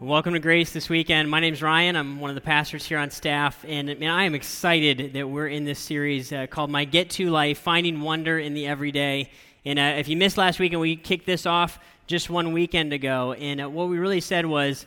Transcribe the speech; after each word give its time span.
Welcome 0.00 0.34
to 0.34 0.38
Grace 0.38 0.72
this 0.72 0.88
weekend. 0.88 1.28
My 1.28 1.40
name 1.40 1.54
is 1.54 1.60
Ryan. 1.60 1.96
I'm 1.96 2.20
one 2.20 2.30
of 2.30 2.36
the 2.36 2.40
pastors 2.40 2.86
here 2.86 2.98
on 2.98 3.10
staff, 3.10 3.64
and 3.66 3.90
I 3.90 4.22
am 4.22 4.36
excited 4.36 5.12
that 5.14 5.28
we're 5.28 5.48
in 5.48 5.64
this 5.64 5.80
series 5.80 6.32
uh, 6.32 6.46
called 6.46 6.70
"My 6.70 6.84
Get 6.84 7.10
to 7.10 7.28
Life: 7.30 7.58
Finding 7.58 8.00
Wonder 8.00 8.38
in 8.38 8.54
the 8.54 8.68
Everyday." 8.68 9.28
And 9.64 9.76
uh, 9.76 9.96
if 9.98 10.06
you 10.06 10.16
missed 10.16 10.38
last 10.38 10.60
week, 10.60 10.70
and 10.70 10.80
we 10.80 10.94
kicked 10.94 11.26
this 11.26 11.46
off 11.46 11.80
just 12.06 12.30
one 12.30 12.52
weekend 12.52 12.92
ago, 12.92 13.32
and 13.32 13.60
uh, 13.60 13.68
what 13.68 13.88
we 13.88 13.98
really 13.98 14.20
said 14.20 14.46
was 14.46 14.86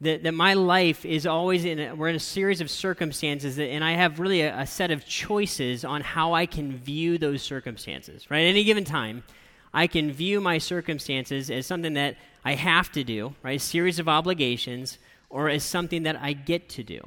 that, 0.00 0.22
that 0.22 0.32
my 0.32 0.54
life 0.54 1.04
is 1.04 1.26
always 1.26 1.66
in 1.66 1.78
a, 1.78 1.94
we're 1.94 2.08
in 2.08 2.16
a 2.16 2.18
series 2.18 2.62
of 2.62 2.70
circumstances, 2.70 3.56
that, 3.56 3.66
and 3.68 3.84
I 3.84 3.92
have 3.92 4.18
really 4.18 4.40
a, 4.40 4.60
a 4.60 4.66
set 4.66 4.90
of 4.90 5.04
choices 5.04 5.84
on 5.84 6.00
how 6.00 6.32
I 6.32 6.46
can 6.46 6.74
view 6.74 7.18
those 7.18 7.42
circumstances. 7.42 8.30
Right, 8.30 8.44
at 8.44 8.48
any 8.48 8.64
given 8.64 8.84
time, 8.84 9.24
I 9.72 9.86
can 9.86 10.12
view 10.12 10.40
my 10.40 10.58
circumstances 10.58 11.50
as 11.50 11.66
something 11.66 11.94
that 11.94 12.16
I 12.44 12.54
have 12.54 12.90
to 12.92 13.04
do, 13.04 13.34
right? 13.42 13.56
A 13.56 13.62
series 13.62 13.98
of 13.98 14.08
obligations, 14.08 14.98
or 15.30 15.48
as 15.48 15.64
something 15.64 16.04
that 16.04 16.16
I 16.16 16.32
get 16.32 16.68
to 16.70 16.82
do. 16.82 17.06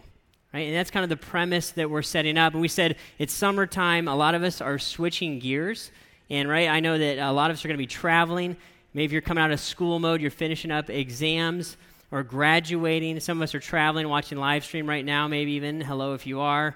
Right? 0.54 0.68
And 0.68 0.76
that's 0.76 0.92
kind 0.92 1.04
of 1.04 1.10
the 1.10 1.18
premise 1.18 1.72
that 1.72 1.90
we're 1.90 2.02
setting 2.02 2.38
up. 2.38 2.54
And 2.54 2.62
we 2.62 2.68
said 2.68 2.98
it's 3.18 3.34
summertime. 3.34 4.08
A 4.08 4.16
lot 4.16 4.36
of 4.36 4.44
us 4.44 4.60
are 4.60 4.78
switching 4.78 5.40
gears. 5.40 5.92
And 6.30 6.50
right, 6.50 6.68
I 6.68 6.82
know 6.82 6.98
that 6.98 7.20
a 7.20 7.32
lot 7.32 7.52
of 7.52 7.58
us 7.58 7.66
are 7.66 7.70
going 7.70 7.78
to 7.78 7.82
be 7.82 7.88
traveling. 7.88 8.58
Maybe 8.94 9.14
you're 9.14 9.22
coming 9.22 9.42
out 9.42 9.52
of 9.52 9.60
school 9.62 10.00
mode, 10.00 10.22
you're 10.22 10.30
finishing 10.30 10.70
up 10.70 10.90
exams 10.90 11.78
or 12.12 12.24
graduating. 12.24 13.20
Some 13.22 13.38
of 13.38 13.44
us 13.44 13.56
are 13.56 13.60
traveling, 13.60 14.10
watching 14.10 14.38
live 14.38 14.66
stream 14.66 14.88
right 14.88 15.06
now, 15.06 15.28
maybe 15.30 15.54
even. 15.54 15.80
Hello 15.80 16.14
if 16.14 16.28
you 16.28 16.42
are. 16.42 16.76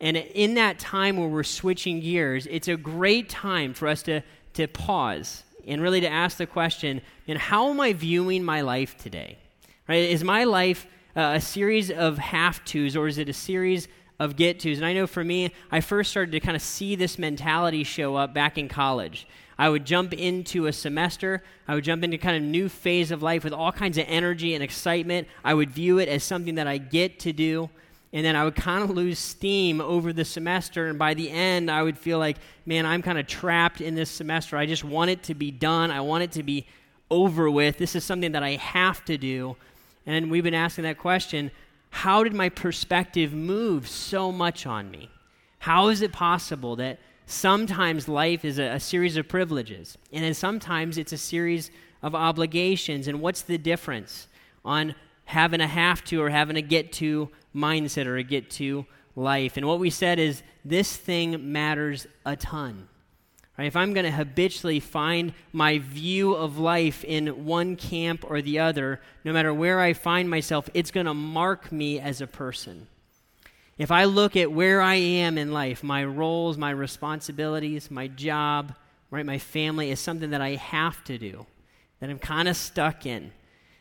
And 0.00 0.16
in 0.16 0.54
that 0.54 0.78
time 0.78 1.16
where 1.16 1.28
we're 1.28 1.42
switching 1.42 2.00
gears, 2.00 2.46
it's 2.48 2.68
a 2.68 2.76
great 2.76 3.28
time 3.28 3.74
for 3.74 3.88
us 3.88 4.02
to, 4.04 4.22
to 4.56 4.66
pause 4.66 5.44
and 5.66 5.80
really 5.82 6.00
to 6.00 6.08
ask 6.08 6.38
the 6.38 6.46
question, 6.46 7.00
and 7.26 7.38
how 7.38 7.70
am 7.70 7.80
I 7.80 7.92
viewing 7.92 8.44
my 8.44 8.60
life 8.60 8.96
today? 8.96 9.38
Right? 9.88 10.08
Is 10.10 10.22
my 10.22 10.44
life 10.44 10.86
uh, 11.16 11.32
a 11.36 11.40
series 11.40 11.90
of 11.90 12.18
have 12.18 12.64
tos, 12.64 12.96
or 12.96 13.08
is 13.08 13.18
it 13.18 13.28
a 13.28 13.32
series 13.32 13.88
of 14.18 14.36
get 14.36 14.60
tos? 14.60 14.78
And 14.78 14.86
I 14.86 14.92
know 14.92 15.06
for 15.06 15.24
me, 15.24 15.52
I 15.70 15.80
first 15.80 16.10
started 16.10 16.32
to 16.32 16.40
kind 16.40 16.56
of 16.56 16.62
see 16.62 16.94
this 16.94 17.18
mentality 17.18 17.84
show 17.84 18.16
up 18.16 18.34
back 18.34 18.58
in 18.58 18.68
college. 18.68 19.26
I 19.58 19.68
would 19.68 19.86
jump 19.86 20.12
into 20.12 20.66
a 20.66 20.72
semester. 20.72 21.42
I 21.66 21.74
would 21.74 21.84
jump 21.84 22.04
into 22.04 22.18
kind 22.18 22.36
of 22.36 22.42
new 22.42 22.68
phase 22.68 23.10
of 23.10 23.22
life 23.22 23.42
with 23.42 23.52
all 23.52 23.72
kinds 23.72 23.96
of 23.98 24.04
energy 24.06 24.54
and 24.54 24.62
excitement. 24.62 25.28
I 25.42 25.54
would 25.54 25.70
view 25.70 25.98
it 25.98 26.08
as 26.08 26.22
something 26.22 26.56
that 26.56 26.66
I 26.66 26.78
get 26.78 27.18
to 27.20 27.32
do 27.32 27.70
and 28.12 28.24
then 28.24 28.36
I 28.36 28.44
would 28.44 28.54
kind 28.54 28.82
of 28.82 28.90
lose 28.90 29.18
steam 29.18 29.80
over 29.80 30.12
the 30.12 30.24
semester. 30.24 30.86
And 30.86 30.98
by 30.98 31.14
the 31.14 31.30
end, 31.30 31.70
I 31.70 31.82
would 31.82 31.98
feel 31.98 32.18
like, 32.18 32.38
man, 32.64 32.86
I'm 32.86 33.02
kind 33.02 33.18
of 33.18 33.26
trapped 33.26 33.80
in 33.80 33.94
this 33.94 34.10
semester. 34.10 34.56
I 34.56 34.66
just 34.66 34.84
want 34.84 35.10
it 35.10 35.22
to 35.24 35.34
be 35.34 35.50
done. 35.50 35.90
I 35.90 36.00
want 36.00 36.22
it 36.22 36.32
to 36.32 36.42
be 36.42 36.66
over 37.10 37.50
with. 37.50 37.78
This 37.78 37.94
is 37.94 38.04
something 38.04 38.32
that 38.32 38.42
I 38.42 38.52
have 38.52 39.04
to 39.06 39.18
do. 39.18 39.56
And 40.06 40.30
we've 40.30 40.44
been 40.44 40.54
asking 40.54 40.84
that 40.84 40.98
question 40.98 41.50
how 41.90 42.22
did 42.22 42.34
my 42.34 42.48
perspective 42.48 43.32
move 43.32 43.88
so 43.88 44.30
much 44.30 44.66
on 44.66 44.90
me? 44.90 45.10
How 45.60 45.88
is 45.88 46.02
it 46.02 46.12
possible 46.12 46.76
that 46.76 46.98
sometimes 47.24 48.06
life 48.06 48.44
is 48.44 48.58
a, 48.58 48.64
a 48.64 48.80
series 48.80 49.16
of 49.16 49.28
privileges, 49.28 49.96
and 50.12 50.22
then 50.22 50.34
sometimes 50.34 50.98
it's 50.98 51.12
a 51.12 51.18
series 51.18 51.70
of 52.02 52.14
obligations? 52.14 53.08
And 53.08 53.20
what's 53.20 53.42
the 53.42 53.56
difference 53.56 54.28
on 54.64 54.94
having 55.26 55.60
a 55.60 55.66
have 55.66 56.02
to 56.04 56.22
or 56.22 56.30
having 56.30 56.56
a 56.56 56.62
get 56.62 56.92
to 56.94 57.28
mindset 57.54 58.06
or 58.06 58.16
a 58.16 58.22
get 58.22 58.50
to 58.50 58.86
life. 59.14 59.56
And 59.56 59.66
what 59.66 59.78
we 59.78 59.90
said 59.90 60.18
is 60.18 60.42
this 60.64 60.96
thing 60.96 61.52
matters 61.52 62.06
a 62.24 62.36
ton. 62.36 62.88
Right? 63.58 63.66
If 63.66 63.76
I'm 63.76 63.94
going 63.94 64.04
to 64.04 64.10
habitually 64.10 64.80
find 64.80 65.32
my 65.52 65.78
view 65.78 66.34
of 66.34 66.58
life 66.58 67.04
in 67.04 67.46
one 67.46 67.76
camp 67.76 68.24
or 68.28 68.42
the 68.42 68.58
other, 68.58 69.00
no 69.24 69.32
matter 69.32 69.52
where 69.52 69.80
I 69.80 69.94
find 69.94 70.28
myself, 70.28 70.68
it's 70.74 70.90
going 70.90 71.06
to 71.06 71.14
mark 71.14 71.72
me 71.72 71.98
as 71.98 72.20
a 72.20 72.26
person. 72.26 72.86
If 73.78 73.90
I 73.90 74.04
look 74.04 74.36
at 74.36 74.52
where 74.52 74.80
I 74.80 74.94
am 74.94 75.38
in 75.38 75.52
life, 75.52 75.82
my 75.82 76.04
roles, 76.04 76.56
my 76.56 76.70
responsibilities, 76.70 77.90
my 77.90 78.08
job, 78.08 78.74
right, 79.10 79.24
my 79.24 79.38
family 79.38 79.90
is 79.90 80.00
something 80.00 80.30
that 80.30 80.40
I 80.40 80.50
have 80.56 81.02
to 81.04 81.18
do, 81.18 81.46
that 82.00 82.10
I'm 82.10 82.18
kind 82.18 82.48
of 82.48 82.56
stuck 82.56 83.06
in, 83.06 83.32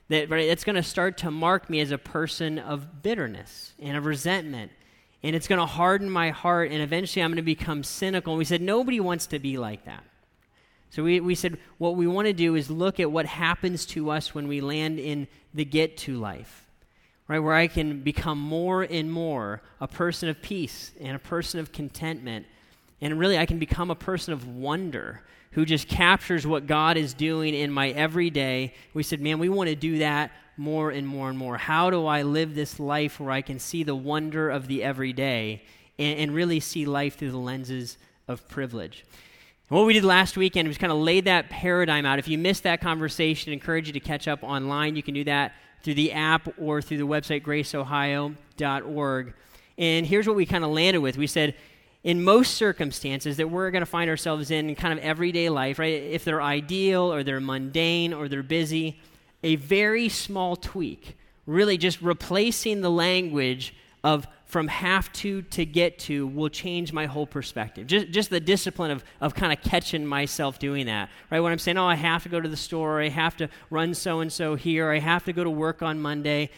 that 0.09 0.29
right, 0.29 0.45
it's 0.45 0.63
going 0.63 0.75
to 0.75 0.83
start 0.83 1.17
to 1.19 1.31
mark 1.31 1.69
me 1.69 1.79
as 1.79 1.91
a 1.91 1.97
person 1.97 2.59
of 2.59 3.01
bitterness 3.01 3.73
and 3.79 3.97
of 3.97 4.05
resentment. 4.05 4.71
And 5.23 5.35
it's 5.35 5.47
going 5.47 5.59
to 5.59 5.65
harden 5.65 6.09
my 6.09 6.29
heart, 6.29 6.69
and 6.71 6.83
eventually 6.83 7.23
I'm 7.23 7.31
going 7.31 7.37
to 7.37 7.41
become 7.41 7.83
cynical. 7.83 8.33
And 8.33 8.37
we 8.37 8.45
said, 8.45 8.61
nobody 8.61 8.99
wants 8.99 9.25
to 9.27 9.39
be 9.39 9.57
like 9.57 9.85
that. 9.85 10.03
So 10.91 11.03
we, 11.03 11.19
we 11.19 11.33
said, 11.33 11.57
what 11.77 11.95
we 11.95 12.05
want 12.05 12.27
to 12.27 12.33
do 12.33 12.55
is 12.55 12.69
look 12.69 12.99
at 12.99 13.11
what 13.11 13.25
happens 13.25 13.85
to 13.87 14.11
us 14.11 14.35
when 14.35 14.47
we 14.47 14.61
land 14.61 14.99
in 14.99 15.27
the 15.53 15.65
get 15.65 15.97
to 15.97 16.17
life, 16.17 16.67
right? 17.27 17.39
Where 17.39 17.55
I 17.55 17.67
can 17.67 18.01
become 18.01 18.39
more 18.39 18.83
and 18.83 19.11
more 19.11 19.61
a 19.81 19.87
person 19.87 20.29
of 20.29 20.41
peace 20.41 20.91
and 21.01 21.15
a 21.15 21.19
person 21.19 21.59
of 21.59 21.71
contentment. 21.71 22.45
And 23.01 23.19
really, 23.19 23.37
I 23.37 23.45
can 23.45 23.59
become 23.59 23.91
a 23.91 23.95
person 23.95 24.33
of 24.33 24.47
wonder 24.47 25.21
who 25.51 25.65
just 25.65 25.87
captures 25.87 26.45
what 26.45 26.67
God 26.67 26.97
is 26.97 27.13
doing 27.13 27.53
in 27.53 27.71
my 27.71 27.89
everyday. 27.89 28.73
We 28.93 29.03
said, 29.03 29.21
man, 29.21 29.39
we 29.39 29.49
want 29.49 29.69
to 29.69 29.75
do 29.75 29.99
that 29.99 30.31
more 30.57 30.91
and 30.91 31.07
more 31.07 31.29
and 31.29 31.37
more. 31.37 31.57
How 31.57 31.89
do 31.89 32.05
I 32.05 32.23
live 32.23 32.55
this 32.55 32.79
life 32.79 33.19
where 33.19 33.31
I 33.31 33.41
can 33.41 33.59
see 33.59 33.83
the 33.83 33.95
wonder 33.95 34.49
of 34.49 34.67
the 34.67 34.83
everyday 34.83 35.63
and, 35.97 36.19
and 36.19 36.33
really 36.33 36.59
see 36.59 36.85
life 36.85 37.17
through 37.17 37.31
the 37.31 37.37
lenses 37.37 37.97
of 38.27 38.47
privilege? 38.47 39.05
What 39.69 39.85
we 39.85 39.93
did 39.93 40.03
last 40.03 40.37
weekend 40.37 40.67
was 40.67 40.77
kind 40.77 40.91
of 40.91 40.99
lay 40.99 41.21
that 41.21 41.49
paradigm 41.49 42.05
out. 42.05 42.19
If 42.19 42.27
you 42.27 42.37
missed 42.37 42.63
that 42.63 42.81
conversation, 42.81 43.51
I 43.51 43.53
encourage 43.53 43.87
you 43.87 43.93
to 43.93 43.99
catch 43.99 44.27
up 44.27 44.43
online. 44.43 44.95
You 44.95 45.03
can 45.03 45.13
do 45.13 45.23
that 45.23 45.53
through 45.83 45.95
the 45.95 46.11
app 46.11 46.47
or 46.59 46.81
through 46.81 46.97
the 46.97 47.07
website 47.07 47.43
graceohio.org. 47.43 49.33
And 49.77 50.05
here's 50.05 50.27
what 50.27 50.35
we 50.35 50.45
kind 50.45 50.63
of 50.63 50.69
landed 50.69 50.99
with. 50.99 51.17
We 51.17 51.27
said, 51.27 51.55
in 52.05 52.23
most 52.23 52.53
circumstances 52.53 53.37
that 53.37 53.49
we're 53.49 53.71
going 53.71 53.81
to 53.81 53.87
find 53.87 54.11
ourselves 54.11 54.51
in 54.51 54.69
in 54.69 54.75
kind 54.75 54.97
of 54.97 55.03
everyday 55.03 55.49
life, 55.49 55.79
right? 55.79 56.03
If 56.03 56.23
they're 56.23 56.41
ideal 56.41 57.11
or 57.11 57.23
they're 57.23 57.41
mundane 57.41 58.13
or 58.13 58.29
they're 58.29 58.43
busy, 58.43 59.01
a 59.43 59.55
very 59.55 60.07
small 60.07 60.55
tweak, 60.55 61.17
really 61.47 61.77
just 61.77 61.99
replacing 62.03 62.81
the 62.81 62.91
language 62.91 63.73
of 64.03 64.27
from 64.45 64.67
have 64.67 65.11
to 65.13 65.41
to 65.41 65.65
get 65.65 65.97
to 65.97 66.27
will 66.27 66.47
change 66.47 66.93
my 66.93 67.07
whole 67.07 67.25
perspective. 67.25 67.87
Just, 67.87 68.11
just 68.11 68.29
the 68.29 68.39
discipline 68.39 68.91
of, 68.91 69.03
of 69.19 69.33
kind 69.33 69.51
of 69.51 69.59
catching 69.63 70.05
myself 70.05 70.59
doing 70.59 70.85
that, 70.85 71.09
right? 71.31 71.39
When 71.39 71.51
I'm 71.51 71.57
saying, 71.57 71.79
oh, 71.79 71.87
I 71.87 71.95
have 71.95 72.21
to 72.21 72.29
go 72.29 72.39
to 72.39 72.47
the 72.47 72.55
store, 72.55 73.01
I 73.01 73.09
have 73.09 73.35
to 73.37 73.49
run 73.71 73.95
so 73.95 74.19
and 74.19 74.31
so 74.31 74.53
here, 74.53 74.91
I 74.91 74.99
have 74.99 75.25
to 75.25 75.33
go 75.33 75.43
to 75.43 75.49
work 75.49 75.81
on 75.81 75.99
Monday, 75.99 76.51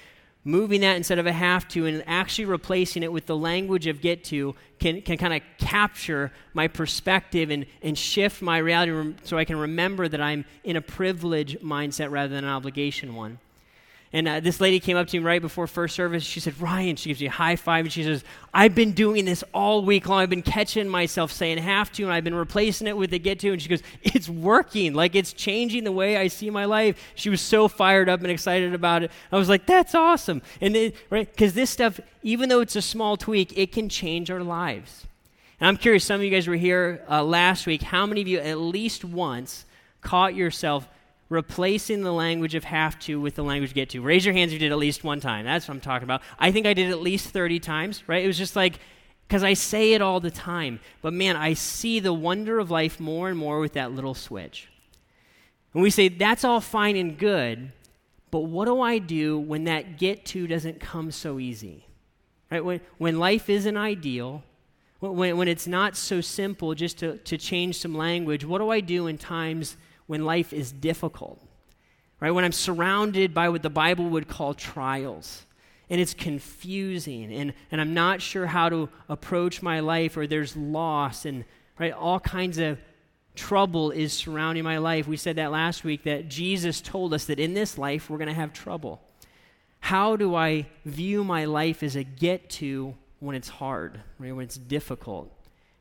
moving 0.47 0.79
that 0.79 0.95
instead 0.95 1.19
of 1.19 1.27
a 1.27 1.31
have 1.31 1.67
to 1.67 1.85
and 1.85 2.01
actually 2.07 2.45
replacing 2.45 3.03
it 3.03 3.11
with 3.11 3.25
the 3.25 3.35
language 3.35 3.85
of 3.85 3.99
get 3.99 4.23
to 4.23 4.55
can, 4.79 5.01
can 5.01 5.17
kind 5.17 5.33
of 5.33 5.41
capture 5.57 6.31
my 6.53 6.69
perspective 6.69 7.49
and, 7.49 7.65
and 7.81 7.97
shift 7.97 8.41
my 8.41 8.57
reality 8.57 9.13
so 9.23 9.37
I 9.37 9.43
can 9.43 9.57
remember 9.57 10.07
that 10.07 10.21
I'm 10.21 10.45
in 10.63 10.77
a 10.77 10.81
privilege 10.81 11.59
mindset 11.59 12.11
rather 12.11 12.33
than 12.33 12.45
an 12.45 12.49
obligation 12.49 13.13
one. 13.13 13.39
And 14.13 14.27
uh, 14.27 14.39
this 14.39 14.61
lady 14.61 14.79
came 14.79 14.95
up 14.95 15.07
to 15.07 15.19
me 15.19 15.23
right 15.25 15.41
before 15.41 15.67
first 15.67 15.93
service. 15.93 16.23
She 16.23 16.39
said, 16.39 16.59
Ryan, 16.61 16.95
she 16.95 17.09
gives 17.09 17.19
me 17.19 17.27
a 17.27 17.31
high 17.31 17.57
five, 17.57 17.85
and 17.85 17.91
she 17.91 18.03
says, 18.03 18.23
I've 18.53 18.73
been 18.73 18.93
doing 18.93 19.25
this 19.25 19.43
all 19.53 19.83
week 19.83 20.07
long. 20.07 20.21
I've 20.21 20.29
been 20.29 20.41
catching 20.41 20.87
myself 20.87 21.31
saying 21.31 21.57
have 21.57 21.91
to, 21.93 22.03
and 22.03 22.13
I've 22.13 22.23
been 22.23 22.35
replacing 22.35 22.87
it 22.87 22.95
with 22.95 23.09
the 23.09 23.19
get 23.19 23.39
to. 23.39 23.51
And 23.51 23.61
she 23.61 23.67
goes, 23.67 23.83
It's 24.03 24.29
working. 24.29 24.93
Like 24.93 25.13
it's 25.13 25.33
changing 25.33 25.83
the 25.83 25.91
way 25.91 26.15
I 26.15 26.27
see 26.27 26.49
my 26.49 26.65
life. 26.65 26.97
She 27.15 27.29
was 27.29 27.41
so 27.41 27.67
fired 27.67 28.07
up 28.07 28.21
and 28.21 28.31
excited 28.31 28.73
about 28.73 29.03
it. 29.03 29.11
I 29.31 29.37
was 29.37 29.49
like, 29.49 29.65
That's 29.65 29.93
awesome. 29.93 30.41
And 30.61 30.75
it, 30.75 30.95
right, 31.09 31.29
because 31.29 31.53
this 31.53 31.69
stuff, 31.69 31.99
even 32.23 32.47
though 32.47 32.61
it's 32.61 32.77
a 32.77 32.81
small 32.81 33.17
tweak, 33.17 33.57
it 33.57 33.73
can 33.73 33.89
change 33.89 34.31
our 34.31 34.41
lives. 34.41 35.05
And 35.59 35.67
I'm 35.67 35.77
curious, 35.77 36.05
some 36.05 36.21
of 36.21 36.23
you 36.23 36.31
guys 36.31 36.47
were 36.47 36.55
here 36.55 37.03
uh, 37.09 37.23
last 37.23 37.65
week. 37.65 37.81
How 37.81 38.05
many 38.05 38.21
of 38.21 38.27
you, 38.27 38.39
at 38.39 38.57
least 38.59 39.03
once, 39.03 39.65
caught 40.01 40.35
yourself 40.35 40.87
replacing 41.29 42.01
the 42.03 42.13
language 42.13 42.55
of 42.55 42.63
have 42.63 42.97
to 42.99 43.19
with 43.19 43.35
the 43.35 43.43
language 43.43 43.73
get 43.73 43.89
to. 43.89 44.01
Raise 44.01 44.25
your 44.25 44.33
hands 44.33 44.51
if 44.51 44.53
you 44.53 44.59
did 44.59 44.71
at 44.71 44.77
least 44.77 45.03
one 45.03 45.19
time. 45.19 45.45
That's 45.45 45.67
what 45.67 45.75
I'm 45.75 45.81
talking 45.81 46.05
about. 46.05 46.21
I 46.39 46.51
think 46.51 46.65
I 46.65 46.73
did 46.73 46.89
at 46.89 47.01
least 47.01 47.29
30 47.29 47.59
times, 47.59 48.03
right? 48.07 48.23
It 48.23 48.27
was 48.27 48.37
just 48.37 48.55
like, 48.55 48.79
because 49.27 49.43
I 49.43 49.53
say 49.53 49.93
it 49.93 50.01
all 50.01 50.19
the 50.19 50.31
time. 50.31 50.79
But 51.01 51.13
man, 51.13 51.35
I 51.35 51.53
see 51.53 51.99
the 51.99 52.13
wonder 52.13 52.59
of 52.59 52.71
life 52.71 52.99
more 52.99 53.29
and 53.29 53.37
more 53.37 53.59
with 53.59 53.73
that 53.73 53.91
little 53.91 54.13
switch. 54.13 54.69
And 55.73 55.83
we 55.83 55.89
say, 55.89 56.07
that's 56.07 56.43
all 56.43 56.61
fine 56.61 56.95
and 56.95 57.17
good, 57.17 57.71
but 58.31 58.41
what 58.41 58.65
do 58.65 58.81
I 58.81 58.99
do 58.99 59.37
when 59.37 59.65
that 59.65 59.97
get 59.97 60.25
to 60.27 60.47
doesn't 60.47 60.79
come 60.79 61.11
so 61.11 61.39
easy? 61.39 61.85
Right? 62.49 62.63
When, 62.63 62.81
when 62.97 63.19
life 63.19 63.49
isn't 63.49 63.75
ideal, 63.75 64.43
when, 64.99 65.37
when 65.37 65.47
it's 65.47 65.67
not 65.67 65.97
so 65.97 66.21
simple 66.21 66.73
just 66.73 66.99
to, 66.99 67.17
to 67.17 67.37
change 67.37 67.79
some 67.79 67.95
language, 67.95 68.45
what 68.45 68.59
do 68.59 68.69
I 68.69 68.79
do 68.79 69.07
in 69.07 69.17
times 69.17 69.77
when 70.07 70.25
life 70.25 70.53
is 70.53 70.71
difficult, 70.71 71.39
right? 72.19 72.31
When 72.31 72.43
I'm 72.43 72.51
surrounded 72.51 73.33
by 73.33 73.49
what 73.49 73.61
the 73.61 73.69
Bible 73.69 74.09
would 74.09 74.27
call 74.27 74.53
trials 74.53 75.45
and 75.89 76.01
it's 76.01 76.13
confusing 76.13 77.33
and, 77.33 77.53
and 77.71 77.79
I'm 77.79 77.93
not 77.93 78.21
sure 78.21 78.45
how 78.45 78.69
to 78.69 78.89
approach 79.07 79.61
my 79.61 79.79
life 79.79 80.17
or 80.17 80.27
there's 80.27 80.55
loss 80.57 81.25
and 81.25 81.45
right 81.79 81.93
all 81.93 82.19
kinds 82.19 82.57
of 82.57 82.77
trouble 83.35 83.91
is 83.91 84.11
surrounding 84.13 84.63
my 84.63 84.79
life. 84.79 85.07
We 85.07 85.17
said 85.17 85.35
that 85.35 85.51
last 85.51 85.83
week 85.83 86.03
that 86.03 86.27
Jesus 86.27 86.81
told 86.81 87.13
us 87.13 87.25
that 87.25 87.39
in 87.39 87.53
this 87.53 87.77
life 87.77 88.09
we're 88.09 88.17
going 88.17 88.27
to 88.29 88.33
have 88.33 88.51
trouble. 88.51 89.01
how 89.79 90.15
do 90.15 90.35
I 90.35 90.65
view 90.85 91.23
my 91.23 91.45
life 91.45 91.83
as 91.83 91.95
a 91.95 92.03
get 92.03 92.49
to 92.61 92.95
when 93.19 93.35
it's 93.35 93.47
hard, 93.47 94.01
right, 94.19 94.35
when 94.35 94.43
it's 94.43 94.57
difficult? 94.57 95.31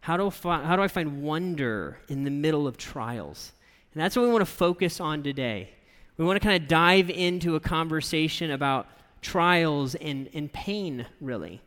How 0.01 0.17
do, 0.17 0.31
I 0.49 0.63
how 0.63 0.77
do 0.77 0.83
I 0.83 0.89
find 0.89 1.23
wonder 1.23 1.99
in 2.09 2.23
the 2.23 2.31
middle 2.31 2.69
of 2.69 2.77
trials? 2.77 3.53
And 3.97 4.03
that's 4.03 4.15
what 4.15 4.27
we 4.27 4.31
want 4.31 4.43
to 4.43 4.53
focus 4.53 5.01
on 5.01 5.23
today. 5.23 5.71
We 6.19 6.27
want 6.27 6.39
to 6.39 6.47
kind 6.47 6.63
of 6.63 6.69
dive 6.69 7.09
into 7.09 7.57
a 7.57 7.61
conversation 7.61 8.51
about 8.51 8.87
trials 9.23 9.95
and, 9.95 10.29
and 10.35 10.53
pain, 10.53 11.07
really. 11.19 11.63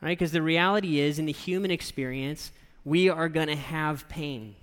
Right? 0.00 0.16
Because 0.16 0.30
the 0.30 0.42
reality 0.42 1.00
is, 1.00 1.18
in 1.18 1.26
the 1.26 1.32
human 1.32 1.72
experience, 1.72 2.52
we 2.84 3.08
are 3.08 3.28
going 3.28 3.48
to 3.48 3.56
have 3.56 4.08
pain. 4.08 4.54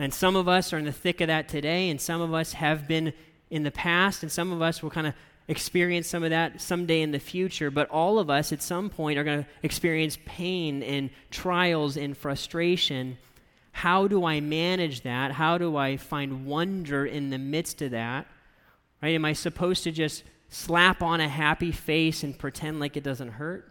And 0.00 0.12
some 0.12 0.34
of 0.34 0.48
us 0.48 0.72
are 0.72 0.78
in 0.78 0.84
the 0.84 0.90
thick 0.90 1.20
of 1.20 1.28
that 1.28 1.48
today, 1.48 1.90
and 1.90 2.00
some 2.00 2.20
of 2.20 2.34
us 2.34 2.54
have 2.54 2.88
been 2.88 3.12
in 3.50 3.62
the 3.62 3.70
past, 3.70 4.24
and 4.24 4.32
some 4.32 4.50
of 4.50 4.60
us 4.60 4.82
will 4.82 4.90
kind 4.90 5.06
of 5.06 5.14
experience 5.46 6.08
some 6.08 6.24
of 6.24 6.30
that 6.30 6.60
someday 6.60 7.02
in 7.02 7.12
the 7.12 7.20
future. 7.20 7.70
But 7.70 7.88
all 7.88 8.18
of 8.18 8.30
us 8.30 8.52
at 8.52 8.62
some 8.62 8.90
point 8.90 9.16
are 9.16 9.22
going 9.22 9.44
to 9.44 9.48
experience 9.62 10.18
pain 10.24 10.82
and 10.82 11.10
trials 11.30 11.96
and 11.96 12.16
frustration. 12.16 13.16
How 13.72 14.08
do 14.08 14.24
I 14.24 14.40
manage 14.40 15.02
that? 15.02 15.32
How 15.32 15.58
do 15.58 15.76
I 15.76 15.96
find 15.96 16.46
wonder 16.46 17.06
in 17.06 17.30
the 17.30 17.38
midst 17.38 17.82
of 17.82 17.92
that? 17.92 18.26
Right? 19.02 19.14
Am 19.14 19.24
I 19.24 19.32
supposed 19.32 19.84
to 19.84 19.92
just 19.92 20.24
slap 20.48 21.02
on 21.02 21.20
a 21.20 21.28
happy 21.28 21.72
face 21.72 22.22
and 22.22 22.36
pretend 22.36 22.80
like 22.80 22.96
it 22.96 23.04
doesn't 23.04 23.32
hurt? 23.32 23.70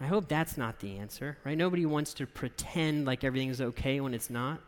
I 0.00 0.06
hope 0.06 0.28
that's 0.28 0.56
not 0.56 0.78
the 0.78 0.98
answer, 0.98 1.38
right? 1.44 1.58
Nobody 1.58 1.84
wants 1.84 2.14
to 2.14 2.26
pretend 2.26 3.04
like 3.04 3.24
everything's 3.24 3.60
okay 3.60 4.00
when 4.00 4.14
it's 4.14 4.30
not. 4.30 4.60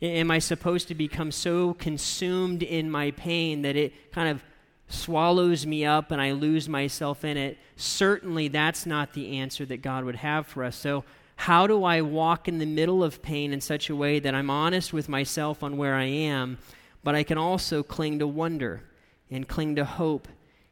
Am 0.00 0.30
I 0.30 0.38
supposed 0.38 0.88
to 0.88 0.94
become 0.94 1.30
so 1.30 1.74
consumed 1.74 2.62
in 2.62 2.90
my 2.90 3.10
pain 3.12 3.62
that 3.62 3.76
it 3.76 4.12
kind 4.12 4.28
of 4.28 4.42
swallows 4.88 5.66
me 5.66 5.84
up 5.84 6.10
and 6.10 6.20
I 6.20 6.32
lose 6.32 6.68
myself 6.68 7.24
in 7.24 7.36
it? 7.36 7.58
Certainly, 7.76 8.48
that's 8.48 8.86
not 8.86 9.12
the 9.12 9.38
answer 9.38 9.66
that 9.66 9.78
God 9.82 10.04
would 10.04 10.16
have 10.16 10.46
for 10.46 10.64
us. 10.64 10.76
So, 10.76 11.04
how 11.36 11.66
do 11.66 11.84
I 11.84 12.00
walk 12.00 12.48
in 12.48 12.58
the 12.58 12.66
middle 12.66 13.04
of 13.04 13.22
pain 13.22 13.52
in 13.52 13.60
such 13.60 13.88
a 13.88 13.96
way 13.96 14.18
that 14.18 14.34
I'm 14.34 14.50
honest 14.50 14.92
with 14.92 15.08
myself 15.08 15.62
on 15.62 15.76
where 15.76 15.94
I 15.94 16.04
am, 16.04 16.58
but 17.04 17.14
I 17.14 17.22
can 17.22 17.38
also 17.38 17.82
cling 17.82 18.18
to 18.18 18.26
wonder 18.26 18.82
and 19.30 19.46
cling 19.46 19.76
to 19.76 19.84
hope 19.84 20.28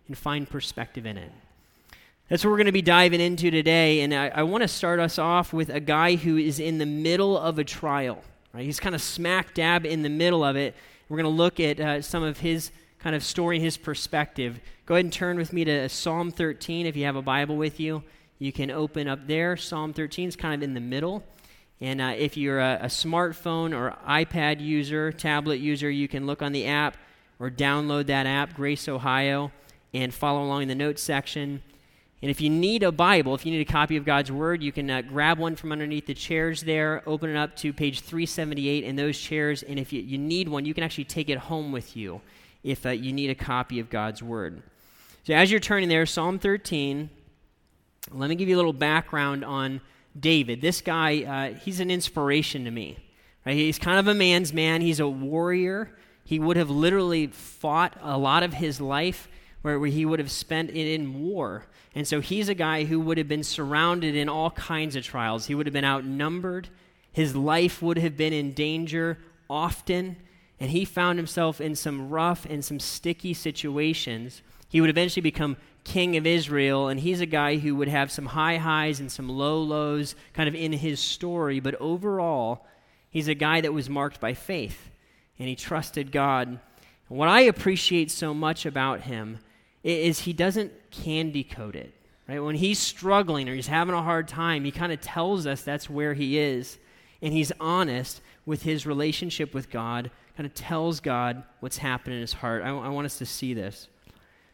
and 0.08 0.16
find 0.16 0.48
perspective 0.48 1.06
in 1.06 1.16
it? 1.16 1.30
That's 2.28 2.44
what 2.44 2.50
we're 2.50 2.56
going 2.56 2.66
to 2.66 2.72
be 2.72 2.82
diving 2.82 3.20
into 3.20 3.50
today. 3.50 4.00
And 4.00 4.14
I, 4.14 4.28
I 4.28 4.42
want 4.44 4.62
to 4.62 4.68
start 4.68 4.98
us 4.98 5.18
off 5.18 5.52
with 5.52 5.68
a 5.68 5.80
guy 5.80 6.16
who 6.16 6.36
is 6.38 6.58
in 6.58 6.78
the 6.78 6.86
middle 6.86 7.36
of 7.38 7.58
a 7.58 7.64
trial. 7.64 8.22
Right? 8.52 8.64
He's 8.64 8.80
kind 8.80 8.94
of 8.94 9.02
smack 9.02 9.54
dab 9.54 9.84
in 9.84 10.02
the 10.02 10.08
middle 10.08 10.42
of 10.42 10.56
it. 10.56 10.74
We're 11.08 11.18
going 11.18 11.30
to 11.30 11.36
look 11.36 11.60
at 11.60 11.78
uh, 11.80 12.00
some 12.00 12.22
of 12.22 12.38
his 12.38 12.70
kind 12.98 13.14
of 13.14 13.22
story, 13.22 13.60
his 13.60 13.76
perspective. 13.76 14.58
Go 14.86 14.94
ahead 14.94 15.04
and 15.04 15.12
turn 15.12 15.36
with 15.36 15.52
me 15.52 15.64
to 15.64 15.88
Psalm 15.90 16.30
13 16.30 16.86
if 16.86 16.96
you 16.96 17.04
have 17.04 17.16
a 17.16 17.22
Bible 17.22 17.56
with 17.56 17.78
you. 17.78 18.02
You 18.44 18.52
can 18.52 18.70
open 18.70 19.08
up 19.08 19.26
there. 19.26 19.56
Psalm 19.56 19.94
13 19.94 20.28
is 20.28 20.36
kind 20.36 20.54
of 20.54 20.62
in 20.62 20.74
the 20.74 20.80
middle. 20.80 21.24
And 21.80 21.98
uh, 21.98 22.12
if 22.14 22.36
you're 22.36 22.60
a, 22.60 22.78
a 22.82 22.86
smartphone 22.88 23.74
or 23.74 23.96
iPad 24.06 24.60
user, 24.60 25.12
tablet 25.12 25.60
user, 25.60 25.88
you 25.88 26.08
can 26.08 26.26
look 26.26 26.42
on 26.42 26.52
the 26.52 26.66
app 26.66 26.98
or 27.40 27.50
download 27.50 28.04
that 28.08 28.26
app, 28.26 28.54
Grace 28.54 28.86
Ohio, 28.86 29.50
and 29.94 30.12
follow 30.12 30.44
along 30.44 30.60
in 30.60 30.68
the 30.68 30.74
notes 30.74 31.02
section. 31.02 31.62
And 32.20 32.30
if 32.30 32.42
you 32.42 32.50
need 32.50 32.82
a 32.82 32.92
Bible, 32.92 33.34
if 33.34 33.46
you 33.46 33.52
need 33.52 33.66
a 33.66 33.72
copy 33.72 33.96
of 33.96 34.04
God's 34.04 34.30
Word, 34.30 34.62
you 34.62 34.72
can 34.72 34.90
uh, 34.90 35.00
grab 35.00 35.38
one 35.38 35.56
from 35.56 35.72
underneath 35.72 36.04
the 36.04 36.12
chairs 36.12 36.60
there, 36.64 37.02
open 37.06 37.30
it 37.30 37.38
up 37.38 37.56
to 37.56 37.72
page 37.72 38.00
378 38.00 38.84
in 38.84 38.96
those 38.96 39.18
chairs. 39.18 39.62
And 39.62 39.78
if 39.78 39.90
you, 39.90 40.02
you 40.02 40.18
need 40.18 40.50
one, 40.50 40.66
you 40.66 40.74
can 40.74 40.84
actually 40.84 41.04
take 41.04 41.30
it 41.30 41.38
home 41.38 41.72
with 41.72 41.96
you 41.96 42.20
if 42.62 42.84
uh, 42.84 42.90
you 42.90 43.10
need 43.10 43.30
a 43.30 43.34
copy 43.34 43.80
of 43.80 43.88
God's 43.88 44.22
Word. 44.22 44.62
So 45.22 45.32
as 45.32 45.50
you're 45.50 45.60
turning 45.60 45.88
there, 45.88 46.04
Psalm 46.04 46.38
13, 46.38 47.08
let 48.12 48.28
me 48.28 48.36
give 48.36 48.48
you 48.48 48.56
a 48.56 48.58
little 48.58 48.72
background 48.72 49.44
on 49.44 49.80
David. 50.18 50.60
This 50.60 50.80
guy, 50.80 51.22
uh, 51.22 51.58
he's 51.58 51.80
an 51.80 51.90
inspiration 51.90 52.64
to 52.64 52.70
me. 52.70 52.98
Right? 53.44 53.56
He's 53.56 53.78
kind 53.78 53.98
of 53.98 54.08
a 54.08 54.14
man's 54.14 54.52
man, 54.52 54.80
he's 54.80 55.00
a 55.00 55.08
warrior. 55.08 55.90
He 56.24 56.38
would 56.38 56.56
have 56.56 56.70
literally 56.70 57.26
fought 57.26 57.98
a 58.00 58.16
lot 58.16 58.42
of 58.42 58.54
his 58.54 58.80
life 58.80 59.28
where, 59.60 59.78
where 59.78 59.90
he 59.90 60.06
would 60.06 60.18
have 60.18 60.30
spent 60.30 60.70
it 60.70 60.94
in 60.94 61.22
war. 61.22 61.66
And 61.94 62.08
so 62.08 62.20
he's 62.20 62.48
a 62.48 62.54
guy 62.54 62.84
who 62.84 62.98
would 63.00 63.18
have 63.18 63.28
been 63.28 63.44
surrounded 63.44 64.16
in 64.16 64.28
all 64.28 64.50
kinds 64.50 64.96
of 64.96 65.04
trials. 65.04 65.46
He 65.46 65.54
would 65.54 65.66
have 65.66 65.74
been 65.74 65.84
outnumbered. 65.84 66.68
His 67.12 67.36
life 67.36 67.82
would 67.82 67.98
have 67.98 68.16
been 68.16 68.32
in 68.32 68.52
danger 68.52 69.18
often. 69.48 70.16
And 70.58 70.70
he 70.70 70.84
found 70.84 71.18
himself 71.18 71.60
in 71.60 71.76
some 71.76 72.08
rough 72.08 72.46
and 72.46 72.64
some 72.64 72.80
sticky 72.80 73.34
situations. 73.34 74.42
He 74.68 74.80
would 74.80 74.90
eventually 74.90 75.22
become 75.22 75.56
king 75.84 76.16
of 76.16 76.26
Israel. 76.26 76.88
And 76.88 76.98
he's 76.98 77.20
a 77.20 77.26
guy 77.26 77.58
who 77.58 77.76
would 77.76 77.88
have 77.88 78.10
some 78.10 78.26
high 78.26 78.56
highs 78.56 79.00
and 79.00 79.12
some 79.12 79.28
low 79.28 79.62
lows 79.62 80.14
kind 80.32 80.48
of 80.48 80.54
in 80.54 80.72
his 80.72 80.98
story. 80.98 81.60
But 81.60 81.76
overall, 81.76 82.66
he's 83.10 83.28
a 83.28 83.34
guy 83.34 83.60
that 83.60 83.72
was 83.72 83.88
marked 83.88 84.20
by 84.20 84.34
faith. 84.34 84.90
And 85.38 85.48
he 85.48 85.54
trusted 85.56 86.10
God. 86.12 86.48
And 86.48 87.18
what 87.18 87.28
I 87.28 87.42
appreciate 87.42 88.10
so 88.10 88.34
much 88.34 88.66
about 88.66 89.02
him 89.02 89.38
is 89.82 90.20
he 90.20 90.32
doesn't 90.32 90.72
candy 90.90 91.44
coat 91.44 91.76
it. 91.76 91.92
Right? 92.28 92.40
When 92.40 92.54
he's 92.54 92.78
struggling 92.78 93.48
or 93.48 93.54
he's 93.54 93.66
having 93.66 93.94
a 93.94 94.02
hard 94.02 94.28
time, 94.28 94.64
he 94.64 94.70
kind 94.70 94.92
of 94.92 95.00
tells 95.00 95.46
us 95.46 95.62
that's 95.62 95.90
where 95.90 96.14
he 96.14 96.38
is. 96.38 96.78
And 97.20 97.32
he's 97.32 97.52
honest 97.60 98.22
with 98.46 98.62
his 98.62 98.86
relationship 98.86 99.54
with 99.54 99.70
God, 99.70 100.10
kind 100.36 100.46
of 100.46 100.54
tells 100.54 101.00
God 101.00 101.42
what's 101.60 101.78
happening 101.78 102.16
in 102.16 102.22
his 102.22 102.32
heart. 102.32 102.62
I, 102.62 102.68
I 102.68 102.88
want 102.88 103.04
us 103.06 103.18
to 103.18 103.26
see 103.26 103.54
this. 103.54 103.88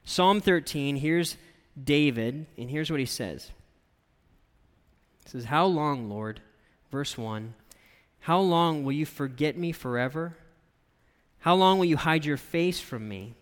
Psalm 0.05 0.41
13, 0.41 0.97
here's 0.97 1.37
David, 1.82 2.47
and 2.58 2.70
here's 2.70 2.91
what 2.91 3.00
he 3.00 3.06
says. 3.06 3.50
He 5.25 5.31
says, 5.31 5.44
How 5.44 5.67
long, 5.67 6.08
Lord? 6.08 6.41
Verse 6.91 7.17
1 7.17 7.55
How 8.20 8.41
long 8.41 8.85
will 8.85 8.93
you 8.93 9.06
forget 9.06 9.56
me 9.56 9.73
forever? 9.73 10.37
How 11.41 11.55
long 11.55 11.79
will 11.79 11.87
you 11.87 11.97
hide 11.97 12.25
your 12.25 12.37
face 12.37 12.81
from 12.81 13.08
me? 13.08 13.35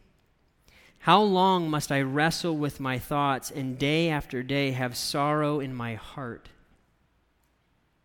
How 1.00 1.22
long 1.22 1.70
must 1.70 1.90
I 1.90 2.02
wrestle 2.02 2.56
with 2.56 2.80
my 2.80 2.98
thoughts 2.98 3.50
and 3.50 3.78
day 3.78 4.08
after 4.10 4.42
day 4.42 4.72
have 4.72 4.96
sorrow 4.96 5.60
in 5.60 5.74
my 5.74 5.94
heart? 5.94 6.48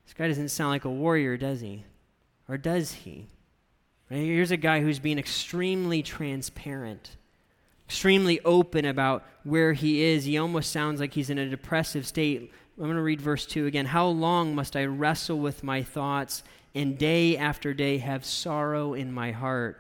This 0.06 0.14
guy 0.14 0.28
doesn't 0.28 0.50
sound 0.50 0.70
like 0.70 0.86
a 0.86 0.92
warrior, 0.92 1.38
does 1.38 1.62
he? 1.62 1.86
Or 2.48 2.58
does 2.58 2.92
he? 2.92 3.28
Here's 4.10 4.52
a 4.52 4.58
guy 4.58 4.82
who's 4.82 5.00
being 5.00 5.18
extremely 5.18 6.04
transparent, 6.04 7.18
extremely 7.88 8.40
open 8.42 8.86
about 8.86 9.24
where 9.44 9.74
he 9.74 10.04
is. 10.04 10.26
He 10.26 10.38
almost 10.38 10.72
sounds 10.72 11.00
like 11.00 11.14
he's 11.14 11.30
in 11.30 11.38
a 11.38 11.50
depressive 11.50 12.08
state. 12.08 12.52
I'm 12.78 12.86
going 12.86 12.96
to 12.96 13.02
read 13.02 13.22
verse 13.22 13.46
2 13.46 13.66
again. 13.66 13.86
How 13.86 14.08
long 14.08 14.56
must 14.56 14.76
I 14.76 14.86
wrestle 14.86 15.40
with 15.40 15.64
my 15.64 15.84
thoughts 15.84 16.44
and 16.74 16.98
day 16.98 17.38
after 17.38 17.74
day 17.74 17.98
have 18.00 18.26
sorrow 18.26 18.94
in 18.94 19.12
my 19.12 19.32
heart? 19.32 19.80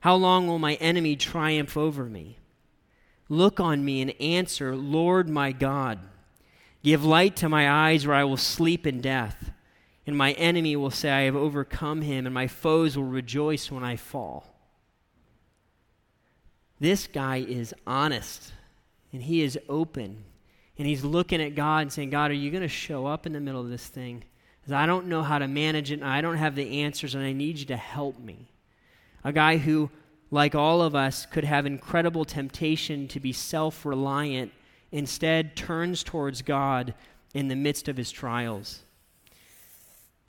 How 0.00 0.14
long 0.14 0.46
will 0.46 0.58
my 0.58 0.74
enemy 0.74 1.16
triumph 1.16 1.76
over 1.76 2.04
me? 2.04 2.38
Look 3.28 3.60
on 3.60 3.84
me 3.84 4.00
and 4.00 4.14
answer, 4.20 4.74
Lord 4.74 5.28
my 5.28 5.52
God. 5.52 5.98
Give 6.82 7.04
light 7.04 7.36
to 7.36 7.48
my 7.48 7.70
eyes, 7.70 8.06
or 8.06 8.14
I 8.14 8.24
will 8.24 8.36
sleep 8.36 8.86
in 8.86 9.00
death. 9.00 9.50
And 10.06 10.16
my 10.16 10.32
enemy 10.32 10.76
will 10.76 10.90
say, 10.90 11.10
I 11.10 11.20
have 11.22 11.36
overcome 11.36 12.02
him, 12.02 12.24
and 12.24 12.34
my 12.34 12.46
foes 12.46 12.96
will 12.96 13.04
rejoice 13.04 13.70
when 13.70 13.84
I 13.84 13.96
fall. 13.96 14.57
This 16.80 17.06
guy 17.06 17.38
is 17.38 17.74
honest, 17.86 18.52
and 19.12 19.22
he 19.22 19.42
is 19.42 19.58
open, 19.68 20.24
and 20.76 20.86
he's 20.86 21.04
looking 21.04 21.42
at 21.42 21.54
God 21.54 21.82
and 21.82 21.92
saying, 21.92 22.10
God, 22.10 22.30
are 22.30 22.34
you 22.34 22.50
going 22.50 22.62
to 22.62 22.68
show 22.68 23.06
up 23.06 23.26
in 23.26 23.32
the 23.32 23.40
middle 23.40 23.60
of 23.60 23.68
this 23.68 23.86
thing? 23.86 24.24
Because 24.60 24.72
I 24.72 24.86
don't 24.86 25.06
know 25.06 25.22
how 25.22 25.38
to 25.38 25.48
manage 25.48 25.90
it, 25.90 26.00
and 26.00 26.04
I 26.04 26.20
don't 26.20 26.36
have 26.36 26.54
the 26.54 26.82
answers, 26.82 27.14
and 27.14 27.24
I 27.24 27.32
need 27.32 27.58
you 27.58 27.66
to 27.66 27.76
help 27.76 28.18
me 28.18 28.48
a 29.24 29.32
guy 29.32 29.56
who, 29.56 29.90
like 30.30 30.54
all 30.54 30.82
of 30.82 30.94
us, 30.94 31.26
could 31.26 31.44
have 31.44 31.66
incredible 31.66 32.24
temptation 32.24 33.08
to 33.08 33.20
be 33.20 33.32
self 33.32 33.84
reliant, 33.84 34.52
instead 34.92 35.56
turns 35.56 36.02
towards 36.02 36.42
God 36.42 36.94
in 37.34 37.48
the 37.48 37.56
midst 37.56 37.88
of 37.88 37.96
his 37.96 38.10
trials. 38.10 38.80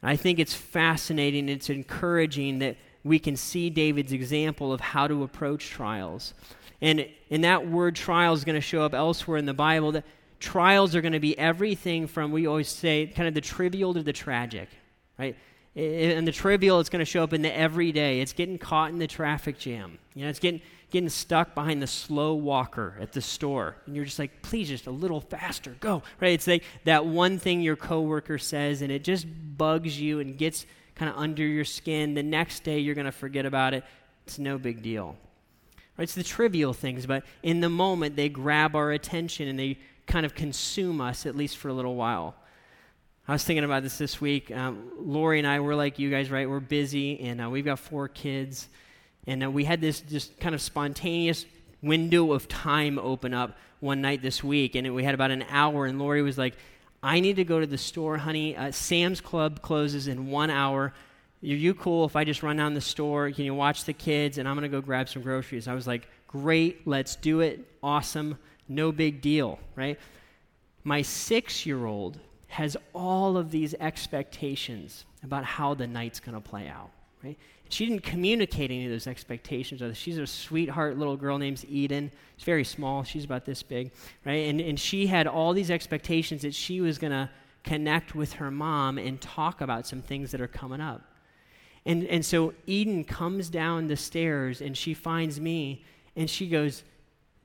I 0.01 0.15
think 0.15 0.39
it's 0.39 0.53
fascinating, 0.53 1.49
it's 1.49 1.69
encouraging 1.69 2.59
that 2.59 2.77
we 3.03 3.19
can 3.19 3.35
see 3.35 3.69
David's 3.69 4.11
example 4.11 4.73
of 4.73 4.81
how 4.81 5.07
to 5.07 5.23
approach 5.23 5.69
trials. 5.69 6.33
And, 6.81 7.07
and 7.29 7.43
that 7.43 7.67
word 7.67 7.95
trial 7.95 8.33
is 8.33 8.43
going 8.43 8.55
to 8.55 8.61
show 8.61 8.83
up 8.83 8.93
elsewhere 8.93 9.37
in 9.37 9.45
the 9.45 9.53
Bible. 9.53 9.93
That 9.93 10.05
trials 10.39 10.95
are 10.95 11.01
going 11.01 11.13
to 11.13 11.19
be 11.19 11.37
everything 11.37 12.07
from, 12.07 12.31
we 12.31 12.47
always 12.47 12.69
say, 12.69 13.07
kind 13.07 13.27
of 13.27 13.33
the 13.33 13.41
trivial 13.41 13.93
to 13.93 14.03
the 14.03 14.13
tragic, 14.13 14.69
right? 15.17 15.35
And 15.75 16.27
the 16.27 16.31
trivial, 16.31 16.79
it's 16.79 16.89
going 16.89 16.99
to 16.99 17.05
show 17.05 17.23
up 17.23 17.33
in 17.33 17.41
the 17.41 17.55
everyday. 17.55 18.21
It's 18.21 18.33
getting 18.33 18.57
caught 18.57 18.91
in 18.91 18.99
the 18.99 19.07
traffic 19.07 19.59
jam. 19.59 19.99
You 20.13 20.23
know, 20.23 20.29
it's 20.29 20.39
getting 20.39 20.61
getting 20.91 21.09
stuck 21.09 21.53
behind 21.53 21.81
the 21.81 21.87
slow 21.87 22.33
walker 22.33 22.97
at 22.99 23.11
the 23.13 23.21
store, 23.21 23.75
and 23.85 23.95
you're 23.95 24.05
just 24.05 24.17
like, 24.17 24.41
please, 24.41 24.67
just 24.67 24.87
a 24.87 24.91
little 24.91 25.21
faster, 25.21 25.75
go. 25.79 26.01
Right? 26.19 26.33
It's 26.33 26.47
like 26.47 26.63
that 26.85 27.05
one 27.05 27.37
thing 27.37 27.61
your 27.61 27.75
coworker 27.75 28.37
says, 28.37 28.81
and 28.81 28.91
it 28.91 29.03
just 29.03 29.27
bugs 29.57 29.99
you 29.99 30.19
and 30.19 30.37
gets 30.37 30.65
kind 30.99 31.09
of 31.09 31.17
under 31.17 31.45
your 31.45 31.63
skin. 31.63 32.13
The 32.13 32.23
next 32.23 32.65
day, 32.65 32.79
you're 32.79 32.93
going 32.93 33.05
to 33.05 33.11
forget 33.13 33.45
about 33.45 33.73
it. 33.73 33.85
It's 34.27 34.37
no 34.37 34.57
big 34.57 34.83
deal. 34.83 35.15
It's 35.97 36.13
the 36.13 36.23
trivial 36.23 36.73
things, 36.73 37.05
but 37.05 37.23
in 37.41 37.61
the 37.61 37.69
moment, 37.69 38.17
they 38.17 38.27
grab 38.27 38.75
our 38.75 38.91
attention 38.91 39.47
and 39.47 39.57
they 39.57 39.77
kind 40.07 40.25
of 40.25 40.35
consume 40.35 40.99
us, 40.99 41.25
at 41.25 41.37
least 41.37 41.55
for 41.55 41.69
a 41.69 41.73
little 41.73 41.95
while. 41.95 42.35
I 43.29 43.31
was 43.31 43.45
thinking 43.45 43.63
about 43.63 43.83
this 43.83 43.97
this 43.97 44.19
week. 44.19 44.51
Um, 44.51 44.91
Lori 44.97 45.39
and 45.39 45.47
I, 45.47 45.61
we're 45.61 45.75
like 45.75 45.99
you 45.99 46.09
guys, 46.09 46.29
right? 46.29 46.49
We're 46.49 46.59
busy, 46.59 47.19
and 47.21 47.41
uh, 47.41 47.49
we've 47.49 47.65
got 47.65 47.79
four 47.79 48.09
kids. 48.09 48.67
And 49.25 49.43
uh, 49.43 49.51
we 49.51 49.63
had 49.63 49.79
this 49.79 50.01
just 50.01 50.37
kind 50.39 50.53
of 50.53 50.61
spontaneous 50.61 51.45
window 51.81 52.33
of 52.33 52.49
time 52.49 52.99
open 52.99 53.33
up 53.33 53.57
one 53.79 54.01
night 54.01 54.21
this 54.21 54.43
week, 54.43 54.75
and 54.75 54.93
we 54.93 55.05
had 55.05 55.13
about 55.13 55.31
an 55.31 55.45
hour, 55.49 55.85
and 55.85 55.97
Lori 55.97 56.21
was 56.21 56.37
like, 56.37 56.55
I 57.01 57.19
need 57.19 57.37
to 57.37 57.43
go 57.43 57.59
to 57.59 57.67
the 57.67 57.77
store, 57.77 58.17
honey. 58.17 58.55
Uh, 58.55 58.71
Sam's 58.71 59.21
Club 59.21 59.61
closes 59.61 60.07
in 60.07 60.27
one 60.27 60.49
hour. 60.49 60.93
Are 61.41 61.45
you 61.45 61.73
cool 61.73 62.05
if 62.05 62.15
I 62.15 62.25
just 62.25 62.43
run 62.43 62.57
down 62.57 62.73
the 62.73 62.81
store? 62.81 63.31
Can 63.31 63.45
you 63.45 63.53
watch 63.53 63.85
the 63.85 63.93
kids? 63.93 64.37
And 64.37 64.47
I'm 64.47 64.55
going 64.55 64.69
to 64.69 64.75
go 64.77 64.81
grab 64.81 65.07
some 65.07 65.21
groceries. 65.21 65.67
I 65.67 65.73
was 65.73 65.87
like, 65.87 66.07
great, 66.27 66.85
let's 66.85 67.15
do 67.15 67.39
it. 67.39 67.65
Awesome. 67.81 68.37
No 68.67 68.91
big 68.91 69.21
deal, 69.21 69.59
right? 69.75 69.97
My 70.83 71.01
six 71.01 71.65
year 71.65 71.85
old 71.85 72.19
has 72.47 72.75
all 72.93 73.37
of 73.37 73.51
these 73.51 73.73
expectations 73.75 75.05
about 75.23 75.45
how 75.45 75.73
the 75.73 75.87
night's 75.87 76.19
going 76.19 76.35
to 76.35 76.41
play 76.41 76.67
out, 76.67 76.89
right? 77.23 77.37
She 77.69 77.85
didn't 77.85 78.03
communicate 78.03 78.71
any 78.71 78.85
of 78.85 78.91
those 78.91 79.05
expectations. 79.05 79.81
She's 79.97 80.17
a 80.17 80.25
sweetheart 80.25 80.97
little 80.97 81.15
girl 81.15 81.37
named 81.37 81.63
Eden. 81.69 82.11
She's 82.35 82.45
very 82.45 82.63
small. 82.63 83.03
She's 83.03 83.23
about 83.23 83.45
this 83.45 83.61
big, 83.61 83.91
right? 84.25 84.47
And, 84.47 84.59
and 84.59 84.79
she 84.79 85.05
had 85.05 85.27
all 85.27 85.53
these 85.53 85.69
expectations 85.69 86.41
that 86.41 86.55
she 86.55 86.81
was 86.81 86.97
going 86.97 87.11
to 87.11 87.29
connect 87.63 88.15
with 88.15 88.33
her 88.33 88.49
mom 88.49 88.97
and 88.97 89.21
talk 89.21 89.61
about 89.61 89.85
some 89.85 90.01
things 90.01 90.31
that 90.31 90.41
are 90.41 90.47
coming 90.47 90.81
up. 90.81 91.03
And, 91.85 92.05
and 92.05 92.25
so 92.25 92.53
Eden 92.65 93.03
comes 93.03 93.49
down 93.49 93.87
the 93.87 93.95
stairs 93.95 94.61
and 94.61 94.75
she 94.75 94.93
finds 94.93 95.39
me 95.39 95.85
and 96.15 96.29
she 96.29 96.47
goes, 96.47 96.83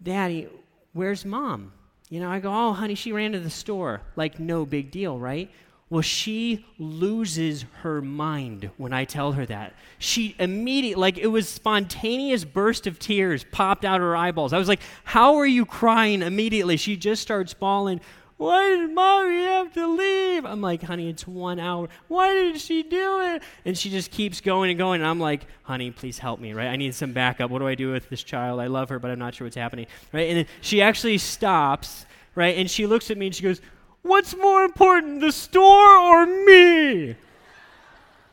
Daddy, 0.03 0.49
where's 0.93 1.25
mom? 1.25 1.73
You 2.09 2.21
know, 2.21 2.31
I 2.31 2.41
go, 2.41 2.53
Oh, 2.53 2.73
honey, 2.73 2.95
she 2.95 3.13
ran 3.13 3.33
to 3.33 3.41
the 3.41 3.51
store. 3.51 4.01
Like, 4.17 4.39
no 4.39 4.65
big 4.65 4.91
deal, 4.91 5.19
right? 5.19 5.51
Well, 5.95 6.03
she 6.03 6.65
loses 6.77 7.67
her 7.83 8.03
mind 8.03 8.69
when 8.79 8.93
I 8.93 9.05
tell 9.05 9.31
her 9.31 9.47
that. 9.47 9.75
She 10.01 10.35
immediately, 10.41 11.01
like 11.01 11.19
it 11.19 11.29
was 11.29 11.49
spontaneous 11.49 12.45
burst 12.45 12.89
of 12.89 12.99
tears 12.99 13.47
popped 13.53 13.85
out 13.85 14.01
her 14.01 14.17
eyeballs. 14.17 14.53
I 14.53 14.59
was 14.59 14.67
like, 14.67 14.81
How 15.05 15.37
are 15.37 15.47
you 15.47 15.65
crying 15.65 16.23
immediately? 16.23 16.79
She 16.79 16.97
just 16.97 17.23
starts 17.23 17.55
bawling. 17.55 18.01
Why 18.39 18.71
did 18.71 18.91
mommy 18.91 19.45
have 19.45 19.73
to 19.75 19.87
leave? 19.87 20.45
I'm 20.45 20.61
like, 20.61 20.83
honey, 20.83 21.09
it's 21.09 21.29
one 21.29 21.61
hour. 21.61 21.89
Why 22.09 22.33
did 22.33 22.61
she 22.61 22.83
do 22.83 23.21
it? 23.21 23.45
And 23.65 23.79
she 23.79 23.89
just 23.89 24.11
keeps 24.11 24.41
going 24.41 24.71
and 24.71 24.79
going. 24.79 25.01
And 25.01 25.09
I'm 25.09 25.21
like, 25.21 25.47
honey, 25.63 25.93
please 25.93 26.19
help 26.19 26.41
me, 26.41 26.55
right? 26.55 26.67
I 26.67 26.75
need 26.75 26.97
some 26.97 27.13
backup. 27.13 27.53
What 27.53 27.61
do 27.61 27.69
I 27.69 27.77
do 27.77 27.93
with 27.93 28.11
this 28.11 28.25
child? 28.25 28.59
I 28.59 28.67
love 28.67 28.89
her, 28.89 28.99
but 28.99 29.13
I'm 29.13 29.21
not 29.21 29.37
sure 29.37 29.45
what's 29.45 29.55
happening, 29.55 29.87
right? 30.13 30.29
And 30.29 30.39
then 30.39 30.47
she 30.61 30.83
actually 30.83 31.19
stops, 31.19 32.05
right? 32.35 32.59
And 32.59 32.69
she 32.69 32.89
looks 32.89 33.13
at 33.13 33.17
me 33.17 33.27
and 33.27 33.35
she 33.35 33.45
goes, 33.45 33.61
What's 34.05 34.37
more 34.37 34.65
important, 34.65 35.23
the 35.23 35.33
store 35.33 35.97
or 35.97 36.27
me? 36.27 37.17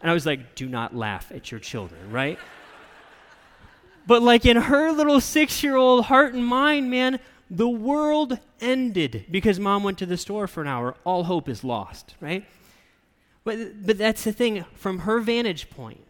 And 0.01 0.12
I 0.12 0.13
was 0.13 0.25
like, 0.25 0.54
Do 0.54 0.68
not 0.68 0.94
laugh 0.94 1.32
at 1.34 1.50
your 1.50 1.62
children, 1.62 2.12
right? 2.12 2.38
But 4.06 4.22
like 4.22 4.46
in 4.46 4.58
her 4.58 4.92
little 4.92 5.22
six 5.22 5.63
year 5.63 5.78
old 5.78 6.06
heart 6.06 6.34
and 6.34 6.46
mind, 6.46 6.92
man, 6.92 7.22
the 7.50 7.70
world 7.70 8.38
ended 8.60 9.28
because 9.32 9.62
mom 9.62 9.84
went 9.84 9.98
to 10.00 10.06
the 10.06 10.18
store 10.18 10.46
for 10.46 10.62
an 10.62 10.68
hour. 10.68 10.94
All 11.06 11.24
hope 11.24 11.48
is 11.48 11.63
lost, 11.63 12.16
right? 12.20 12.46
But, 13.46 13.86
but 13.86 13.98
that's 13.98 14.25
the 14.25 14.34
thing, 14.34 14.66
from 14.74 15.00
her 15.00 15.22
vantage 15.22 15.70
point, 15.70 16.06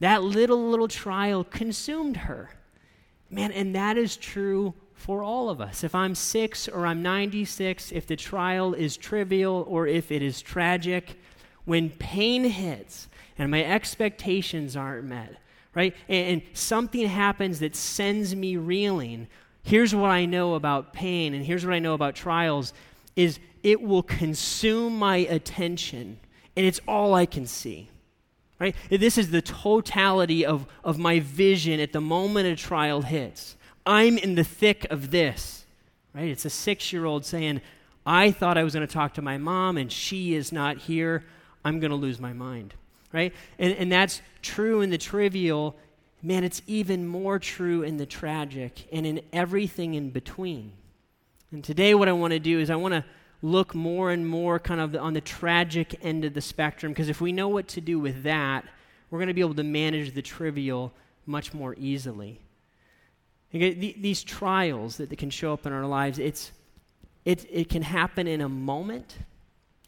that 0.00 0.22
little, 0.22 0.68
little 0.68 0.88
trial 0.88 1.42
consumed 1.42 2.18
her. 2.18 2.50
Man, 3.30 3.50
and 3.50 3.74
that 3.74 3.96
is 3.96 4.18
true 4.18 4.74
for 5.00 5.22
all 5.22 5.48
of 5.48 5.62
us. 5.62 5.82
If 5.82 5.94
I'm 5.94 6.14
six 6.14 6.68
or 6.68 6.86
I'm 6.86 7.02
96, 7.02 7.90
if 7.90 8.06
the 8.06 8.16
trial 8.16 8.74
is 8.74 8.98
trivial 8.98 9.64
or 9.66 9.86
if 9.86 10.12
it 10.12 10.20
is 10.20 10.42
tragic, 10.42 11.18
when 11.64 11.88
pain 11.88 12.44
hits 12.44 13.08
and 13.38 13.50
my 13.50 13.64
expectations 13.64 14.76
aren't 14.76 15.06
met, 15.06 15.36
right? 15.74 15.96
And, 16.06 16.28
and 16.28 16.42
something 16.52 17.06
happens 17.08 17.60
that 17.60 17.74
sends 17.74 18.36
me 18.36 18.58
reeling, 18.58 19.28
here's 19.62 19.94
what 19.94 20.10
I 20.10 20.26
know 20.26 20.54
about 20.54 20.92
pain 20.92 21.32
and 21.32 21.46
here's 21.46 21.64
what 21.64 21.74
I 21.74 21.78
know 21.78 21.94
about 21.94 22.14
trials 22.14 22.74
is 23.16 23.38
it 23.62 23.80
will 23.80 24.02
consume 24.02 24.98
my 24.98 25.16
attention 25.16 26.20
and 26.56 26.66
it's 26.66 26.80
all 26.86 27.14
I 27.14 27.24
can 27.24 27.46
see. 27.46 27.88
Right? 28.58 28.76
This 28.90 29.16
is 29.16 29.30
the 29.30 29.40
totality 29.40 30.44
of, 30.44 30.66
of 30.84 30.98
my 30.98 31.20
vision 31.20 31.80
at 31.80 31.94
the 31.94 32.02
moment 32.02 32.46
a 32.46 32.54
trial 32.54 33.00
hits. 33.00 33.56
I'm 33.86 34.18
in 34.18 34.34
the 34.34 34.44
thick 34.44 34.86
of 34.90 35.10
this. 35.10 35.64
Right? 36.14 36.28
It's 36.28 36.44
a 36.44 36.50
six 36.50 36.92
year 36.92 37.04
old 37.04 37.24
saying, 37.24 37.60
I 38.04 38.30
thought 38.30 38.58
I 38.58 38.64
was 38.64 38.74
going 38.74 38.86
to 38.86 38.92
talk 38.92 39.14
to 39.14 39.22
my 39.22 39.38
mom 39.38 39.76
and 39.76 39.90
she 39.90 40.34
is 40.34 40.52
not 40.52 40.78
here. 40.78 41.24
I'm 41.64 41.80
going 41.80 41.90
to 41.90 41.96
lose 41.96 42.18
my 42.18 42.32
mind. 42.32 42.74
Right? 43.12 43.34
And, 43.58 43.74
and 43.74 43.92
that's 43.92 44.22
true 44.42 44.80
in 44.80 44.90
the 44.90 44.98
trivial 44.98 45.76
man, 46.22 46.44
it's 46.44 46.62
even 46.66 47.06
more 47.06 47.38
true 47.38 47.82
in 47.82 47.96
the 47.96 48.06
tragic 48.06 48.86
and 48.92 49.06
in 49.06 49.22
everything 49.32 49.94
in 49.94 50.10
between. 50.10 50.72
And 51.52 51.64
today, 51.64 51.94
what 51.94 52.08
I 52.08 52.12
want 52.12 52.32
to 52.32 52.38
do 52.38 52.60
is 52.60 52.70
I 52.70 52.76
want 52.76 52.94
to 52.94 53.04
look 53.42 53.74
more 53.74 54.10
and 54.10 54.26
more 54.28 54.58
kind 54.58 54.80
of 54.80 54.94
on 54.94 55.14
the 55.14 55.20
tragic 55.20 55.98
end 56.02 56.24
of 56.24 56.34
the 56.34 56.40
spectrum, 56.40 56.92
because 56.92 57.08
if 57.08 57.20
we 57.20 57.32
know 57.32 57.48
what 57.48 57.68
to 57.68 57.80
do 57.80 57.98
with 57.98 58.22
that, 58.24 58.64
we're 59.10 59.18
going 59.18 59.28
to 59.28 59.34
be 59.34 59.40
able 59.40 59.54
to 59.54 59.64
manage 59.64 60.14
the 60.14 60.22
trivial 60.22 60.92
much 61.26 61.54
more 61.54 61.74
easily. 61.78 62.40
These 63.52 64.22
trials 64.22 64.96
that 64.98 65.16
can 65.18 65.30
show 65.30 65.52
up 65.52 65.66
in 65.66 65.72
our 65.72 65.86
lives, 65.86 66.18
it's, 66.18 66.52
it, 67.24 67.46
it 67.50 67.68
can 67.68 67.82
happen 67.82 68.26
in 68.26 68.40
a 68.40 68.48
moment, 68.48 69.18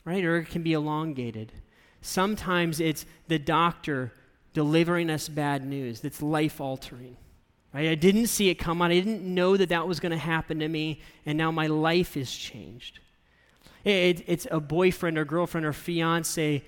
right? 0.04 0.24
Or 0.24 0.38
it 0.38 0.46
can 0.46 0.62
be 0.62 0.72
elongated. 0.72 1.52
Sometimes 2.00 2.80
it's 2.80 3.06
the 3.28 3.38
doctor 3.38 4.12
delivering 4.52 5.10
us 5.10 5.28
bad 5.28 5.64
news 5.64 6.00
that's 6.00 6.20
life 6.20 6.60
altering. 6.60 7.16
Right? 7.72 7.88
I 7.88 7.94
didn't 7.94 8.26
see 8.26 8.50
it 8.50 8.56
come 8.56 8.82
on. 8.82 8.90
I 8.90 8.94
didn't 8.94 9.22
know 9.22 9.56
that 9.56 9.70
that 9.70 9.88
was 9.88 10.00
going 10.00 10.12
to 10.12 10.18
happen 10.18 10.58
to 10.58 10.68
me, 10.68 11.00
and 11.24 11.38
now 11.38 11.50
my 11.50 11.68
life 11.68 12.16
is 12.16 12.30
changed. 12.34 12.98
It, 13.84 14.24
it's 14.26 14.46
a 14.50 14.60
boyfriend 14.60 15.18
or 15.18 15.24
girlfriend 15.24 15.66
or 15.66 15.72
fiance 15.72 16.62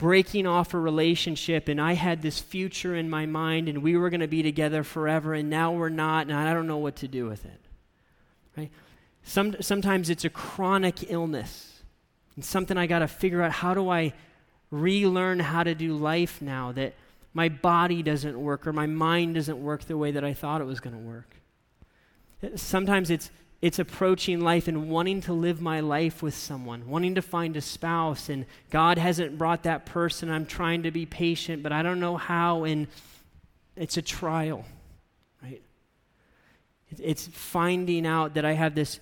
breaking 0.00 0.46
off 0.46 0.72
a 0.72 0.78
relationship, 0.78 1.68
and 1.68 1.78
I 1.78 1.92
had 1.92 2.22
this 2.22 2.38
future 2.38 2.96
in 2.96 3.10
my 3.10 3.26
mind, 3.26 3.68
and 3.68 3.82
we 3.82 3.98
were 3.98 4.08
going 4.08 4.20
to 4.20 4.28
be 4.28 4.42
together 4.42 4.82
forever, 4.82 5.34
and 5.34 5.50
now 5.50 5.72
we're 5.72 5.90
not, 5.90 6.26
and 6.26 6.34
I 6.34 6.54
don't 6.54 6.66
know 6.66 6.78
what 6.78 6.96
to 6.96 7.08
do 7.08 7.26
with 7.26 7.44
it. 7.44 7.60
Right? 8.56 8.70
Some, 9.24 9.56
sometimes 9.60 10.08
it's 10.08 10.24
a 10.24 10.30
chronic 10.30 11.10
illness, 11.10 11.82
and 12.34 12.42
something 12.42 12.78
I 12.78 12.86
got 12.86 13.00
to 13.00 13.08
figure 13.08 13.42
out 13.42 13.52
how 13.52 13.74
do 13.74 13.90
I 13.90 14.14
relearn 14.70 15.38
how 15.38 15.64
to 15.64 15.74
do 15.74 15.94
life 15.94 16.40
now 16.40 16.72
that 16.72 16.94
my 17.34 17.50
body 17.50 18.02
doesn't 18.02 18.40
work 18.40 18.66
or 18.66 18.72
my 18.72 18.86
mind 18.86 19.34
doesn't 19.34 19.62
work 19.62 19.84
the 19.84 19.98
way 19.98 20.12
that 20.12 20.24
I 20.24 20.32
thought 20.32 20.62
it 20.62 20.64
was 20.64 20.80
going 20.80 20.96
to 20.96 21.02
work. 21.02 21.36
Sometimes 22.56 23.10
it's 23.10 23.30
it's 23.62 23.78
approaching 23.78 24.40
life 24.40 24.68
and 24.68 24.88
wanting 24.88 25.20
to 25.22 25.32
live 25.32 25.60
my 25.60 25.80
life 25.80 26.22
with 26.22 26.34
someone, 26.34 26.88
wanting 26.88 27.14
to 27.16 27.22
find 27.22 27.56
a 27.56 27.60
spouse, 27.60 28.30
and 28.30 28.46
God 28.70 28.96
hasn't 28.96 29.36
brought 29.36 29.64
that 29.64 29.84
person. 29.84 30.30
I'm 30.30 30.46
trying 30.46 30.84
to 30.84 30.90
be 30.90 31.04
patient, 31.04 31.62
but 31.62 31.70
I 31.70 31.82
don't 31.82 32.00
know 32.00 32.16
how, 32.16 32.64
and 32.64 32.86
it's 33.76 33.98
a 33.98 34.02
trial, 34.02 34.64
right? 35.42 35.60
It's 36.98 37.26
finding 37.26 38.06
out 38.06 38.34
that 38.34 38.44
I 38.46 38.52
have 38.52 38.74
this 38.74 38.98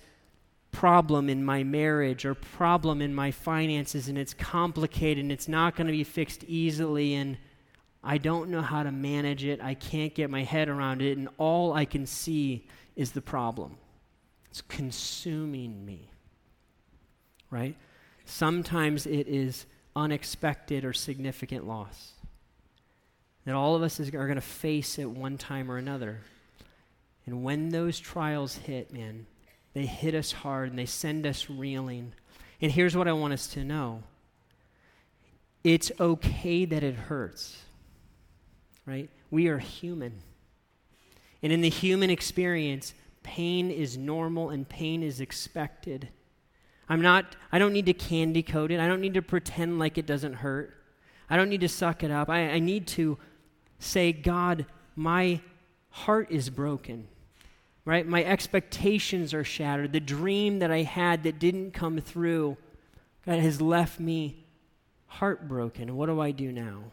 problem 0.71 1.29
in 1.29 1.43
my 1.43 1.63
marriage 1.63 2.25
or 2.25 2.35
problem 2.35 3.01
in 3.01 3.13
my 3.13 3.31
finances 3.31 4.07
and 4.07 4.17
it's 4.17 4.33
complicated 4.33 5.23
and 5.23 5.31
it's 5.31 5.47
not 5.47 5.75
going 5.75 5.87
to 5.87 5.93
be 5.93 6.03
fixed 6.03 6.43
easily 6.43 7.15
and 7.15 7.37
I 8.03 8.17
don't 8.19 8.49
know 8.49 8.61
how 8.61 8.83
to 8.83 8.91
manage 8.91 9.43
it. 9.43 9.61
I 9.61 9.73
can't 9.73 10.13
get 10.13 10.29
my 10.29 10.43
head 10.43 10.69
around 10.69 11.01
it 11.01 11.17
and 11.17 11.27
all 11.37 11.73
I 11.73 11.85
can 11.85 12.05
see 12.05 12.67
is 12.95 13.11
the 13.11 13.21
problem. 13.21 13.77
It's 14.49 14.61
consuming 14.61 15.85
me. 15.85 16.09
Right? 17.51 17.75
Sometimes 18.25 19.05
it 19.05 19.27
is 19.27 19.65
unexpected 19.95 20.85
or 20.85 20.93
significant 20.93 21.67
loss 21.67 22.13
that 23.45 23.55
all 23.55 23.75
of 23.75 23.81
us 23.81 23.99
is, 23.99 24.09
are 24.09 24.27
going 24.27 24.35
to 24.35 24.41
face 24.41 24.99
at 24.99 25.09
one 25.09 25.35
time 25.35 25.71
or 25.71 25.77
another. 25.77 26.19
And 27.25 27.43
when 27.43 27.69
those 27.69 27.99
trials 27.99 28.55
hit, 28.55 28.93
man, 28.93 29.25
they 29.73 29.87
hit 29.87 30.13
us 30.13 30.31
hard 30.31 30.69
and 30.69 30.77
they 30.77 30.85
send 30.85 31.25
us 31.25 31.49
reeling. 31.49 32.13
And 32.61 32.71
here's 32.71 32.95
what 32.95 33.07
I 33.07 33.13
want 33.13 33.33
us 33.33 33.47
to 33.47 33.63
know 33.63 34.03
it's 35.63 35.91
okay 35.99 36.65
that 36.65 36.83
it 36.83 36.95
hurts, 36.95 37.57
right? 38.85 39.09
We 39.31 39.47
are 39.47 39.57
human. 39.57 40.21
And 41.41 41.51
in 41.51 41.61
the 41.61 41.69
human 41.69 42.09
experience, 42.09 42.93
pain 43.29 43.69
is 43.69 43.95
normal 43.95 44.49
and 44.49 44.67
pain 44.67 45.03
is 45.03 45.21
expected. 45.21 46.09
I'm 46.89 46.99
not, 46.99 47.35
I 47.51 47.59
don't 47.59 47.73
need 47.73 47.85
to 47.85 47.93
candy 47.93 48.41
coat 48.41 48.71
it. 48.71 48.79
I 48.79 48.87
don't 48.87 49.01
need 49.01 49.13
to 49.13 49.21
pretend 49.21 49.77
like 49.77 49.99
it 49.99 50.07
doesn't 50.07 50.33
hurt. 50.33 50.75
I 51.29 51.37
don't 51.37 51.49
need 51.49 51.61
to 51.61 51.69
suck 51.69 52.03
it 52.03 52.09
up. 52.09 52.27
I, 52.27 52.49
I 52.49 52.59
need 52.59 52.87
to 52.87 53.19
say, 53.77 54.11
God, 54.11 54.65
my 54.95 55.41
heart 55.91 56.31
is 56.31 56.49
broken. 56.49 57.07
Right? 57.85 58.07
My 58.07 58.23
expectations 58.23 59.31
are 59.35 59.43
shattered. 59.43 59.93
The 59.93 59.99
dream 59.99 60.57
that 60.59 60.71
I 60.71 60.81
had 60.81 61.21
that 61.23 61.37
didn't 61.37 61.71
come 61.71 61.99
through, 61.99 62.57
God 63.27 63.39
has 63.39 63.61
left 63.61 63.99
me 63.99 64.43
heartbroken. 65.05 65.95
What 65.95 66.07
do 66.07 66.19
I 66.19 66.31
do 66.31 66.51
now? 66.51 66.85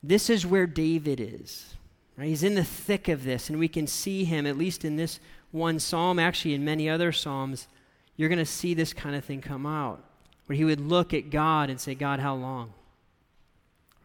This 0.00 0.30
is 0.30 0.46
where 0.46 0.68
David 0.68 1.18
is. 1.20 1.74
Right? 2.16 2.28
He's 2.28 2.42
in 2.42 2.54
the 2.54 2.64
thick 2.64 3.08
of 3.08 3.24
this, 3.24 3.50
and 3.50 3.58
we 3.58 3.68
can 3.68 3.86
see 3.86 4.24
him, 4.24 4.46
at 4.46 4.58
least 4.58 4.84
in 4.84 4.96
this 4.96 5.20
one 5.50 5.78
psalm, 5.78 6.18
actually 6.18 6.54
in 6.54 6.64
many 6.64 6.88
other 6.88 7.12
psalms, 7.12 7.68
you're 8.16 8.28
going 8.28 8.38
to 8.38 8.46
see 8.46 8.74
this 8.74 8.92
kind 8.92 9.16
of 9.16 9.24
thing 9.24 9.40
come 9.40 9.66
out, 9.66 10.02
where 10.46 10.56
he 10.56 10.64
would 10.64 10.80
look 10.80 11.12
at 11.12 11.30
God 11.30 11.70
and 11.70 11.80
say, 11.80 11.94
God, 11.94 12.20
how 12.20 12.34
long? 12.34 12.72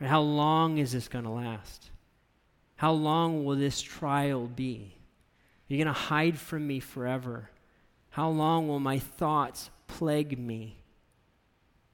How 0.02 0.22
long 0.22 0.78
is 0.78 0.92
this 0.94 1.08
going 1.08 1.26
to 1.26 1.30
last? 1.30 1.90
How 2.78 2.94
long 2.94 3.44
will 3.44 3.58
this 3.58 3.82
trial 3.82 4.48
be? 4.48 4.96
Are 5.70 5.74
you 5.74 5.84
going 5.84 5.94
to 5.94 6.00
hide 6.00 6.38
from 6.38 6.66
me 6.66 6.80
forever? 6.80 7.50
How 8.12 8.30
long 8.30 8.68
will 8.68 8.80
my 8.80 8.98
thoughts 9.00 9.70
plague 9.88 10.40
me? 10.40 10.78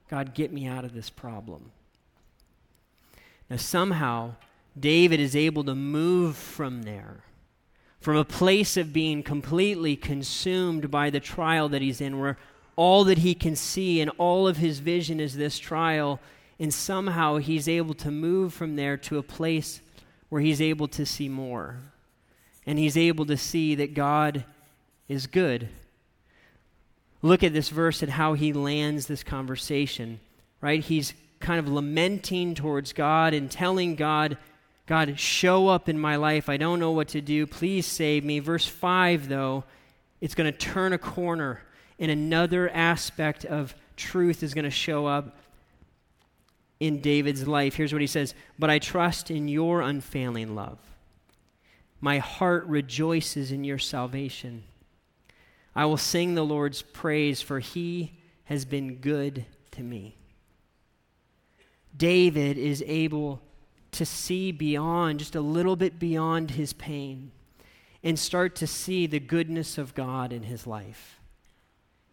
God, 0.09 0.35
get 0.35 0.53
me 0.53 0.67
out 0.67 0.85
of 0.85 0.93
this 0.93 1.09
problem. 1.09 1.71
Now, 3.49 3.57
somehow, 3.57 4.35
David 4.79 5.19
is 5.19 5.35
able 5.35 5.63
to 5.63 5.75
move 5.75 6.35
from 6.35 6.83
there, 6.83 7.23
from 7.99 8.17
a 8.17 8.25
place 8.25 8.77
of 8.77 8.93
being 8.93 9.23
completely 9.23 9.95
consumed 9.95 10.91
by 10.91 11.09
the 11.09 11.19
trial 11.19 11.69
that 11.69 11.81
he's 11.81 12.01
in, 12.01 12.19
where 12.19 12.37
all 12.75 13.05
that 13.05 13.19
he 13.19 13.33
can 13.33 13.55
see 13.55 14.01
and 14.01 14.11
all 14.17 14.47
of 14.47 14.57
his 14.57 14.79
vision 14.79 15.19
is 15.19 15.35
this 15.35 15.57
trial, 15.57 16.19
and 16.59 16.73
somehow 16.73 17.37
he's 17.37 17.67
able 17.67 17.93
to 17.93 18.11
move 18.11 18.53
from 18.53 18.75
there 18.75 18.97
to 18.97 19.17
a 19.17 19.23
place 19.23 19.81
where 20.29 20.41
he's 20.41 20.61
able 20.61 20.87
to 20.89 21.05
see 21.05 21.29
more. 21.29 21.79
And 22.65 22.77
he's 22.79 22.97
able 22.97 23.25
to 23.27 23.37
see 23.37 23.75
that 23.75 23.93
God 23.93 24.43
is 25.07 25.27
good. 25.27 25.69
Look 27.21 27.43
at 27.43 27.53
this 27.53 27.69
verse 27.69 28.01
and 28.01 28.11
how 28.11 28.33
he 28.33 28.53
lands 28.53 29.07
this 29.07 29.23
conversation, 29.23 30.19
right? 30.61 30.83
He's 30.83 31.13
kind 31.39 31.59
of 31.59 31.67
lamenting 31.67 32.55
towards 32.55 32.91
God 32.93 33.33
and 33.33 33.49
telling 33.49 33.95
God, 33.95 34.37
God, 34.85 35.19
show 35.19 35.67
up 35.67 35.89
in 35.89 35.97
my 35.97 36.15
life. 36.15 36.47
I 36.47 36.57
don't 36.57 36.79
know 36.79 36.91
what 36.91 37.09
to 37.09 37.21
do. 37.21 37.47
Please 37.47 37.85
save 37.85 38.23
me. 38.23 38.39
Verse 38.39 38.67
5, 38.67 39.27
though, 39.27 39.63
it's 40.21 40.35
going 40.35 40.51
to 40.51 40.57
turn 40.57 40.93
a 40.93 40.97
corner, 40.97 41.61
and 41.99 42.11
another 42.11 42.69
aspect 42.69 43.45
of 43.45 43.75
truth 43.95 44.43
is 44.43 44.53
going 44.53 44.65
to 44.65 44.71
show 44.71 45.07
up 45.07 45.37
in 46.79 47.01
David's 47.01 47.47
life. 47.47 47.75
Here's 47.75 47.93
what 47.93 48.01
he 48.01 48.07
says 48.07 48.35
But 48.59 48.69
I 48.69 48.79
trust 48.79 49.31
in 49.31 49.47
your 49.47 49.81
unfailing 49.81 50.55
love. 50.55 50.77
My 51.99 52.19
heart 52.19 52.65
rejoices 52.67 53.51
in 53.51 53.63
your 53.63 53.79
salvation. 53.79 54.63
I 55.75 55.85
will 55.85 55.97
sing 55.97 56.35
the 56.35 56.45
Lord's 56.45 56.81
praise, 56.81 57.41
for 57.41 57.59
he 57.59 58.13
has 58.45 58.65
been 58.65 58.95
good 58.95 59.45
to 59.71 59.81
me. 59.81 60.17
David 61.97 62.57
is 62.57 62.83
able 62.85 63.41
to 63.95 64.05
see 64.05 64.51
beyond, 64.51 65.19
just 65.19 65.35
a 65.35 65.41
little 65.41 65.75
bit 65.75 65.99
beyond 65.99 66.51
his 66.51 66.73
pain, 66.73 67.31
and 68.03 68.19
start 68.19 68.55
to 68.57 68.67
see 68.67 69.07
the 69.07 69.19
goodness 69.19 69.77
of 69.77 69.95
God 69.95 70.31
in 70.31 70.43
his 70.43 70.67
life. 70.67 71.19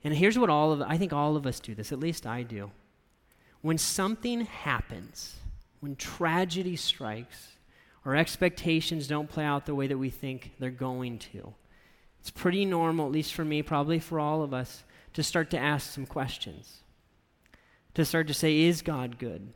And 0.05 0.15
here's 0.15 0.39
what 0.39 0.51
all 0.51 0.73
of 0.73 0.83
I 0.83 0.97
think 0.97 1.13
all 1.13 1.37
of 1.37 1.47
us 1.47 1.61
do 1.61 1.75
this, 1.75 1.93
at 1.93 2.01
least 2.01 2.27
I 2.27 2.43
do. 2.43 2.71
When 3.61 3.79
something 3.79 4.43
happens, 4.47 5.37
when 5.81 5.97
tragedy 5.97 6.77
strikes, 6.77 7.49
or 8.05 8.17
expectations 8.17 9.07
don't 9.07 9.29
play 9.29 9.45
out 9.45 9.67
the 9.67 9.75
way 9.75 9.87
that 9.87 9.99
we 9.99 10.11
think 10.11 10.53
they're 10.59 10.71
going 10.71 11.19
to, 11.19 11.55
it's 12.21 12.31
pretty 12.31 12.65
normal, 12.65 13.07
at 13.07 13.13
least 13.13 13.35
for 13.35 13.45
me, 13.45 13.63
probably 13.63 13.99
for 13.99 14.21
all 14.21 14.43
of 14.43 14.55
us, 14.55 14.85
to 15.15 15.23
start 15.23 15.51
to 15.51 15.59
ask 15.59 15.93
some 15.93 16.07
questions. 16.07 16.79
To 17.95 18.05
start 18.05 18.29
to 18.29 18.35
say, 18.35 18.61
is 18.61 18.83
God 18.83 19.19
good? 19.19 19.53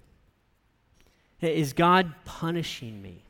Is 1.41 1.73
God 1.73 2.13
punishing 2.25 3.03
me? 3.03 3.23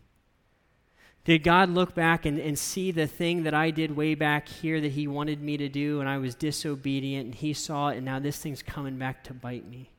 Did 1.25 1.43
God 1.43 1.71
look 1.71 1.93
back 1.93 2.25
and, 2.25 2.39
and 2.39 2.57
see 2.57 2.93
the 2.93 3.09
thing 3.09 3.43
that 3.43 3.53
I 3.53 3.73
did 3.73 3.97
way 3.97 4.15
back 4.15 4.49
here 4.49 4.81
that 4.81 4.93
He 4.93 5.09
wanted 5.09 5.43
me 5.43 5.57
to 5.57 5.69
do 5.69 5.99
and 5.99 6.09
I 6.09 6.19
was 6.19 6.37
disobedient 6.37 7.25
and 7.27 7.35
He 7.35 7.53
saw 7.53 7.89
it 7.89 7.97
and 7.97 8.05
now 8.05 8.21
this 8.21 8.39
thing's 8.39 8.63
coming 8.63 8.97
back 8.97 9.25
to 9.25 9.35
bite 9.35 9.69
me? 9.69 9.91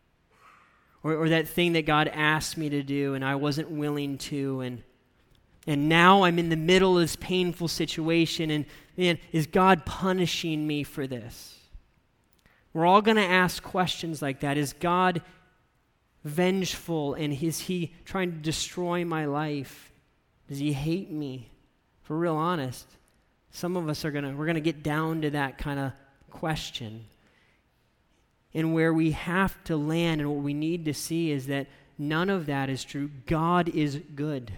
Or, 1.04 1.16
or 1.16 1.30
that 1.30 1.50
thing 1.50 1.74
that 1.74 1.86
God 1.86 2.08
asked 2.14 2.58
me 2.58 2.70
to 2.70 2.82
do 2.82 3.14
and 3.14 3.26
I 3.26 3.36
wasn't 3.36 3.70
willing 3.70 4.18
to 4.20 4.62
and 4.62 4.84
and 5.70 5.90
now 5.90 6.24
I'm 6.24 6.40
in 6.40 6.48
the 6.48 6.56
middle 6.56 6.96
of 6.98 7.04
this 7.04 7.18
painful 7.18 7.68
situation 7.68 8.50
and 8.50 8.66
man, 8.96 9.20
is 9.34 9.48
God 9.48 9.86
punishing 9.86 10.66
me 10.66 10.84
for 10.84 11.08
this? 11.08 11.60
We're 12.72 12.86
all 12.86 13.02
going 13.02 13.18
to 13.18 13.24
ask 13.24 13.62
questions 13.62 14.22
like 14.22 14.40
that. 14.42 14.58
Is 14.58 14.72
God 14.72 15.22
vengeful 16.28 17.14
and 17.14 17.34
is 17.34 17.60
he 17.62 17.94
trying 18.06 18.32
to 18.32 18.38
destroy 18.38 19.06
my 19.06 19.26
life? 19.26 19.92
Does 20.48 20.60
he 20.60 20.74
hate 20.74 21.12
me? 21.12 21.50
For 22.04 22.18
real 22.18 22.36
honest, 22.36 22.86
some 23.52 23.76
of 23.76 23.90
us 23.90 24.06
are 24.06 24.12
going 24.12 24.24
to 24.24 24.32
we're 24.32 24.46
going 24.46 24.56
to 24.56 24.62
get 24.62 24.84
down 24.84 25.22
to 25.22 25.30
that 25.32 25.58
kind 25.58 25.80
of 25.80 25.92
question. 26.30 27.06
And 28.54 28.74
where 28.74 28.94
we 28.94 29.12
have 29.12 29.62
to 29.66 29.78
land 29.78 30.22
and 30.22 30.30
what 30.30 30.44
we 30.44 30.54
need 30.54 30.86
to 30.86 30.94
see 30.94 31.32
is 31.32 31.48
that 31.48 31.68
none 31.98 32.30
of 32.30 32.46
that 32.46 32.70
is 32.70 32.84
true. 32.84 33.12
God 33.26 33.70
is 33.70 34.02
good. 34.16 34.52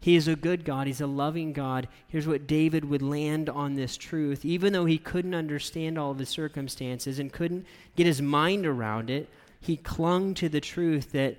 He 0.00 0.16
is 0.16 0.28
a 0.28 0.34
good 0.34 0.64
God. 0.64 0.86
He's 0.86 1.02
a 1.02 1.06
loving 1.06 1.52
God. 1.52 1.86
Here's 2.08 2.26
what 2.26 2.46
David 2.46 2.86
would 2.86 3.02
land 3.02 3.50
on 3.50 3.74
this 3.74 3.98
truth. 3.98 4.46
Even 4.46 4.72
though 4.72 4.86
he 4.86 4.96
couldn't 4.96 5.34
understand 5.34 5.98
all 5.98 6.10
of 6.10 6.18
his 6.18 6.30
circumstances 6.30 7.18
and 7.18 7.30
couldn't 7.30 7.66
get 7.96 8.06
his 8.06 8.22
mind 8.22 8.64
around 8.64 9.10
it, 9.10 9.28
he 9.60 9.76
clung 9.76 10.34
to 10.34 10.48
the 10.48 10.60
truth 10.60 11.12
that 11.12 11.36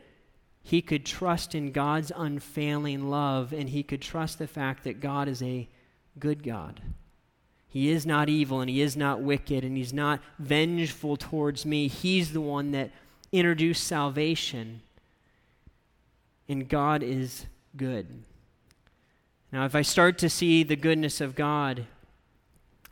he 0.63 0.81
could 0.81 1.05
trust 1.05 1.55
in 1.55 1.71
God's 1.71 2.11
unfailing 2.15 3.09
love 3.09 3.51
and 3.51 3.69
he 3.69 3.83
could 3.83 4.01
trust 4.01 4.37
the 4.37 4.47
fact 4.47 4.83
that 4.83 5.01
God 5.01 5.27
is 5.27 5.41
a 5.41 5.67
good 6.19 6.43
God. 6.43 6.81
He 7.67 7.89
is 7.89 8.05
not 8.05 8.29
evil 8.29 8.59
and 8.59 8.69
he 8.69 8.81
is 8.81 8.95
not 8.95 9.21
wicked 9.21 9.63
and 9.63 9.75
he's 9.75 9.93
not 9.93 10.19
vengeful 10.37 11.17
towards 11.17 11.65
me. 11.65 11.87
He's 11.87 12.33
the 12.33 12.41
one 12.41 12.71
that 12.71 12.91
introduced 13.31 13.85
salvation. 13.85 14.81
And 16.47 16.67
God 16.67 17.01
is 17.01 17.45
good. 17.75 18.23
Now, 19.51 19.65
if 19.65 19.73
I 19.73 19.81
start 19.81 20.17
to 20.19 20.29
see 20.29 20.63
the 20.63 20.75
goodness 20.75 21.21
of 21.21 21.33
God 21.33 21.87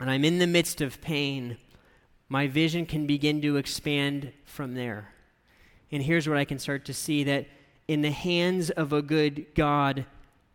and 0.00 0.10
I'm 0.10 0.24
in 0.24 0.38
the 0.38 0.46
midst 0.46 0.80
of 0.80 1.00
pain, 1.00 1.58
my 2.28 2.48
vision 2.48 2.86
can 2.86 3.06
begin 3.06 3.42
to 3.42 3.56
expand 3.56 4.32
from 4.44 4.74
there. 4.74 5.12
And 5.92 6.02
here's 6.02 6.28
what 6.28 6.38
I 6.38 6.44
can 6.44 6.58
start 6.58 6.84
to 6.86 6.94
see 6.94 7.24
that 7.24 7.46
in 7.88 8.02
the 8.02 8.10
hands 8.10 8.70
of 8.70 8.92
a 8.92 9.02
good 9.02 9.46
God, 9.54 10.04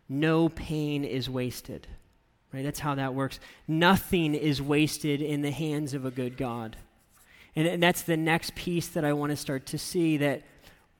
no 0.08 0.48
pain 0.48 1.04
is 1.04 1.28
wasted. 1.28 1.86
Right? 2.52 2.62
That's 2.62 2.80
how 2.80 2.94
that 2.94 3.14
works. 3.14 3.38
Nothing 3.68 4.34
is 4.34 4.62
wasted 4.62 5.20
in 5.20 5.42
the 5.42 5.50
hands 5.50 5.92
of 5.92 6.06
a 6.06 6.10
good 6.10 6.36
God. 6.36 6.76
And, 7.54 7.66
and 7.66 7.82
that's 7.82 8.02
the 8.02 8.16
next 8.16 8.54
piece 8.54 8.88
that 8.88 9.04
I 9.04 9.12
want 9.12 9.30
to 9.30 9.36
start 9.36 9.66
to 9.66 9.78
see 9.78 10.18
that 10.18 10.42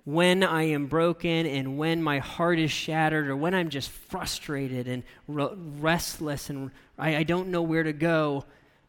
when 0.05 0.45
I 0.45 0.65
am 0.65 0.87
broken 0.87 1.47
and 1.47 1.79
when 1.79 2.03
my 2.03 2.19
heart 2.19 2.59
is 2.59 2.71
shattered 2.71 3.29
or 3.29 3.37
when 3.37 3.55
I'm 3.55 3.71
just 3.71 3.91
frustrated 3.91 4.87
and 4.87 5.03
restless 5.27 6.49
and 6.49 6.71
I, 6.99 7.17
I 7.17 7.23
don't 7.25 7.49
know 7.49 7.63
where 7.63 7.83
to 7.83 7.93
go, 7.93 8.45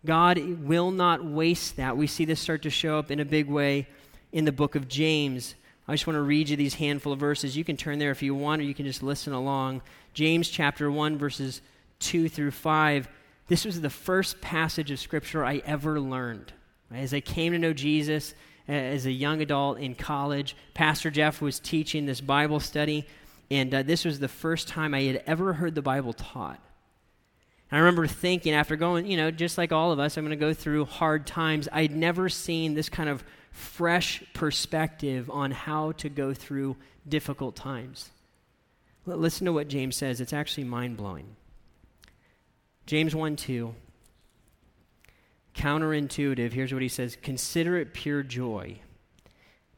God 0.05 0.37
will 0.61 0.91
not 0.91 1.25
waste 1.25 1.77
that. 1.77 1.97
We 1.97 2.07
see 2.07 2.25
this 2.25 2.39
start 2.39 2.63
to 2.63 2.69
show 2.69 2.99
up 2.99 3.09
in 3.09 3.19
a 3.19 3.25
big 3.25 3.47
way 3.47 3.87
in 4.31 4.45
the 4.45 4.51
book 4.51 4.75
of 4.75 4.87
James. 4.87 5.55
I 5.87 5.93
just 5.93 6.05
want 6.05 6.17
to 6.17 6.21
read 6.21 6.49
you 6.49 6.57
these 6.57 6.75
handful 6.75 7.13
of 7.13 7.19
verses. 7.19 7.55
You 7.55 7.63
can 7.63 7.77
turn 7.77 7.99
there 7.99 8.11
if 8.11 8.21
you 8.21 8.35
want, 8.35 8.61
or 8.61 8.65
you 8.65 8.73
can 8.73 8.85
just 8.85 9.01
listen 9.01 9.33
along. 9.33 9.81
James 10.13 10.49
chapter 10.49 10.91
1, 10.91 11.17
verses 11.17 11.61
2 11.99 12.27
through 12.27 12.51
5. 12.51 13.07
This 13.47 13.63
was 13.63 13.79
the 13.79 13.89
first 13.89 14.41
passage 14.41 14.91
of 14.91 14.99
Scripture 14.99 15.45
I 15.45 15.61
ever 15.65 15.99
learned. 15.99 16.51
As 16.93 17.13
I 17.13 17.21
came 17.21 17.53
to 17.53 17.59
know 17.59 17.73
Jesus 17.73 18.33
as 18.67 19.05
a 19.05 19.11
young 19.11 19.41
adult 19.41 19.79
in 19.79 19.95
college, 19.95 20.55
Pastor 20.73 21.09
Jeff 21.09 21.41
was 21.41 21.59
teaching 21.59 22.05
this 22.05 22.19
Bible 22.19 22.59
study, 22.59 23.07
and 23.49 23.73
uh, 23.73 23.83
this 23.83 24.03
was 24.03 24.19
the 24.19 24.27
first 24.27 24.67
time 24.67 24.93
I 24.93 25.03
had 25.03 25.23
ever 25.25 25.53
heard 25.53 25.75
the 25.75 25.81
Bible 25.81 26.11
taught. 26.11 26.59
And 27.71 27.77
I 27.77 27.79
remember 27.79 28.07
thinking, 28.07 28.53
after 28.53 28.75
going, 28.75 29.05
you 29.07 29.17
know, 29.17 29.31
just 29.31 29.57
like 29.57 29.71
all 29.71 29.91
of 29.91 29.99
us, 29.99 30.17
I'm 30.17 30.25
going 30.25 30.37
to 30.37 30.45
go 30.45 30.53
through 30.53 30.85
hard 30.85 31.25
times. 31.25 31.67
I'd 31.71 31.95
never 31.95 32.29
seen 32.29 32.73
this 32.73 32.89
kind 32.89 33.09
of 33.09 33.23
fresh 33.57 34.23
perspective 34.33 35.29
on 35.31 35.49
how 35.51 35.91
to 35.93 36.09
go 36.09 36.33
through 36.33 36.77
difficult 37.07 37.55
times. 37.55 38.11
Listen 39.05 39.45
to 39.45 39.53
what 39.53 39.67
James 39.67 39.95
says. 39.95 40.21
It's 40.21 40.33
actually 40.33 40.65
mind 40.65 40.97
blowing. 40.97 41.35
James 42.85 43.15
1 43.15 43.35
2. 43.35 43.73
Counterintuitive. 45.55 46.53
Here's 46.53 46.71
what 46.71 46.81
he 46.83 46.87
says 46.87 47.15
Consider 47.15 47.77
it 47.77 47.93
pure 47.93 48.21
joy, 48.21 48.79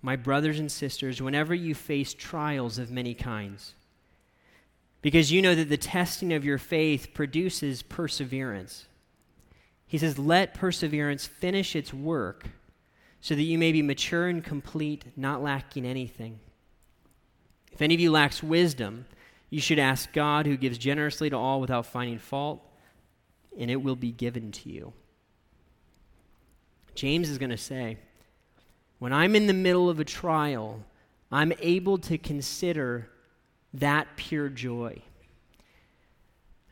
my 0.02 0.15
brothers 0.15 0.60
and 0.60 0.72
sisters, 0.72 1.22
whenever 1.22 1.54
you 1.56 1.74
face 1.74 2.13
trials 2.13 2.80
of 2.80 2.92
many 2.92 3.13
kinds, 3.13 3.76
because 5.02 5.32
you 5.32 5.42
know 5.42 5.56
that 5.56 5.70
the 5.70 5.78
testing 5.78 6.34
of 6.34 6.44
your 6.44 6.58
faith 6.58 7.13
produces 7.13 7.82
perseverance. 7.82 8.88
He 9.88 9.98
says, 9.98 10.20
Let 10.20 10.54
perseverance 10.54 11.26
finish 11.26 11.76
its 11.76 11.94
work 11.94 12.46
so 13.21 13.36
that 13.36 13.43
you 13.43 13.58
may 13.58 13.71
be 13.71 13.82
mature 13.82 14.27
and 14.27 14.43
complete, 14.43 15.05
not 15.15 15.43
lacking 15.43 15.86
anything. 15.86 16.39
If 17.71 17.82
any 17.82 17.93
of 17.93 17.99
you 17.99 18.12
lacks 18.12 18.41
wisdom, 18.41 19.05
you 19.49 19.60
should 19.60 19.79
ask 19.79 20.12
God, 20.13 20.45
who 20.45 20.58
gives 20.58 20.77
generously 20.77 21.29
to 21.29 21.36
all 21.36 21.60
without 21.60 21.86
finding 21.86 22.19
fault, 22.19 22.62
and 23.58 23.69
it 23.69 23.77
will 23.77 23.95
be 23.95 24.12
given 24.12 24.51
to 24.51 24.69
you. 24.69 24.93
James 26.95 27.29
is 27.29 27.38
going 27.38 27.49
to 27.49 27.58
say, 27.58 27.97
when 28.99 29.13
I'm 29.13 29.36
in 29.36 29.47
the 29.47 29.53
middle 29.53 29.89
of 29.89 29.99
a 29.99 30.05
trial, 30.05 30.84
I'm 31.32 31.53
able 31.60 31.97
to 31.99 32.17
consider 32.17 33.10
that 33.73 34.08
pure 34.17 34.49
joy. 34.49 35.01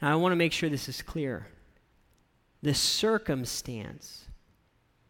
Now, 0.02 0.12
I 0.12 0.16
want 0.16 0.32
to 0.34 0.38
make 0.38 0.52
sure 0.52 0.70
this 0.70 0.90
is 0.90 1.02
clear. 1.02 1.48
The 2.62 2.74
circumstance 2.74 4.27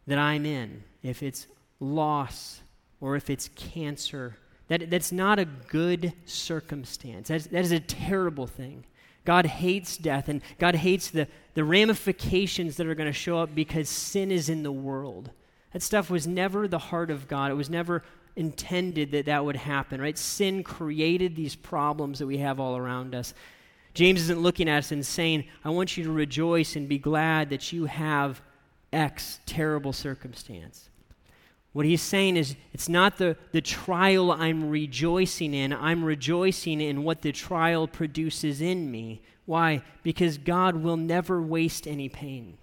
that 0.08 0.18
I'm 0.18 0.44
in, 0.44 0.82
if 1.02 1.22
it's 1.22 1.46
loss 1.80 2.60
or 3.00 3.14
if 3.14 3.30
it's 3.30 3.48
cancer, 3.48 4.36
that, 4.68 4.90
that's 4.90 5.12
not 5.12 5.38
a 5.38 5.44
good 5.44 6.12
circumstance. 6.24 7.28
That's, 7.28 7.46
that 7.46 7.64
is 7.64 7.72
a 7.72 7.80
terrible 7.80 8.46
thing. 8.46 8.84
God 9.24 9.46
hates 9.46 9.96
death, 9.96 10.28
and 10.28 10.40
God 10.58 10.74
hates 10.74 11.10
the, 11.10 11.28
the 11.54 11.64
ramifications 11.64 12.76
that 12.76 12.86
are 12.86 12.94
going 12.94 13.12
to 13.12 13.12
show 13.12 13.38
up 13.38 13.54
because 13.54 13.88
sin 13.88 14.32
is 14.32 14.48
in 14.48 14.62
the 14.62 14.72
world. 14.72 15.30
That 15.72 15.82
stuff 15.82 16.10
was 16.10 16.26
never 16.26 16.66
the 16.66 16.78
heart 16.78 17.10
of 17.10 17.28
God. 17.28 17.50
It 17.50 17.54
was 17.54 17.68
never 17.68 18.02
intended 18.36 19.12
that 19.12 19.26
that 19.26 19.44
would 19.44 19.56
happen, 19.56 20.00
right? 20.00 20.16
Sin 20.16 20.62
created 20.62 21.36
these 21.36 21.54
problems 21.54 22.20
that 22.20 22.26
we 22.26 22.38
have 22.38 22.58
all 22.58 22.76
around 22.76 23.14
us. 23.14 23.34
James 23.92 24.22
isn't 24.22 24.40
looking 24.40 24.68
at 24.68 24.78
us 24.78 24.92
and 24.92 25.04
saying, 25.04 25.44
I 25.64 25.70
want 25.70 25.96
you 25.96 26.04
to 26.04 26.12
rejoice 26.12 26.76
and 26.76 26.88
be 26.88 26.98
glad 26.98 27.50
that 27.50 27.72
you 27.72 27.86
have 27.86 28.40
X 28.92 29.40
terrible 29.46 29.92
circumstance. 29.92 30.88
What 31.72 31.84
he's 31.84 32.02
saying 32.02 32.36
is, 32.36 32.56
it's 32.72 32.88
not 32.88 33.18
the, 33.18 33.36
the 33.52 33.60
trial 33.60 34.32
I'm 34.32 34.70
rejoicing 34.70 35.54
in. 35.54 35.72
I'm 35.72 36.02
rejoicing 36.02 36.80
in 36.80 37.04
what 37.04 37.22
the 37.22 37.32
trial 37.32 37.86
produces 37.86 38.60
in 38.60 38.90
me. 38.90 39.22
Why? 39.44 39.82
Because 40.02 40.38
God 40.38 40.76
will 40.76 40.96
never 40.96 41.40
waste 41.40 41.86
any 41.86 42.08
pain. 42.08 42.58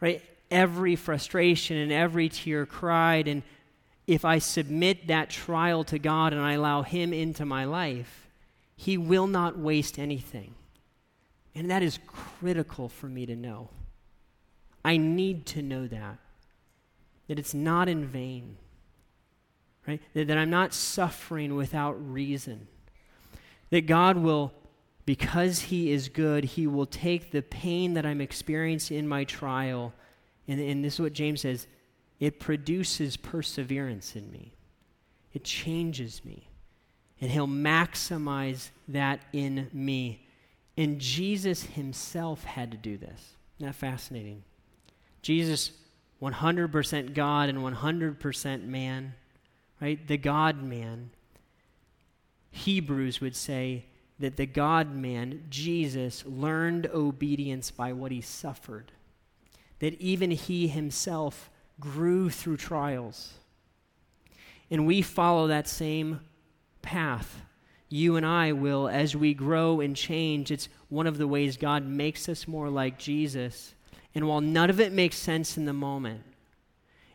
Right? 0.00 0.22
Every 0.50 0.96
frustration 0.96 1.76
and 1.76 1.92
every 1.92 2.28
tear 2.28 2.66
cried, 2.66 3.28
and 3.28 3.42
if 4.06 4.24
I 4.24 4.40
submit 4.40 5.06
that 5.06 5.30
trial 5.30 5.84
to 5.84 5.98
God 5.98 6.32
and 6.32 6.42
I 6.42 6.54
allow 6.54 6.82
Him 6.82 7.12
into 7.12 7.44
my 7.44 7.64
life, 7.64 8.28
He 8.76 8.98
will 8.98 9.28
not 9.28 9.56
waste 9.56 9.98
anything. 9.98 10.54
And 11.54 11.70
that 11.70 11.82
is 11.82 11.98
critical 12.06 12.88
for 12.88 13.06
me 13.06 13.26
to 13.26 13.36
know. 13.36 13.70
I 14.84 14.96
need 14.96 15.46
to 15.46 15.62
know 15.62 15.86
that. 15.86 16.18
That 17.28 17.38
it's 17.38 17.54
not 17.54 17.88
in 17.88 18.06
vain. 18.06 18.56
Right? 19.86 20.00
That, 20.14 20.28
that 20.28 20.38
I'm 20.38 20.50
not 20.50 20.74
suffering 20.74 21.54
without 21.54 21.92
reason. 21.92 22.68
That 23.70 23.86
God 23.86 24.16
will, 24.16 24.52
because 25.06 25.60
He 25.60 25.92
is 25.92 26.08
good, 26.08 26.44
He 26.44 26.66
will 26.66 26.86
take 26.86 27.30
the 27.30 27.42
pain 27.42 27.94
that 27.94 28.06
I'm 28.06 28.20
experiencing 28.20 28.98
in 28.98 29.08
my 29.08 29.24
trial. 29.24 29.92
And, 30.48 30.60
and 30.60 30.84
this 30.84 30.94
is 30.94 31.00
what 31.00 31.12
James 31.12 31.42
says 31.42 31.66
it 32.18 32.38
produces 32.38 33.16
perseverance 33.16 34.14
in 34.16 34.30
me, 34.30 34.54
it 35.32 35.44
changes 35.44 36.24
me. 36.24 36.48
And 37.22 37.30
He'll 37.30 37.46
maximize 37.46 38.70
that 38.88 39.20
in 39.32 39.68
me. 39.74 40.26
And 40.76 40.98
Jesus 40.98 41.62
Himself 41.64 42.44
had 42.44 42.70
to 42.70 42.78
do 42.78 42.96
this. 42.96 43.34
Isn't 43.58 43.66
that 43.66 43.74
fascinating? 43.74 44.42
Jesus, 45.22 45.72
100% 46.22 47.14
God 47.14 47.48
and 47.48 47.58
100% 47.58 48.64
man, 48.64 49.14
right? 49.80 50.06
The 50.06 50.16
God 50.16 50.62
man. 50.62 51.10
Hebrews 52.50 53.20
would 53.20 53.36
say 53.36 53.84
that 54.18 54.36
the 54.36 54.46
God 54.46 54.94
man, 54.94 55.44
Jesus, 55.48 56.24
learned 56.26 56.86
obedience 56.92 57.70
by 57.70 57.92
what 57.92 58.12
he 58.12 58.20
suffered. 58.20 58.92
That 59.78 59.98
even 60.00 60.30
he 60.30 60.68
himself 60.68 61.50
grew 61.78 62.28
through 62.28 62.58
trials. 62.58 63.32
And 64.70 64.86
we 64.86 65.00
follow 65.00 65.46
that 65.46 65.66
same 65.66 66.20
path. 66.82 67.42
You 67.88 68.16
and 68.16 68.26
I 68.26 68.52
will, 68.52 68.88
as 68.88 69.16
we 69.16 69.34
grow 69.34 69.80
and 69.80 69.96
change, 69.96 70.50
it's 70.50 70.68
one 70.90 71.06
of 71.06 71.18
the 71.18 71.26
ways 71.26 71.56
God 71.56 71.84
makes 71.84 72.28
us 72.28 72.46
more 72.46 72.68
like 72.68 72.98
Jesus 72.98 73.74
and 74.14 74.26
while 74.26 74.40
none 74.40 74.70
of 74.70 74.80
it 74.80 74.92
makes 74.92 75.16
sense 75.16 75.56
in 75.56 75.64
the 75.64 75.72
moment, 75.72 76.22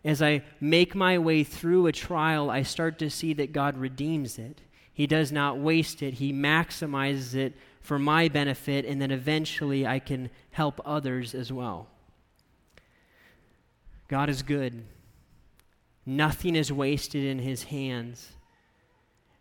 as 0.04 0.22
I 0.22 0.44
make 0.62 0.94
my 0.94 1.18
way 1.18 1.44
through 1.44 1.88
a 1.88 1.92
trial, 1.92 2.50
I 2.50 2.62
start 2.62 3.00
to 3.00 3.10
see 3.10 3.34
that 3.34 3.52
God 3.52 3.78
redeems 3.78 4.38
it. 4.38 4.62
He 4.94 5.08
does 5.08 5.32
not 5.32 5.58
waste 5.58 6.02
it, 6.04 6.16
He 6.16 6.32
maximizes 6.32 7.34
it 7.36 7.54
for 7.82 8.00
my 8.00 8.30
benefit, 8.30 8.86
and 8.86 9.02
then 9.02 9.12
eventually 9.12 9.86
I 9.86 10.00
can 10.00 10.30
help 10.52 10.80
others 10.86 11.36
as 11.36 11.52
well. 11.52 11.88
God 14.08 14.30
is 14.30 14.42
good. 14.42 14.84
Nothing 16.06 16.56
is 16.56 16.72
wasted 16.72 17.26
in 17.26 17.40
His 17.40 17.64
hands. 17.64 18.32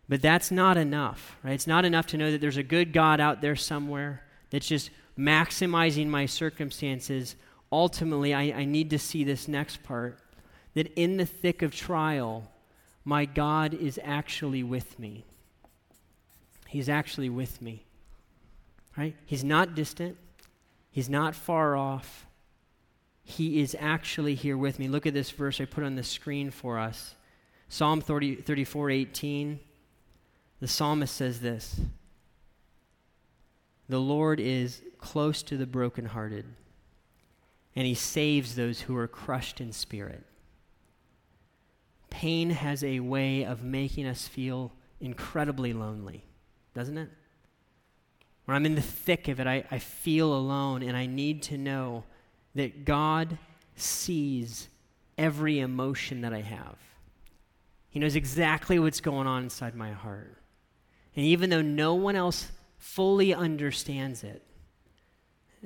But 0.09 0.21
that's 0.21 0.51
not 0.51 0.77
enough, 0.77 1.37
right? 1.43 1.53
It's 1.53 1.67
not 1.67 1.85
enough 1.85 2.07
to 2.07 2.17
know 2.17 2.31
that 2.31 2.41
there's 2.41 2.57
a 2.57 2.63
good 2.63 2.93
God 2.93 3.19
out 3.19 3.41
there 3.41 3.55
somewhere 3.55 4.23
that's 4.49 4.67
just 4.67 4.89
maximizing 5.17 6.07
my 6.07 6.25
circumstances 6.25 7.35
ultimately, 7.75 8.33
I, 8.33 8.43
I 8.43 8.65
need 8.65 8.89
to 8.91 8.99
see 8.99 9.23
this 9.23 9.47
next 9.47 9.83
part 9.83 10.17
that 10.73 10.91
in 10.95 11.17
the 11.17 11.25
thick 11.25 11.61
of 11.61 11.75
trial, 11.75 12.49
my 13.03 13.25
God 13.25 13.73
is 13.73 13.99
actually 14.03 14.63
with 14.63 14.97
me. 14.97 15.25
He's 16.67 16.89
actually 16.89 17.29
with 17.29 17.61
me. 17.61 17.83
Right? 18.97 19.15
He's 19.25 19.43
not 19.43 19.75
distant. 19.75 20.17
He's 20.89 21.09
not 21.09 21.35
far 21.35 21.75
off. 21.75 22.25
He 23.23 23.61
is 23.61 23.75
actually 23.79 24.35
here 24.35 24.57
with 24.57 24.79
me. 24.79 24.87
Look 24.87 25.05
at 25.05 25.13
this 25.13 25.31
verse 25.31 25.59
I 25.59 25.65
put 25.65 25.83
on 25.83 25.95
the 25.95 26.03
screen 26.03 26.51
for 26.51 26.79
us. 26.79 27.15
Psalm 27.67 27.99
30, 27.99 28.35
34 28.35 28.89
18. 28.89 29.59
The 30.61 30.67
psalmist 30.67 31.13
says 31.13 31.41
this 31.41 31.81
The 33.89 33.99
Lord 33.99 34.39
is 34.39 34.81
close 34.97 35.43
to 35.43 35.57
the 35.57 35.65
brokenhearted 35.65 36.45
and 37.75 37.85
he 37.85 37.93
saves 37.93 38.55
those 38.55 38.81
who 38.81 38.95
are 38.95 39.07
crushed 39.07 39.59
in 39.59 39.71
spirit. 39.71 40.23
Pain 42.09 42.51
has 42.51 42.83
a 42.83 43.01
way 43.01 43.43
of 43.43 43.63
making 43.63 44.05
us 44.05 44.27
feel 44.27 44.71
incredibly 45.01 45.73
lonely, 45.73 46.23
doesn't 46.73 46.97
it? 46.97 47.09
When 48.45 48.55
I'm 48.55 48.65
in 48.65 48.75
the 48.75 48.81
thick 48.81 49.27
of 49.27 49.39
it, 49.39 49.47
I, 49.47 49.65
I 49.71 49.79
feel 49.79 50.33
alone, 50.33 50.83
and 50.83 50.95
I 50.95 51.07
need 51.07 51.41
to 51.43 51.57
know 51.57 52.03
that 52.53 52.85
God 52.85 53.37
sees 53.75 54.69
every 55.17 55.59
emotion 55.59 56.21
that 56.21 56.33
I 56.33 56.41
have. 56.41 56.77
He 57.89 57.99
knows 57.99 58.15
exactly 58.15 58.77
what's 58.77 59.01
going 59.01 59.27
on 59.27 59.43
inside 59.43 59.75
my 59.75 59.91
heart. 59.91 60.37
And 61.15 61.25
even 61.25 61.49
though 61.49 61.61
no 61.61 61.95
one 61.95 62.15
else 62.15 62.51
fully 62.77 63.33
understands 63.33 64.23
it, 64.23 64.43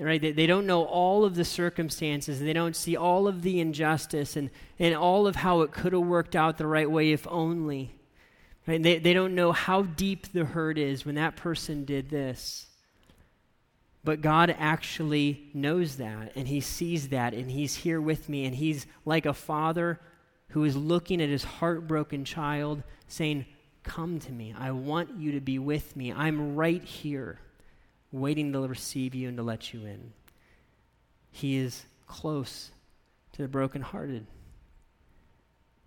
right? 0.05 0.21
They, 0.21 0.31
they 0.31 0.47
don't 0.47 0.65
know 0.65 0.83
all 0.83 1.25
of 1.25 1.35
the 1.35 1.45
circumstances, 1.45 2.39
they 2.39 2.53
don't 2.53 2.75
see 2.75 2.95
all 2.95 3.27
of 3.27 3.41
the 3.41 3.59
injustice 3.59 4.35
and, 4.35 4.49
and 4.77 4.95
all 4.95 5.27
of 5.27 5.35
how 5.37 5.61
it 5.61 5.71
could 5.71 5.93
have 5.93 6.03
worked 6.03 6.35
out 6.35 6.57
the 6.57 6.67
right 6.67 6.89
way 6.89 7.11
if 7.11 7.27
only. 7.27 7.95
Right? 8.67 8.81
They, 8.81 8.99
they 8.99 9.13
don't 9.13 9.35
know 9.35 9.51
how 9.51 9.83
deep 9.83 10.31
the 10.31 10.45
hurt 10.45 10.77
is 10.77 11.05
when 11.05 11.15
that 11.15 11.35
person 11.35 11.85
did 11.85 12.09
this. 12.09 12.67
But 14.03 14.21
God 14.21 14.55
actually 14.57 15.49
knows 15.53 15.97
that, 15.97 16.31
and 16.35 16.47
He 16.47 16.61
sees 16.61 17.09
that, 17.09 17.33
and 17.33 17.51
He's 17.51 17.75
here 17.75 17.99
with 17.99 18.29
me, 18.29 18.45
and 18.45 18.55
He's 18.55 18.87
like 19.05 19.25
a 19.25 19.33
father 19.33 19.99
who 20.49 20.63
is 20.63 20.75
looking 20.75 21.21
at 21.21 21.29
his 21.29 21.43
heartbroken 21.43 22.25
child, 22.25 22.83
saying, 23.07 23.45
Come 23.83 24.19
to 24.19 24.31
me. 24.31 24.53
I 24.57 24.71
want 24.71 25.17
you 25.17 25.31
to 25.33 25.41
be 25.41 25.57
with 25.57 25.95
me. 25.95 26.11
I'm 26.11 26.55
right 26.55 26.83
here 26.83 27.39
waiting 28.11 28.53
to 28.53 28.67
receive 28.67 29.13
you 29.13 29.27
and 29.27 29.37
to 29.37 29.43
let 29.43 29.73
you 29.73 29.85
in. 29.85 30.13
He 31.31 31.57
is 31.57 31.85
close 32.07 32.71
to 33.33 33.41
the 33.41 33.47
brokenhearted. 33.47 34.25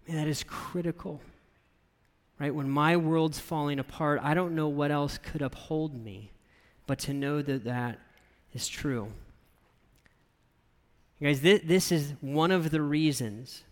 That 0.08 0.28
is 0.28 0.44
critical. 0.44 1.20
Right? 2.38 2.54
When 2.54 2.68
my 2.68 2.96
world's 2.96 3.38
falling 3.38 3.78
apart, 3.78 4.20
I 4.22 4.35
don't 4.35 4.54
know 4.54 4.68
what 4.68 4.90
else 4.90 5.18
could 5.18 5.42
uphold 5.42 5.94
me, 5.94 6.30
but 6.87 6.98
to 7.00 7.12
know 7.12 7.42
that 7.42 7.64
that 7.64 7.98
is 8.52 8.66
true. 8.66 9.12
You 11.20 11.28
guys, 11.28 11.40
this 11.40 11.92
is 11.92 12.14
one 12.20 12.50
of 12.50 12.70
the 12.70 12.82
reasons 12.82 13.62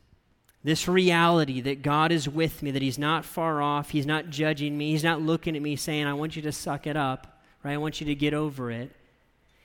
This 0.62 0.86
reality 0.86 1.62
that 1.62 1.82
God 1.82 2.12
is 2.12 2.28
with 2.28 2.62
me, 2.62 2.70
that 2.72 2.82
He's 2.82 2.98
not 2.98 3.24
far 3.24 3.62
off, 3.62 3.90
He's 3.90 4.06
not 4.06 4.28
judging 4.28 4.76
me, 4.76 4.90
He's 4.90 5.04
not 5.04 5.22
looking 5.22 5.56
at 5.56 5.62
me 5.62 5.74
saying, 5.76 6.06
I 6.06 6.12
want 6.12 6.36
you 6.36 6.42
to 6.42 6.52
suck 6.52 6.86
it 6.86 6.96
up, 6.96 7.39
right? 7.62 7.74
I 7.74 7.78
want 7.78 8.00
you 8.00 8.06
to 8.06 8.14
get 8.14 8.34
over 8.34 8.70
it. 8.70 8.90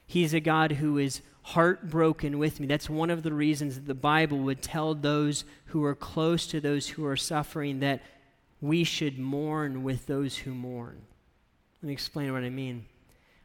He's 0.06 0.34
a 0.34 0.40
God 0.40 0.74
who 0.74 0.98
is 0.98 1.22
heartbroken 1.42 2.40
with 2.40 2.60
me. 2.60 2.68
That's 2.68 2.90
one 2.90 3.10
of 3.10 3.24
the 3.24 3.34
reasons 3.34 3.76
that 3.76 3.86
the 3.86 3.94
Bible 3.94 4.40
would 4.40 4.62
tell 4.62 4.96
those 4.96 5.46
who 5.68 5.84
are 5.84 5.96
close 5.96 6.48
to 6.48 6.60
those 6.60 6.90
who 6.90 7.06
are 7.06 7.16
suffering 7.16 7.80
that 7.80 8.02
we 8.62 8.84
should 8.84 9.20
mourn 9.20 9.84
with 9.84 10.08
those 10.08 10.38
who 10.38 10.54
mourn. 10.54 11.02
Let 11.82 11.88
me 11.88 11.94
explain 11.94 12.34
what 12.34 12.44
I 12.44 12.50
mean. 12.50 12.86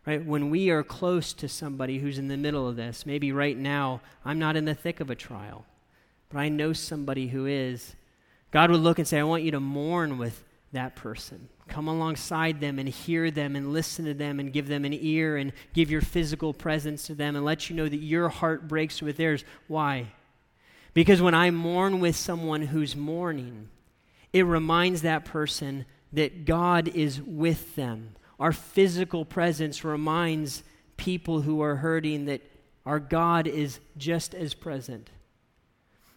Right? 0.07 0.25
When 0.25 0.49
we 0.49 0.71
are 0.71 0.83
close 0.83 1.35
to 1.35 1.49
somebody 1.49 1.99
who's 1.99 2.19
in 2.19 2.29
the 2.29 2.39
middle 2.39 2.67
of 2.67 2.77
this, 2.77 3.05
maybe 3.05 3.33
right 3.33 3.57
now 3.57 4.01
I'm 4.25 4.39
not 4.39 4.57
in 4.57 4.65
the 4.65 4.75
thick 4.75 5.01
of 5.01 5.11
a 5.11 5.15
trial, 5.15 5.67
but 6.31 6.39
I 6.39 6.49
know 6.49 6.73
somebody 6.73 7.29
who 7.29 7.45
is. 7.47 7.95
God 8.51 8.71
would 8.71 8.81
look 8.81 8.99
and 8.99 9.07
say, 9.07 9.21
I 9.21 9.25
want 9.25 9.43
you 9.43 9.51
to 9.51 9.61
mourn 9.61 10.17
with 10.17 10.43
that 10.73 10.97
person. 10.97 11.49
Come 11.69 11.89
alongside 11.89 12.61
them 12.61 12.79
and 12.79 12.89
hear 12.89 13.31
them 13.31 13.57
and 13.57 13.73
listen 13.73 14.05
to 14.05 14.15
them 14.15 14.41
and 14.41 14.53
give 14.53 14.69
them 14.69 14.85
an 14.85 14.93
ear 14.93 15.37
and 15.37 15.53
give 15.73 15.91
your 15.91 16.01
physical 16.01 16.53
presence 16.53 17.07
to 17.07 17.15
them 17.15 17.37
and 17.37 17.45
let 17.45 17.71
you 17.71 17.77
know 17.77 17.89
that 17.89 17.97
your 17.97 18.29
heart 18.29 18.69
breaks 18.69 19.01
with 19.01 19.17
theirs. 19.17 19.45
Why? 19.69 20.07
Because 20.95 21.23
when 21.23 21.35
I 21.35 21.51
mourn 21.51 22.01
with 22.01 22.17
someone 22.17 22.63
who's 22.63 22.97
mourning, 22.97 23.69
it 24.33 24.43
reminds 24.43 25.03
that 25.03 25.25
person 25.25 25.87
that 26.13 26.45
God 26.45 26.89
is 26.89 27.21
with 27.23 27.77
them. 27.77 28.17
Our 28.39 28.53
physical 28.53 29.25
presence 29.25 29.85
reminds 29.85 30.63
people 30.97 31.43
who 31.43 31.63
are 31.63 31.77
hurting 31.77 32.27
that 32.27 32.43
our 32.85 32.99
God 32.99 33.47
is 33.47 33.79
just 33.97 34.35
as 34.35 34.55
present. 34.55 35.11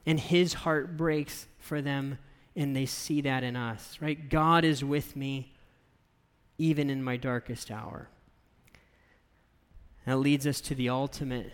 And 0.05 0.19
his 0.19 0.53
heart 0.53 0.97
breaks 0.97 1.47
for 1.59 1.81
them 1.81 2.17
and 2.55 2.75
they 2.75 2.85
see 2.85 3.21
that 3.21 3.43
in 3.43 3.55
us, 3.55 3.97
right? 3.99 4.29
God 4.29 4.63
is 4.63 4.83
with 4.83 5.15
me 5.15 5.53
even 6.57 6.89
in 6.89 7.03
my 7.03 7.17
darkest 7.17 7.71
hour. 7.71 8.09
That 10.05 10.17
leads 10.17 10.45
us 10.45 10.61
to 10.61 10.75
the 10.75 10.89
ultimate 10.89 11.51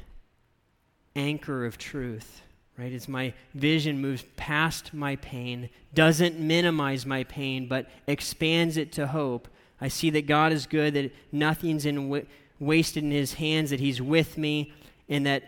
anchor 1.15 1.65
of 1.65 1.77
truth, 1.77 2.41
right? 2.77 2.91
As 2.91 3.07
my 3.07 3.33
vision 3.53 4.01
moves 4.01 4.25
past 4.35 4.93
my 4.93 5.15
pain, 5.17 5.69
doesn't 5.93 6.39
minimize 6.39 7.05
my 7.05 7.23
pain, 7.23 7.67
but 7.67 7.88
expands 8.07 8.77
it 8.77 8.91
to 8.93 9.07
hope. 9.07 9.47
I 9.79 9.88
see 9.88 10.09
that 10.12 10.27
God 10.27 10.51
is 10.51 10.65
good, 10.65 10.93
that 10.95 11.13
nothing's 11.31 11.85
in 11.85 12.25
wasted 12.59 13.03
in 13.03 13.12
his 13.12 13.35
hands, 13.35 13.69
that 13.69 13.79
he's 13.79 14.01
with 14.01 14.38
me, 14.38 14.73
and 15.07 15.25
that 15.25 15.43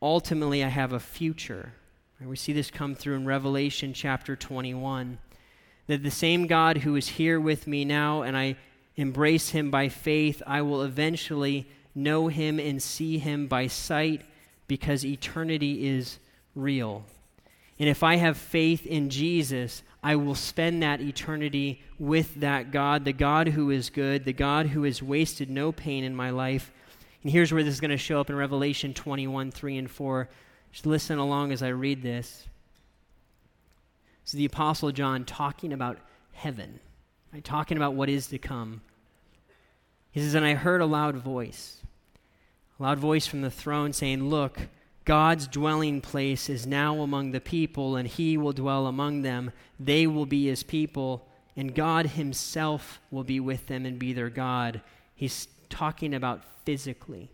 ultimately 0.00 0.64
I 0.64 0.68
have 0.68 0.92
a 0.92 1.00
future 1.00 1.72
we 2.20 2.36
see 2.36 2.52
this 2.52 2.70
come 2.70 2.94
through 2.94 3.16
in 3.16 3.26
Revelation 3.26 3.92
chapter 3.92 4.36
21. 4.36 5.18
That 5.88 6.02
the 6.02 6.10
same 6.10 6.46
God 6.46 6.78
who 6.78 6.96
is 6.96 7.08
here 7.08 7.38
with 7.40 7.66
me 7.66 7.84
now, 7.84 8.22
and 8.22 8.36
I 8.36 8.56
embrace 8.96 9.50
him 9.50 9.70
by 9.70 9.88
faith, 9.88 10.42
I 10.46 10.62
will 10.62 10.82
eventually 10.82 11.68
know 11.94 12.28
him 12.28 12.58
and 12.58 12.82
see 12.82 13.18
him 13.18 13.46
by 13.46 13.66
sight 13.66 14.22
because 14.66 15.04
eternity 15.04 15.86
is 15.86 16.18
real. 16.54 17.04
And 17.78 17.88
if 17.88 18.02
I 18.02 18.16
have 18.16 18.36
faith 18.36 18.86
in 18.86 19.10
Jesus, 19.10 19.82
I 20.02 20.16
will 20.16 20.36
spend 20.36 20.82
that 20.82 21.00
eternity 21.00 21.82
with 21.98 22.36
that 22.36 22.70
God, 22.70 23.04
the 23.04 23.12
God 23.12 23.48
who 23.48 23.70
is 23.70 23.90
good, 23.90 24.24
the 24.24 24.32
God 24.32 24.68
who 24.68 24.84
has 24.84 25.02
wasted 25.02 25.50
no 25.50 25.72
pain 25.72 26.04
in 26.04 26.14
my 26.14 26.30
life. 26.30 26.70
And 27.22 27.32
here's 27.32 27.52
where 27.52 27.64
this 27.64 27.74
is 27.74 27.80
going 27.80 27.90
to 27.90 27.96
show 27.96 28.20
up 28.20 28.30
in 28.30 28.36
Revelation 28.36 28.94
21 28.94 29.50
3 29.50 29.78
and 29.78 29.90
4. 29.90 30.28
Just 30.74 30.86
listen 30.86 31.18
along 31.20 31.52
as 31.52 31.62
I 31.62 31.68
read 31.68 32.02
this. 32.02 32.48
This 34.24 34.34
is 34.34 34.38
the 34.38 34.44
Apostle 34.44 34.90
John 34.90 35.24
talking 35.24 35.72
about 35.72 35.98
heaven, 36.32 36.80
right? 37.32 37.44
talking 37.44 37.76
about 37.76 37.94
what 37.94 38.08
is 38.08 38.26
to 38.26 38.38
come. 38.38 38.80
He 40.10 40.18
says, 40.18 40.34
And 40.34 40.44
I 40.44 40.54
heard 40.54 40.80
a 40.80 40.86
loud 40.86 41.14
voice, 41.14 41.76
a 42.80 42.82
loud 42.82 42.98
voice 42.98 43.24
from 43.24 43.42
the 43.42 43.52
throne 43.52 43.92
saying, 43.92 44.28
Look, 44.28 44.62
God's 45.04 45.46
dwelling 45.46 46.00
place 46.00 46.50
is 46.50 46.66
now 46.66 47.02
among 47.02 47.30
the 47.30 47.40
people, 47.40 47.94
and 47.94 48.08
he 48.08 48.36
will 48.36 48.52
dwell 48.52 48.88
among 48.88 49.22
them. 49.22 49.52
They 49.78 50.08
will 50.08 50.26
be 50.26 50.46
his 50.46 50.64
people, 50.64 51.28
and 51.56 51.72
God 51.72 52.06
himself 52.06 52.98
will 53.12 53.22
be 53.22 53.38
with 53.38 53.68
them 53.68 53.86
and 53.86 53.96
be 53.96 54.12
their 54.12 54.28
God. 54.28 54.80
He's 55.14 55.46
talking 55.68 56.14
about 56.14 56.42
physically. 56.64 57.30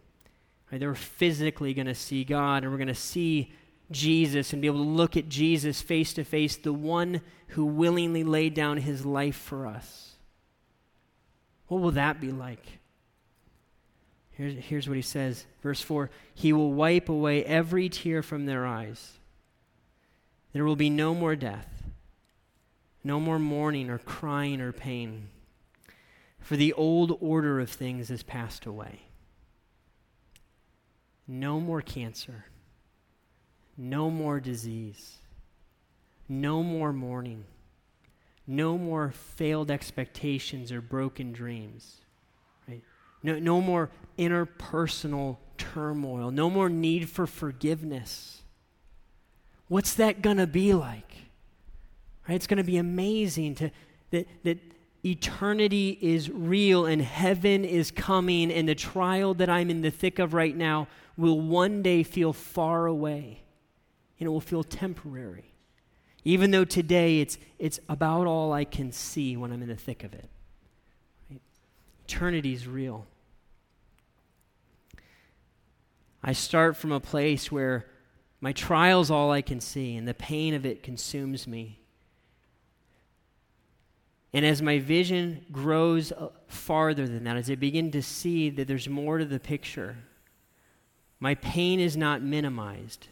They're 0.79 0.95
physically 0.95 1.75
going 1.75 1.87
to 1.87 1.95
see 1.95 2.25
God, 2.25 2.63
and 2.63 2.71
we're 2.71 2.79
going 2.79 2.89
to 2.89 2.95
see 2.95 3.53
Jesus 3.91 4.53
and 4.53 4.63
be 4.63 4.69
able 4.69 4.85
to 4.85 4.91
look 4.91 5.17
at 5.17 5.29
Jesus 5.29 5.83
face 5.83 6.13
to 6.15 6.25
face, 6.25 6.57
the 6.57 6.73
one 6.73 7.21
who 7.49 7.65
willingly 7.65 8.23
laid 8.23 8.55
down 8.55 8.77
his 8.77 9.05
life 9.05 9.37
for 9.37 9.67
us. 9.67 10.13
What 11.67 11.81
will 11.81 11.91
that 11.93 12.21
be 12.21 12.31
like? 12.31 12.79
Here's, 14.31 14.55
here's 14.55 14.89
what 14.89 14.97
he 14.97 15.03
says, 15.03 15.45
verse 15.63 15.81
4 15.81 16.11
He 16.35 16.53
will 16.53 16.73
wipe 16.73 17.09
away 17.09 17.45
every 17.45 17.89
tear 17.89 18.23
from 18.23 18.47
their 18.47 18.67
eyes. 18.67 19.19
There 20.53 20.65
will 20.65 20.77
be 20.77 20.91
no 20.91 21.15
more 21.15 21.37
death, 21.37 21.69
no 23.05 23.21
more 23.21 23.39
mourning 23.39 23.91
or 23.91 23.99
crying 23.99 24.61
or 24.61 24.73
pain, 24.73 25.29
for 26.41 26.57
the 26.57 26.73
old 26.73 27.17
order 27.21 27.61
of 27.61 27.71
things 27.71 28.09
has 28.09 28.23
passed 28.23 28.67
away. 28.67 29.03
No 31.33 31.61
more 31.61 31.81
cancer. 31.81 32.45
No 33.77 34.11
more 34.11 34.41
disease. 34.41 35.19
No 36.29 36.61
more 36.65 36.93
mourning. 36.93 37.45
No 38.49 38.77
more 38.77 39.13
failed 39.13 39.71
expectations 39.71 40.73
or 40.73 40.81
broken 40.81 41.31
dreams. 41.31 41.99
No, 43.23 43.39
no 43.39 43.61
more 43.61 43.91
interpersonal 44.19 45.37
turmoil. 45.57 46.33
No 46.33 46.51
more 46.51 46.69
need 46.69 47.09
for 47.09 47.29
forgiveness. 47.29 48.43
What's 49.69 49.95
that 49.95 50.23
going 50.23 50.39
to 50.39 50.49
be 50.49 50.73
like? 50.73 51.15
Right? 52.29 52.35
It's 52.35 52.49
going 52.49 52.59
to 52.59 52.65
be 52.65 52.79
amazing 52.79 53.55
to, 53.57 53.71
that, 54.11 54.27
that 54.43 54.59
eternity 55.05 55.97
is 56.01 56.29
real 56.31 56.87
and 56.87 57.01
heaven 57.01 57.65
is 57.65 57.91
coming, 57.91 58.51
and 58.51 58.69
the 58.69 58.75
trial 58.75 59.35
that 59.35 59.49
I'm 59.49 59.71
in 59.71 59.83
the 59.83 59.91
thick 59.91 60.19
of 60.19 60.35
right 60.35 60.57
now 60.57 60.89
will 61.21 61.41
one 61.41 61.83
day 61.83 62.03
feel 62.03 62.33
far 62.33 62.87
away 62.87 63.43
and 64.19 64.27
it 64.27 64.31
will 64.31 64.41
feel 64.41 64.65
temporary. 64.65 65.53
Even 66.25 66.51
though 66.51 66.65
today 66.65 67.21
it's, 67.21 67.39
it's 67.59 67.81
about 67.89 68.27
all 68.27 68.53
I 68.53 68.65
can 68.65 68.93
see 68.93 69.37
when 69.37 69.53
I'm 69.53 69.63
in 69.63 69.69
the 69.69 69.77
thick 69.77 70.05
of 70.05 70.13
it. 70.13 70.29
Right? 71.31 71.41
Eternity 72.05 72.53
is 72.53 72.67
real. 72.67 73.07
I 76.23 76.33
start 76.33 76.77
from 76.77 76.93
a 76.93 77.01
place 77.01 77.51
where 77.51 77.87
my 78.43 78.53
trial's 78.53 79.11
all 79.11 79.31
I 79.31 79.43
can 79.43 79.61
see, 79.61 79.97
and 79.97 80.07
the 80.07 80.15
pain 80.15 80.55
of 80.55 80.67
it 80.67 80.83
consumes 80.83 81.47
me. 81.47 81.81
And 84.33 84.45
as 84.45 84.63
my 84.63 84.79
vision 84.79 85.45
grows 85.51 86.13
uh, 86.13 86.29
farther 86.47 87.07
than 87.07 87.25
that, 87.25 87.37
as 87.37 87.51
I 87.51 87.55
begin 87.55 87.91
to 87.93 88.03
see 88.03 88.51
that 88.51 88.69
there's 88.69 88.89
more 88.89 89.19
to 89.19 89.25
the 89.25 89.41
picture, 89.41 89.97
my 91.21 91.35
pain 91.37 91.79
is 91.79 91.97
not 91.97 92.23
minimized. 92.23 93.07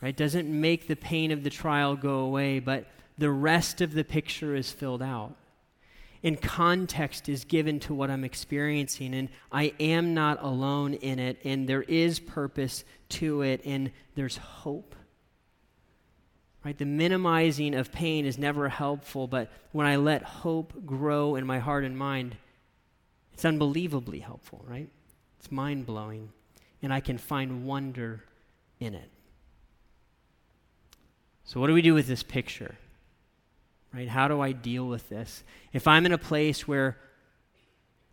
Right? 0.00 0.16
Doesn't 0.16 0.48
make 0.48 0.88
the 0.88 0.96
pain 0.96 1.30
of 1.30 1.44
the 1.44 1.50
trial 1.50 1.94
go 1.94 2.20
away, 2.20 2.58
but 2.58 2.86
the 3.18 3.30
rest 3.30 3.82
of 3.82 3.92
the 3.92 4.04
picture 4.04 4.54
is 4.54 4.72
filled 4.72 5.02
out. 5.02 5.36
And 6.22 6.40
context 6.40 7.28
is 7.28 7.44
given 7.44 7.80
to 7.80 7.94
what 7.94 8.10
I'm 8.10 8.24
experiencing, 8.24 9.14
and 9.14 9.28
I 9.52 9.74
am 9.78 10.14
not 10.14 10.42
alone 10.42 10.94
in 10.94 11.18
it, 11.18 11.38
and 11.44 11.68
there 11.68 11.82
is 11.82 12.18
purpose 12.18 12.84
to 13.10 13.42
it, 13.42 13.62
and 13.64 13.90
there's 14.14 14.36
hope. 14.36 14.94
Right? 16.64 16.76
The 16.76 16.84
minimizing 16.86 17.74
of 17.74 17.90
pain 17.92 18.26
is 18.26 18.38
never 18.38 18.68
helpful, 18.68 19.26
but 19.26 19.50
when 19.72 19.86
I 19.86 19.96
let 19.96 20.22
hope 20.22 20.84
grow 20.84 21.36
in 21.36 21.46
my 21.46 21.58
heart 21.58 21.84
and 21.84 21.96
mind, 21.96 22.36
it's 23.32 23.44
unbelievably 23.44 24.18
helpful, 24.18 24.62
right? 24.68 24.90
It's 25.38 25.50
mind 25.50 25.86
blowing, 25.86 26.30
and 26.82 26.92
I 26.92 27.00
can 27.00 27.18
find 27.18 27.64
wonder 27.64 28.24
in 28.78 28.94
it. 28.94 29.10
So, 31.44 31.60
what 31.60 31.66
do 31.66 31.74
we 31.74 31.82
do 31.82 31.94
with 31.94 32.06
this 32.06 32.22
picture? 32.22 32.76
Right? 33.92 34.08
How 34.08 34.28
do 34.28 34.40
I 34.40 34.52
deal 34.52 34.86
with 34.86 35.08
this? 35.08 35.42
If 35.72 35.88
I'm 35.88 36.06
in 36.06 36.12
a 36.12 36.18
place 36.18 36.68
where 36.68 36.96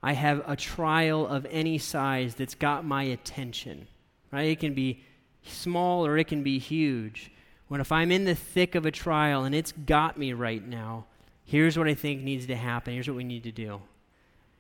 I 0.01 0.13
have 0.13 0.43
a 0.47 0.55
trial 0.55 1.27
of 1.27 1.45
any 1.49 1.77
size 1.77 2.35
that's 2.35 2.55
got 2.55 2.85
my 2.85 3.03
attention, 3.03 3.87
right? 4.31 4.49
It 4.49 4.59
can 4.59 4.73
be 4.73 5.03
small 5.43 6.05
or 6.05 6.17
it 6.17 6.27
can 6.27 6.43
be 6.43 6.59
huge. 6.59 7.31
When 7.67 7.81
if 7.81 7.91
I'm 7.91 8.11
in 8.11 8.25
the 8.25 8.35
thick 8.35 8.75
of 8.75 8.85
a 8.85 8.91
trial 8.91 9.43
and 9.43 9.53
it's 9.53 9.71
got 9.71 10.17
me 10.17 10.33
right 10.33 10.65
now, 10.65 11.05
here's 11.45 11.77
what 11.77 11.87
I 11.87 11.93
think 11.93 12.21
needs 12.21 12.47
to 12.47 12.55
happen. 12.55 12.93
Here's 12.93 13.07
what 13.07 13.17
we 13.17 13.23
need 13.23 13.43
to 13.43 13.51
do. 13.51 13.81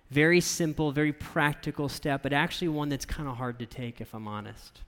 Very 0.09 0.39
simple, 0.39 0.91
very 0.91 1.11
practical 1.11 1.89
step, 1.89 2.23
but 2.23 2.31
actually 2.31 2.69
one 2.69 2.89
that's 2.89 3.05
kind 3.05 3.27
of 3.27 3.37
hard 3.37 3.59
to 3.59 3.65
take 3.65 3.99
if 3.99 4.13
I'm 4.13 4.27
honest. 4.27 4.81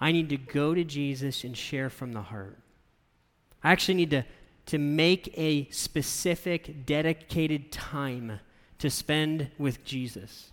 I 0.00 0.12
need 0.12 0.30
to 0.30 0.38
go 0.38 0.74
to 0.74 0.82
Jesus 0.82 1.44
and 1.44 1.56
share 1.56 1.90
from 1.90 2.12
the 2.12 2.22
heart. 2.22 2.58
I 3.62 3.72
actually 3.72 3.94
need 3.94 4.10
to, 4.10 4.24
to 4.66 4.78
make 4.78 5.32
a 5.36 5.68
specific, 5.70 6.86
dedicated 6.86 7.70
time 7.70 8.40
to 8.78 8.88
spend 8.88 9.50
with 9.58 9.84
Jesus. 9.84 10.50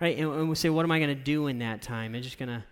Right? 0.00 0.16
And, 0.16 0.32
and 0.32 0.48
we 0.48 0.54
say, 0.54 0.70
what 0.70 0.84
am 0.84 0.92
I 0.92 1.00
going 1.00 1.08
to 1.08 1.16
do 1.16 1.48
in 1.48 1.58
that 1.58 1.82
time? 1.82 2.14
I'm 2.14 2.22
just 2.22 2.38
going 2.38 2.48
to 2.48 2.62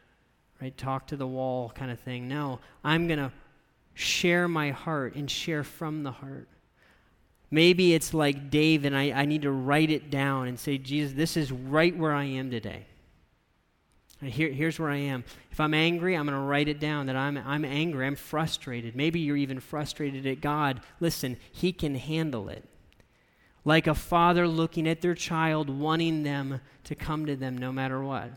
right 0.63 0.77
talk 0.77 1.09
to 1.09 1.17
the 1.17 1.27
wall 1.27 1.73
kind 1.75 1.91
of 1.91 1.99
thing. 1.99 2.29
No, 2.29 2.61
I'm 2.85 3.09
going 3.09 3.19
to 3.19 3.33
share 3.95 4.47
my 4.47 4.71
heart 4.71 5.17
and 5.17 5.31
share 5.31 5.65
from 5.65 6.05
the 6.05 6.13
heart. 6.13 6.49
Maybe 7.51 7.95
it's 7.95 8.13
like 8.13 8.51
Dave, 8.51 8.85
and 8.85 8.97
I, 8.97 9.13
I 9.13 9.25
need 9.25 9.43
to 9.43 9.53
write 9.53 9.91
it 9.91 10.11
down 10.11 10.49
and 10.49 10.59
say, 10.59 10.79
Jesus, 10.79 11.13
this 11.13 11.37
is 11.37 11.53
right 11.53 11.97
where 11.97 12.13
I 12.13 12.25
am 12.25 12.51
today. 12.51 12.87
Here, 14.21 14.51
here's 14.51 14.79
where 14.79 14.91
I 14.91 14.97
am. 14.97 15.25
If 15.53 15.61
I'm 15.61 15.75
angry, 15.75 16.17
I'm 16.17 16.27
going 16.27 16.39
to 16.39 16.45
write 16.45 16.69
it 16.69 16.81
down 16.81 17.07
that 17.07 17.17
I'm, 17.17 17.37
I'm 17.37 17.65
angry. 17.65 18.07
I'm 18.07 18.17
frustrated. 18.17 18.97
Maybe 18.97 19.21
you're 19.21 19.37
even 19.37 19.61
frustrated 19.61 20.27
at 20.27 20.41
God. 20.41 20.81
Listen, 21.01 21.37
He 21.53 21.73
can 21.73 21.95
handle 21.95 22.49
it. 22.49 22.65
Like 23.65 23.87
a 23.87 23.95
father 23.95 24.49
looking 24.49 24.89
at 24.89 25.01
their 25.01 25.15
child, 25.15 25.69
wanting 25.69 26.23
them 26.23 26.61
to 26.85 26.95
come 26.95 27.27
to 27.27 27.37
them 27.37 27.59
no 27.59 27.73
matter 27.73 28.03
what. 28.03 28.31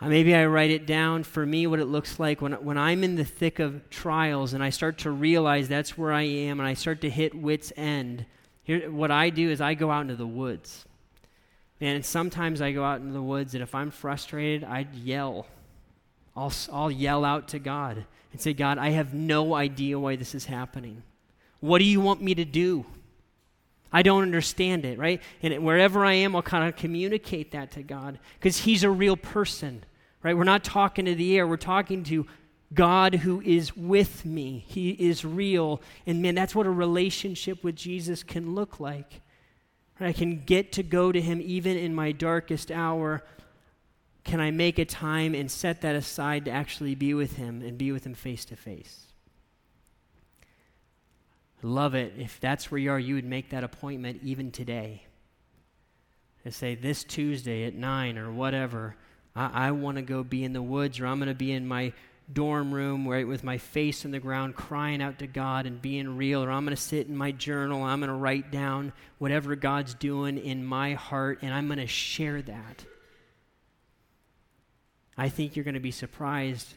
Uh, 0.00 0.08
maybe 0.08 0.34
I 0.34 0.46
write 0.46 0.70
it 0.70 0.86
down 0.86 1.22
for 1.22 1.46
me 1.46 1.66
what 1.66 1.78
it 1.78 1.86
looks 1.86 2.18
like 2.18 2.40
when, 2.40 2.52
when 2.52 2.76
I'm 2.76 3.04
in 3.04 3.14
the 3.14 3.24
thick 3.24 3.58
of 3.58 3.88
trials 3.90 4.52
and 4.52 4.62
I 4.62 4.70
start 4.70 4.98
to 4.98 5.10
realize 5.10 5.68
that's 5.68 5.96
where 5.96 6.12
I 6.12 6.22
am 6.22 6.58
and 6.58 6.68
I 6.68 6.74
start 6.74 7.00
to 7.02 7.10
hit 7.10 7.34
wits' 7.34 7.72
end. 7.76 8.26
Here, 8.64 8.90
what 8.90 9.10
I 9.10 9.30
do 9.30 9.50
is 9.50 9.60
I 9.60 9.74
go 9.74 9.90
out 9.90 10.02
into 10.02 10.16
the 10.16 10.26
woods. 10.26 10.84
And 11.80 12.04
sometimes 12.04 12.60
I 12.60 12.72
go 12.72 12.84
out 12.84 13.00
into 13.00 13.12
the 13.12 13.22
woods 13.22 13.54
and 13.54 13.62
if 13.62 13.74
I'm 13.74 13.90
frustrated, 13.90 14.64
I 14.64 14.86
yell. 14.94 15.46
I'll, 16.36 16.52
I'll 16.72 16.90
yell 16.90 17.24
out 17.24 17.48
to 17.48 17.58
God 17.58 18.04
and 18.32 18.40
say, 18.40 18.52
God, 18.52 18.78
I 18.78 18.90
have 18.90 19.14
no 19.14 19.54
idea 19.54 19.98
why 19.98 20.16
this 20.16 20.34
is 20.34 20.46
happening. 20.46 21.02
What 21.60 21.78
do 21.78 21.84
you 21.84 22.00
want 22.00 22.20
me 22.20 22.34
to 22.34 22.44
do? 22.44 22.84
I 23.94 24.02
don't 24.02 24.22
understand 24.22 24.84
it, 24.84 24.98
right? 24.98 25.22
And 25.40 25.64
wherever 25.64 26.04
I 26.04 26.14
am, 26.14 26.34
I'll 26.34 26.42
kind 26.42 26.68
of 26.68 26.74
communicate 26.74 27.52
that 27.52 27.70
to 27.72 27.82
God 27.84 28.18
because 28.40 28.58
He's 28.58 28.82
a 28.82 28.90
real 28.90 29.16
person, 29.16 29.84
right? 30.24 30.36
We're 30.36 30.42
not 30.42 30.64
talking 30.64 31.04
to 31.04 31.14
the 31.14 31.38
air, 31.38 31.46
we're 31.46 31.56
talking 31.56 32.02
to 32.04 32.26
God 32.74 33.14
who 33.14 33.40
is 33.40 33.76
with 33.76 34.24
me. 34.24 34.64
He 34.66 34.90
is 34.90 35.24
real. 35.24 35.80
And 36.06 36.20
man, 36.20 36.34
that's 36.34 36.56
what 36.56 36.66
a 36.66 36.70
relationship 36.70 37.62
with 37.62 37.76
Jesus 37.76 38.24
can 38.24 38.56
look 38.56 38.80
like. 38.80 39.20
I 40.00 40.12
can 40.12 40.40
get 40.40 40.72
to 40.72 40.82
go 40.82 41.12
to 41.12 41.20
Him 41.20 41.40
even 41.40 41.76
in 41.76 41.94
my 41.94 42.10
darkest 42.10 42.72
hour. 42.72 43.22
Can 44.24 44.40
I 44.40 44.50
make 44.50 44.80
a 44.80 44.84
time 44.84 45.36
and 45.36 45.48
set 45.48 45.82
that 45.82 45.94
aside 45.94 46.46
to 46.46 46.50
actually 46.50 46.96
be 46.96 47.14
with 47.14 47.36
Him 47.36 47.62
and 47.62 47.78
be 47.78 47.92
with 47.92 48.04
Him 48.04 48.14
face 48.14 48.44
to 48.46 48.56
face? 48.56 49.13
Love 51.64 51.94
it 51.94 52.12
if 52.18 52.38
that's 52.40 52.70
where 52.70 52.78
you 52.78 52.90
are, 52.90 52.98
you 52.98 53.14
would 53.14 53.24
make 53.24 53.50
that 53.50 53.64
appointment 53.64 54.20
even 54.22 54.50
today. 54.50 55.04
And 56.44 56.54
say, 56.54 56.74
this 56.74 57.04
Tuesday 57.04 57.64
at 57.64 57.74
9 57.74 58.18
or 58.18 58.30
whatever, 58.30 58.96
I, 59.34 59.68
I 59.68 59.70
want 59.70 59.96
to 59.96 60.02
go 60.02 60.22
be 60.22 60.44
in 60.44 60.52
the 60.52 60.62
woods 60.62 61.00
or 61.00 61.06
I'm 61.06 61.18
going 61.18 61.28
to 61.28 61.34
be 61.34 61.52
in 61.52 61.66
my 61.66 61.94
dorm 62.32 62.72
room 62.72 63.08
right 63.08 63.26
with 63.26 63.44
my 63.44 63.58
face 63.58 64.04
in 64.04 64.10
the 64.10 64.18
ground 64.18 64.54
crying 64.54 65.02
out 65.02 65.18
to 65.18 65.26
God 65.26 65.66
and 65.66 65.80
being 65.80 66.16
real 66.16 66.42
or 66.42 66.50
I'm 66.50 66.64
going 66.64 66.74
to 66.74 66.80
sit 66.80 67.06
in 67.06 67.14
my 67.14 67.32
journal 67.32 67.82
I'm 67.82 68.00
going 68.00 68.08
to 68.08 68.14
write 68.14 68.50
down 68.50 68.94
whatever 69.18 69.54
God's 69.56 69.92
doing 69.92 70.38
in 70.38 70.64
my 70.64 70.94
heart 70.94 71.40
and 71.42 71.52
I'm 71.52 71.66
going 71.66 71.80
to 71.80 71.86
share 71.86 72.40
that. 72.40 72.84
I 75.18 75.28
think 75.28 75.54
you're 75.54 75.64
going 75.64 75.74
to 75.74 75.80
be 75.80 75.90
surprised 75.90 76.74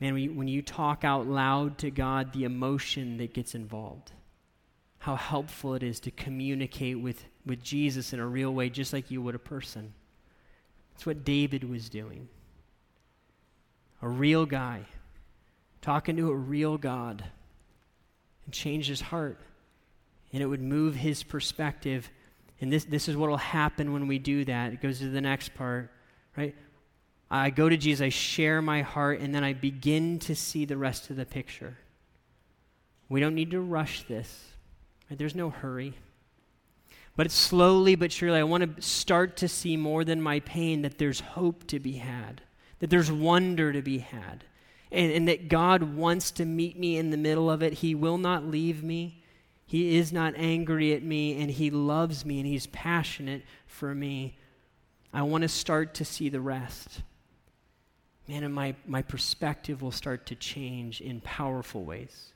Man, 0.00 0.36
when 0.36 0.48
you, 0.48 0.60
talk 0.60 1.04
out 1.04 1.26
loud 1.26 1.78
to 1.78 1.90
God, 1.90 2.32
the 2.32 2.44
emotion 2.44 3.16
that 3.18 3.32
gets 3.32 3.54
involved, 3.54 4.12
how 4.98 5.16
helpful 5.16 5.74
it 5.74 5.82
is 5.82 6.00
to 6.00 6.10
communicate 6.10 7.00
with, 7.00 7.24
with 7.46 7.62
Jesus 7.62 8.12
in 8.12 8.20
a 8.20 8.26
real 8.26 8.52
way, 8.52 8.68
just 8.70 8.92
like 8.92 9.10
you 9.10 9.22
would 9.22 9.34
a 9.34 9.38
person. 9.38 9.94
That's 10.92 11.06
what 11.06 11.24
David 11.24 11.68
was 11.68 11.88
doing. 11.88 12.28
A 14.02 14.08
real 14.08 14.46
guy 14.46 14.84
talking 15.80 16.16
to 16.16 16.30
a 16.30 16.34
real 16.34 16.78
God 16.78 17.24
and 18.44 18.54
change 18.54 18.88
his 18.88 19.00
heart. 19.00 19.38
And 20.32 20.42
it 20.42 20.46
would 20.46 20.62
move 20.62 20.96
his 20.96 21.22
perspective. 21.22 22.10
And 22.60 22.72
this, 22.72 22.84
this 22.84 23.08
is 23.08 23.16
what 23.16 23.30
will 23.30 23.36
happen 23.36 23.92
when 23.92 24.08
we 24.08 24.18
do 24.18 24.44
that. 24.46 24.72
It 24.72 24.80
goes 24.80 24.98
to 24.98 25.08
the 25.08 25.20
next 25.20 25.54
part, 25.54 25.90
right? 26.36 26.54
I 27.30 27.50
go 27.50 27.68
to 27.68 27.76
Jesus, 27.76 28.04
I 28.04 28.10
share 28.10 28.62
my 28.62 28.82
heart, 28.82 29.20
and 29.20 29.34
then 29.34 29.44
I 29.44 29.54
begin 29.54 30.18
to 30.20 30.34
see 30.34 30.64
the 30.64 30.76
rest 30.76 31.10
of 31.10 31.16
the 31.16 31.24
picture. 31.24 31.78
We 33.08 33.20
don't 33.20 33.34
need 33.34 33.50
to 33.52 33.60
rush 33.60 34.02
this. 34.04 34.52
Right? 35.08 35.18
There's 35.18 35.34
no 35.34 35.50
hurry. 35.50 35.94
But 37.16 37.30
slowly 37.30 37.94
but 37.94 38.12
surely, 38.12 38.38
I 38.38 38.44
want 38.44 38.76
to 38.76 38.82
start 38.82 39.36
to 39.38 39.48
see 39.48 39.76
more 39.76 40.04
than 40.04 40.20
my 40.20 40.40
pain 40.40 40.82
that 40.82 40.98
there's 40.98 41.20
hope 41.20 41.66
to 41.68 41.78
be 41.78 41.92
had, 41.92 42.42
that 42.80 42.90
there's 42.90 43.10
wonder 43.10 43.72
to 43.72 43.82
be 43.82 43.98
had, 43.98 44.44
and, 44.90 45.12
and 45.12 45.28
that 45.28 45.48
God 45.48 45.96
wants 45.96 46.30
to 46.32 46.44
meet 46.44 46.78
me 46.78 46.96
in 46.96 47.10
the 47.10 47.16
middle 47.16 47.50
of 47.50 47.62
it. 47.62 47.74
He 47.74 47.94
will 47.94 48.18
not 48.18 48.46
leave 48.46 48.82
me. 48.82 49.22
He 49.64 49.96
is 49.96 50.12
not 50.12 50.34
angry 50.36 50.92
at 50.92 51.02
me, 51.02 51.40
and 51.40 51.50
He 51.50 51.70
loves 51.70 52.24
me, 52.24 52.38
and 52.38 52.46
He's 52.46 52.66
passionate 52.66 53.42
for 53.66 53.94
me. 53.94 54.36
I 55.12 55.22
want 55.22 55.42
to 55.42 55.48
start 55.48 55.94
to 55.94 56.04
see 56.04 56.28
the 56.28 56.40
rest 56.40 57.02
man, 58.28 58.44
and 58.44 58.54
my, 58.54 58.74
my 58.86 59.02
perspective 59.02 59.82
will 59.82 59.90
start 59.90 60.26
to 60.26 60.34
change 60.34 61.00
in 61.00 61.20
powerful 61.20 61.84
ways. 61.84 62.32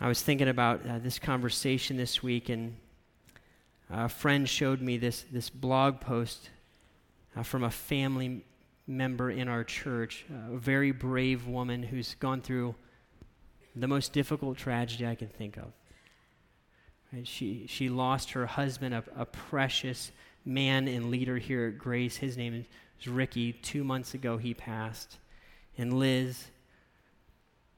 I 0.00 0.08
was 0.08 0.22
thinking 0.22 0.48
about 0.48 0.86
uh, 0.86 0.98
this 0.98 1.18
conversation 1.18 1.96
this 1.96 2.22
week, 2.22 2.48
and 2.48 2.76
a 3.90 4.08
friend 4.08 4.48
showed 4.48 4.80
me 4.80 4.98
this, 4.98 5.24
this 5.32 5.48
blog 5.48 6.00
post 6.00 6.50
uh, 7.34 7.42
from 7.42 7.64
a 7.64 7.70
family 7.70 8.44
member 8.86 9.30
in 9.30 9.48
our 9.48 9.64
church, 9.64 10.24
a 10.30 10.56
very 10.56 10.92
brave 10.92 11.46
woman 11.46 11.82
who's 11.82 12.14
gone 12.16 12.40
through 12.40 12.74
the 13.74 13.88
most 13.88 14.12
difficult 14.12 14.56
tragedy 14.56 15.06
I 15.06 15.14
can 15.14 15.28
think 15.28 15.56
of. 15.56 15.72
Right? 17.12 17.26
She, 17.26 17.66
she 17.68 17.88
lost 17.88 18.32
her 18.32 18.46
husband, 18.46 18.94
a, 18.94 19.02
a 19.16 19.24
precious 19.24 20.12
man 20.44 20.88
and 20.88 21.10
leader 21.10 21.38
here 21.38 21.68
at 21.68 21.78
Grace. 21.78 22.16
His 22.16 22.36
name 22.36 22.64
is 23.00 23.08
Ricky. 23.08 23.52
Two 23.52 23.84
months 23.84 24.14
ago, 24.14 24.36
he 24.36 24.54
passed. 24.54 25.18
And 25.78 25.98
Liz, 25.98 26.46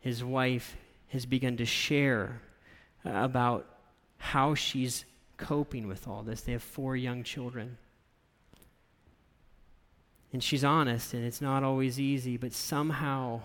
his 0.00 0.22
wife, 0.22 0.76
has 1.08 1.26
begun 1.26 1.56
to 1.56 1.64
share 1.64 2.40
about 3.04 3.66
how 4.18 4.54
she's 4.54 5.04
coping 5.36 5.88
with 5.88 6.06
all 6.06 6.22
this. 6.22 6.42
They 6.42 6.52
have 6.52 6.62
four 6.62 6.96
young 6.96 7.22
children. 7.22 7.78
And 10.32 10.42
she's 10.42 10.64
honest, 10.64 11.14
and 11.14 11.24
it's 11.24 11.40
not 11.40 11.62
always 11.62 11.98
easy, 11.98 12.36
but 12.36 12.52
somehow 12.52 13.40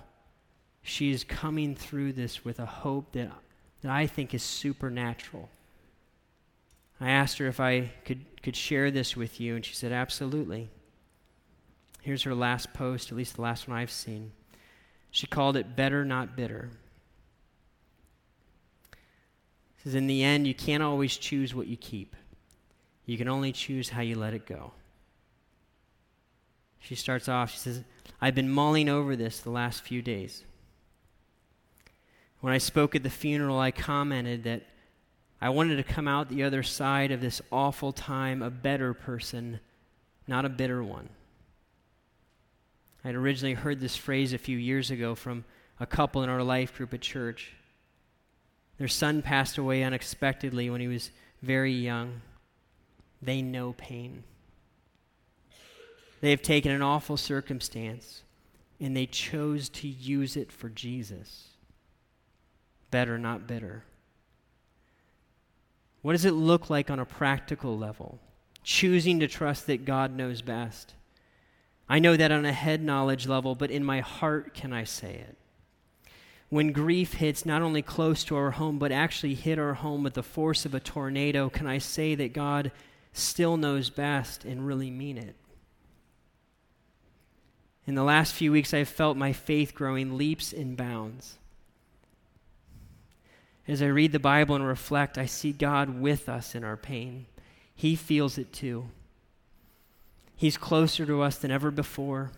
she's 0.82 1.24
coming 1.24 1.76
through 1.76 2.14
this 2.14 2.44
with 2.44 2.60
a 2.60 2.66
hope 2.66 3.14
that, 3.14 3.32
that 3.82 3.92
I 3.92 4.06
think 4.06 4.34
is 4.34 4.44
supernatural. 4.44 5.50
I 7.00 7.10
asked 7.10 7.38
her 7.38 7.48
if 7.48 7.60
I 7.60 7.92
could, 8.04 8.42
could 8.42 8.56
share 8.56 8.92
this 8.92 9.16
with 9.16 9.40
you, 9.40 9.56
and 9.56 9.64
she 9.64 9.74
said, 9.74 9.92
Absolutely. 9.94 10.70
Here's 12.04 12.24
her 12.24 12.36
last 12.36 12.74
post, 12.74 13.12
at 13.12 13.18
least 13.18 13.36
the 13.36 13.42
last 13.42 13.66
one 13.66 13.78
I've 13.78 13.90
seen. 13.90 14.34
She 15.10 15.26
called 15.26 15.56
it 15.56 15.78
Better 15.78 16.04
Not 16.04 16.36
Bitter. 16.36 16.70
She 19.78 19.84
says, 19.86 19.96
In 19.96 20.08
the 20.08 20.22
end, 20.22 20.46
you 20.46 20.54
can't 20.54 20.84
always 20.84 21.16
choose 21.16 21.56
what 21.56 21.68
you 21.68 21.78
keep, 21.78 22.18
you 23.06 23.18
can 23.18 23.30
only 23.30 23.54
choose 23.54 23.90
how 23.90 24.02
you 24.02 24.16
let 24.16 24.34
it 24.34 24.46
go. 24.46 24.74
She 26.82 26.96
starts 26.96 27.30
off, 27.30 27.52
she 27.52 27.60
says, 27.60 27.84
I've 28.20 28.36
been 28.36 28.50
mulling 28.50 28.90
over 28.90 29.16
this 29.16 29.40
the 29.40 29.50
last 29.50 29.82
few 29.82 30.02
days. 30.02 30.44
When 32.42 32.52
I 32.52 32.58
spoke 32.58 32.96
at 32.96 33.04
the 33.04 33.10
funeral, 33.10 33.60
I 33.60 33.72
commented 33.72 34.44
that 34.44 34.64
I 35.40 35.48
wanted 35.48 35.78
to 35.78 35.84
come 35.84 36.10
out 36.10 36.28
the 36.28 36.44
other 36.44 36.64
side 36.64 37.12
of 37.12 37.22
this 37.22 37.42
awful 37.50 37.94
time 37.94 38.42
a 38.42 38.50
better 38.50 38.94
person, 38.94 39.62
not 40.28 40.44
a 40.44 40.50
bitter 40.50 40.84
one. 40.84 41.08
I 43.04 43.10
had 43.10 43.16
originally 43.16 43.54
heard 43.54 43.80
this 43.80 43.96
phrase 43.96 44.34
a 44.34 44.38
few 44.38 44.58
years 44.58 44.90
ago 44.90 45.16
from 45.16 45.44
a 45.80 45.86
couple 45.86 46.24
in 46.24 46.30
our 46.30 46.44
life 46.44 46.76
group 46.76 46.94
at 46.94 47.02
church. 47.02 47.54
Their 48.78 48.88
son 48.88 49.22
passed 49.22 49.58
away 49.58 49.84
unexpectedly 49.84 50.70
when 50.70 50.82
he 50.82 50.88
was 50.88 51.12
very 51.42 51.74
young. 51.74 52.22
They 53.22 53.42
know 53.42 53.74
pain. 53.74 54.24
They 56.22 56.32
have 56.32 56.42
taken 56.42 56.72
an 56.72 56.82
awful 56.82 57.18
circumstance 57.18 58.24
and 58.80 58.96
they 58.96 59.06
chose 59.06 59.70
to 59.70 59.88
use 59.88 60.38
it 60.38 60.52
for 60.52 60.70
Jesus. 60.70 61.50
Better, 62.92 63.18
not 63.18 63.48
bitter. 63.48 63.84
What 66.02 66.14
does 66.14 66.26
it 66.26 66.32
look 66.32 66.70
like 66.70 66.90
on 66.90 67.00
a 67.00 67.06
practical 67.06 67.78
level? 67.78 68.20
Choosing 68.64 69.20
to 69.20 69.28
trust 69.28 69.68
that 69.68 69.86
God 69.86 70.16
knows 70.16 70.42
best. 70.42 70.94
I 71.94 72.00
know 72.00 72.18
that 72.18 72.32
on 72.32 72.44
a 72.44 72.52
head 72.52 72.82
knowledge 72.82 73.28
level, 73.28 73.54
but 73.54 73.70
in 73.70 73.84
my 73.84 74.00
heart 74.00 74.56
can 74.56 74.74
I 74.74 74.84
say 74.84 75.14
it? 75.14 75.38
When 76.50 76.72
grief 76.72 77.14
hits 77.14 77.46
not 77.46 77.62
only 77.62 77.84
close 77.84 78.24
to 78.24 78.36
our 78.36 78.50
home, 78.50 78.80
but 78.80 78.92
actually 78.92 79.36
hit 79.36 79.60
our 79.60 79.76
home 79.76 80.02
with 80.02 80.16
the 80.16 80.24
force 80.24 80.66
of 80.66 80.74
a 80.74 80.80
tornado, 80.80 81.50
can 81.50 81.68
I 81.68 81.78
say 81.78 82.16
that 82.16 82.34
God 82.34 82.72
still 83.12 83.58
knows 83.58 83.92
best 83.92 84.44
and 84.44 84.66
really 84.66 84.90
mean 84.90 85.20
it? 85.20 85.36
In 87.86 87.94
the 87.94 88.02
last 88.02 88.34
few 88.34 88.52
weeks, 88.52 88.74
I've 88.74 88.90
felt 88.90 89.16
my 89.16 89.32
faith 89.32 89.76
growing 89.76 90.18
leaps 90.18 90.52
and 90.52 90.76
bounds. 90.76 91.38
As 93.68 93.84
I 93.84 93.86
read 93.86 94.14
the 94.14 94.20
Bible 94.20 94.56
and 94.56 94.66
reflect, 94.66 95.20
I 95.20 95.28
see 95.28 95.52
God 95.52 96.02
with 96.02 96.28
us 96.28 96.56
in 96.56 96.64
our 96.64 96.76
pain. 96.76 97.28
He 97.76 97.96
feels 97.96 98.40
it 98.40 98.52
too. 98.52 98.90
He's 100.36 100.58
closer 100.58 101.06
to 101.06 101.22
us 101.22 101.38
than 101.38 101.52
ever 101.52 101.72
before. 101.72 102.32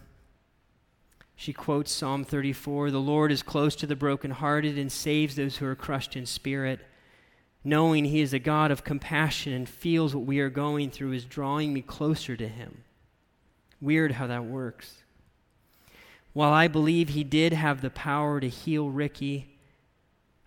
She 1.36 1.54
quotes 1.54 1.92
Psalm 1.92 2.24
34 2.24 2.92
The 2.92 3.00
Lord 3.00 3.32
is 3.32 3.44
close 3.44 3.76
to 3.78 3.88
the 3.88 3.96
brokenhearted 3.96 4.78
and 4.78 4.92
saves 4.92 5.36
those 5.36 5.58
who 5.58 5.66
are 5.66 5.76
crushed 5.76 6.16
in 6.16 6.26
spirit. 6.26 6.80
Knowing 7.64 8.06
He 8.06 8.22
is 8.22 8.34
a 8.34 8.40
God 8.40 8.72
of 8.72 8.84
compassion 8.84 9.52
and 9.52 9.68
feels 9.68 10.16
what 10.16 10.26
we 10.26 10.40
are 10.40 10.50
going 10.50 10.92
through 10.92 11.14
is 11.14 11.26
drawing 11.26 11.74
me 11.74 11.82
closer 11.82 12.38
to 12.38 12.48
Him. 12.48 12.84
Weird 13.82 14.14
how 14.14 14.28
that 14.28 14.46
works. 14.46 15.04
While 16.34 16.54
I 16.54 16.68
believe 16.68 17.10
He 17.10 17.24
did 17.24 17.54
have 17.54 17.82
the 17.82 17.90
power 17.90 18.40
to 18.40 18.48
heal 18.48 18.90
Ricky, 18.90 19.58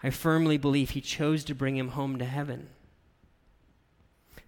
I 0.02 0.10
firmly 0.10 0.58
believe 0.58 0.90
He 0.90 1.00
chose 1.00 1.44
to 1.44 1.54
bring 1.54 1.76
him 1.76 1.88
home 1.88 2.18
to 2.18 2.24
heaven. 2.24 2.68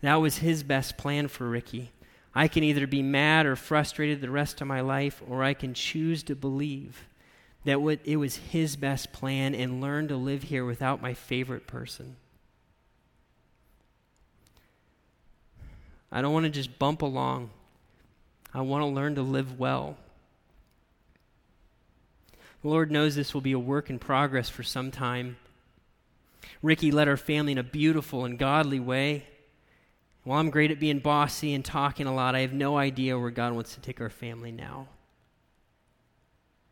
That 0.00 0.16
was 0.16 0.38
His 0.38 0.62
best 0.62 0.96
plan 0.96 1.28
for 1.28 1.48
Ricky. 1.48 1.90
I 2.34 2.48
can 2.48 2.62
either 2.62 2.86
be 2.86 3.02
mad 3.02 3.46
or 3.46 3.56
frustrated 3.56 4.20
the 4.20 4.30
rest 4.30 4.60
of 4.60 4.68
my 4.68 4.80
life, 4.80 5.22
or 5.28 5.42
I 5.42 5.54
can 5.54 5.74
choose 5.74 6.22
to 6.24 6.36
believe 6.36 7.06
that 7.64 7.78
it 8.04 8.16
was 8.16 8.36
His 8.36 8.76
best 8.76 9.12
plan 9.12 9.54
and 9.54 9.80
learn 9.80 10.08
to 10.08 10.16
live 10.16 10.44
here 10.44 10.64
without 10.64 11.02
my 11.02 11.14
favorite 11.14 11.66
person. 11.66 12.16
I 16.12 16.22
don't 16.22 16.32
want 16.32 16.44
to 16.44 16.50
just 16.50 16.78
bump 16.78 17.02
along. 17.02 17.50
I 18.52 18.62
want 18.62 18.82
to 18.82 18.86
learn 18.86 19.14
to 19.16 19.22
live 19.22 19.58
well. 19.58 19.96
The 22.62 22.68
Lord 22.68 22.90
knows 22.90 23.14
this 23.14 23.32
will 23.32 23.40
be 23.40 23.52
a 23.52 23.58
work 23.58 23.90
in 23.90 23.98
progress 23.98 24.48
for 24.48 24.62
some 24.62 24.90
time. 24.90 25.36
Ricky 26.62 26.90
led 26.90 27.08
our 27.08 27.16
family 27.16 27.52
in 27.52 27.58
a 27.58 27.62
beautiful 27.62 28.24
and 28.24 28.38
godly 28.38 28.80
way. 28.80 29.24
While 30.30 30.38
I'm 30.38 30.50
great 30.50 30.70
at 30.70 30.78
being 30.78 31.00
bossy 31.00 31.54
and 31.54 31.64
talking 31.64 32.06
a 32.06 32.14
lot, 32.14 32.36
I 32.36 32.42
have 32.42 32.52
no 32.52 32.78
idea 32.78 33.18
where 33.18 33.32
God 33.32 33.52
wants 33.52 33.74
to 33.74 33.80
take 33.80 34.00
our 34.00 34.08
family 34.08 34.52
now. 34.52 34.86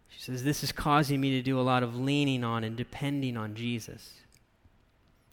She 0.08 0.20
says, 0.20 0.44
This 0.44 0.62
is 0.62 0.70
causing 0.70 1.20
me 1.20 1.32
to 1.32 1.42
do 1.42 1.58
a 1.58 1.62
lot 1.62 1.82
of 1.82 1.96
leaning 1.96 2.44
on 2.44 2.62
and 2.62 2.76
depending 2.76 3.36
on 3.36 3.56
Jesus. 3.56 4.12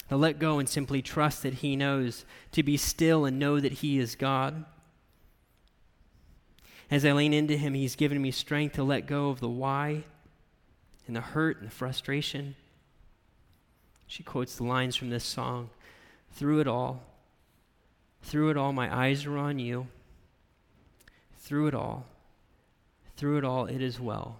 To 0.10 0.18
let 0.18 0.40
go 0.40 0.58
and 0.58 0.68
simply 0.68 1.04
trust 1.04 1.44
that 1.44 1.54
He 1.54 1.76
knows, 1.76 2.26
to 2.54 2.64
be 2.64 2.78
still 2.78 3.26
and 3.26 3.38
know 3.38 3.60
that 3.60 3.74
He 3.74 4.00
is 4.00 4.16
God. 4.16 4.66
As 6.90 7.06
I 7.06 7.12
lean 7.12 7.32
into 7.32 7.58
Him, 7.58 7.76
He's 7.76 7.96
given 7.96 8.20
me 8.20 8.32
strength 8.32 8.74
to 8.74 8.84
let 8.84 9.06
go 9.06 9.30
of 9.30 9.40
the 9.40 9.50
why 9.50 10.04
and 11.06 11.16
the 11.16 11.22
hurt 11.22 11.58
and 11.60 11.68
the 11.68 11.72
frustration. 11.72 12.56
She 14.08 14.24
quotes 14.24 14.56
the 14.56 14.64
lines 14.64 14.96
from 14.96 15.12
this 15.12 15.24
song 15.24 15.70
Through 16.32 16.62
it 16.62 16.68
all, 16.68 17.04
through 18.26 18.50
it 18.50 18.58
all, 18.58 18.74
my 18.74 18.94
eyes 18.94 19.26
are 19.26 19.38
on 19.38 19.60
you. 19.60 19.88
Through 21.38 21.68
it 21.68 21.76
all, 21.76 22.08
through 23.18 23.38
it 23.38 23.46
all, 23.46 23.68
it 23.68 23.82
is 23.82 24.00
well. 24.00 24.40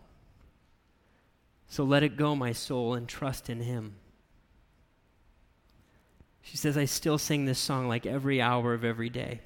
So 1.70 1.84
let 1.84 2.02
it 2.02 2.18
go, 2.18 2.36
my 2.36 2.52
soul, 2.52 2.96
and 2.96 3.08
trust 3.08 3.48
in 3.48 3.62
Him. 3.62 3.96
She 6.42 6.58
says, 6.58 6.78
I 6.78 6.86
still 6.86 7.20
sing 7.20 7.46
this 7.46 7.60
song 7.60 7.88
like 7.88 8.08
every 8.08 8.42
hour 8.42 8.74
of 8.74 8.84
every 8.84 9.10
day. 9.10 9.42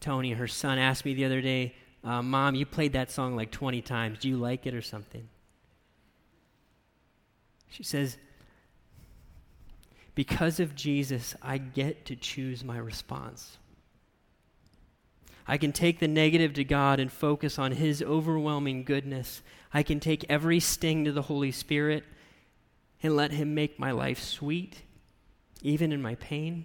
Tony, 0.00 0.32
her 0.32 0.48
son, 0.48 0.78
asked 0.78 1.04
me 1.04 1.14
the 1.14 1.24
other 1.24 1.40
day, 1.40 1.74
uh, 2.02 2.22
Mom, 2.22 2.56
you 2.56 2.66
played 2.66 2.94
that 2.94 3.10
song 3.10 3.36
like 3.36 3.50
20 3.52 3.80
times. 3.82 4.18
Do 4.18 4.28
you 4.28 4.36
like 4.36 4.66
it 4.66 4.74
or 4.74 4.82
something? 4.82 5.28
She 7.68 7.82
says, 7.82 8.16
because 10.16 10.58
of 10.60 10.74
Jesus, 10.74 11.36
I 11.42 11.58
get 11.58 12.06
to 12.06 12.16
choose 12.16 12.64
my 12.64 12.78
response. 12.78 13.58
I 15.46 15.58
can 15.58 15.72
take 15.72 16.00
the 16.00 16.08
negative 16.08 16.54
to 16.54 16.64
God 16.64 16.98
and 16.98 17.12
focus 17.12 17.58
on 17.58 17.72
His 17.72 18.02
overwhelming 18.02 18.82
goodness. 18.82 19.42
I 19.74 19.82
can 19.82 20.00
take 20.00 20.24
every 20.28 20.58
sting 20.58 21.04
to 21.04 21.12
the 21.12 21.22
Holy 21.22 21.52
Spirit 21.52 22.02
and 23.02 23.14
let 23.14 23.30
Him 23.30 23.54
make 23.54 23.78
my 23.78 23.90
life 23.90 24.20
sweet, 24.20 24.82
even 25.62 25.92
in 25.92 26.00
my 26.00 26.14
pain. 26.14 26.64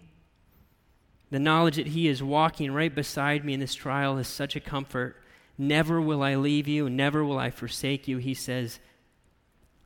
The 1.30 1.38
knowledge 1.38 1.76
that 1.76 1.88
He 1.88 2.08
is 2.08 2.24
walking 2.24 2.72
right 2.72 2.96
beside 2.96 3.44
me 3.44 3.54
in 3.54 3.60
this 3.60 3.76
trial 3.76 4.18
is 4.18 4.30
such 4.30 4.56
a 4.56 4.62
comfort. 4.62 5.18
Never 5.58 6.00
will 6.02 6.24
I 6.24 6.36
leave 6.36 6.70
you, 6.70 6.90
never 6.90 7.26
will 7.26 7.38
I 7.38 7.50
forsake 7.50 8.08
you, 8.08 8.18
He 8.18 8.34
says. 8.34 8.80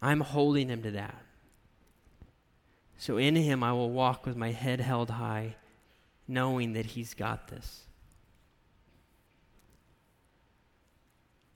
I'm 0.04 0.22
holding 0.22 0.70
Him 0.70 0.84
to 0.84 0.92
that. 0.92 1.25
So 2.98 3.18
in 3.18 3.36
him 3.36 3.64
I 3.64 3.74
will 3.74 3.92
walk 3.92 4.26
with 4.26 4.36
my 4.36 4.52
head 4.52 4.80
held 4.80 5.10
high, 5.10 5.56
knowing 6.28 6.74
that 6.74 6.86
he's 6.86 7.14
got 7.14 7.48
this. 7.48 7.84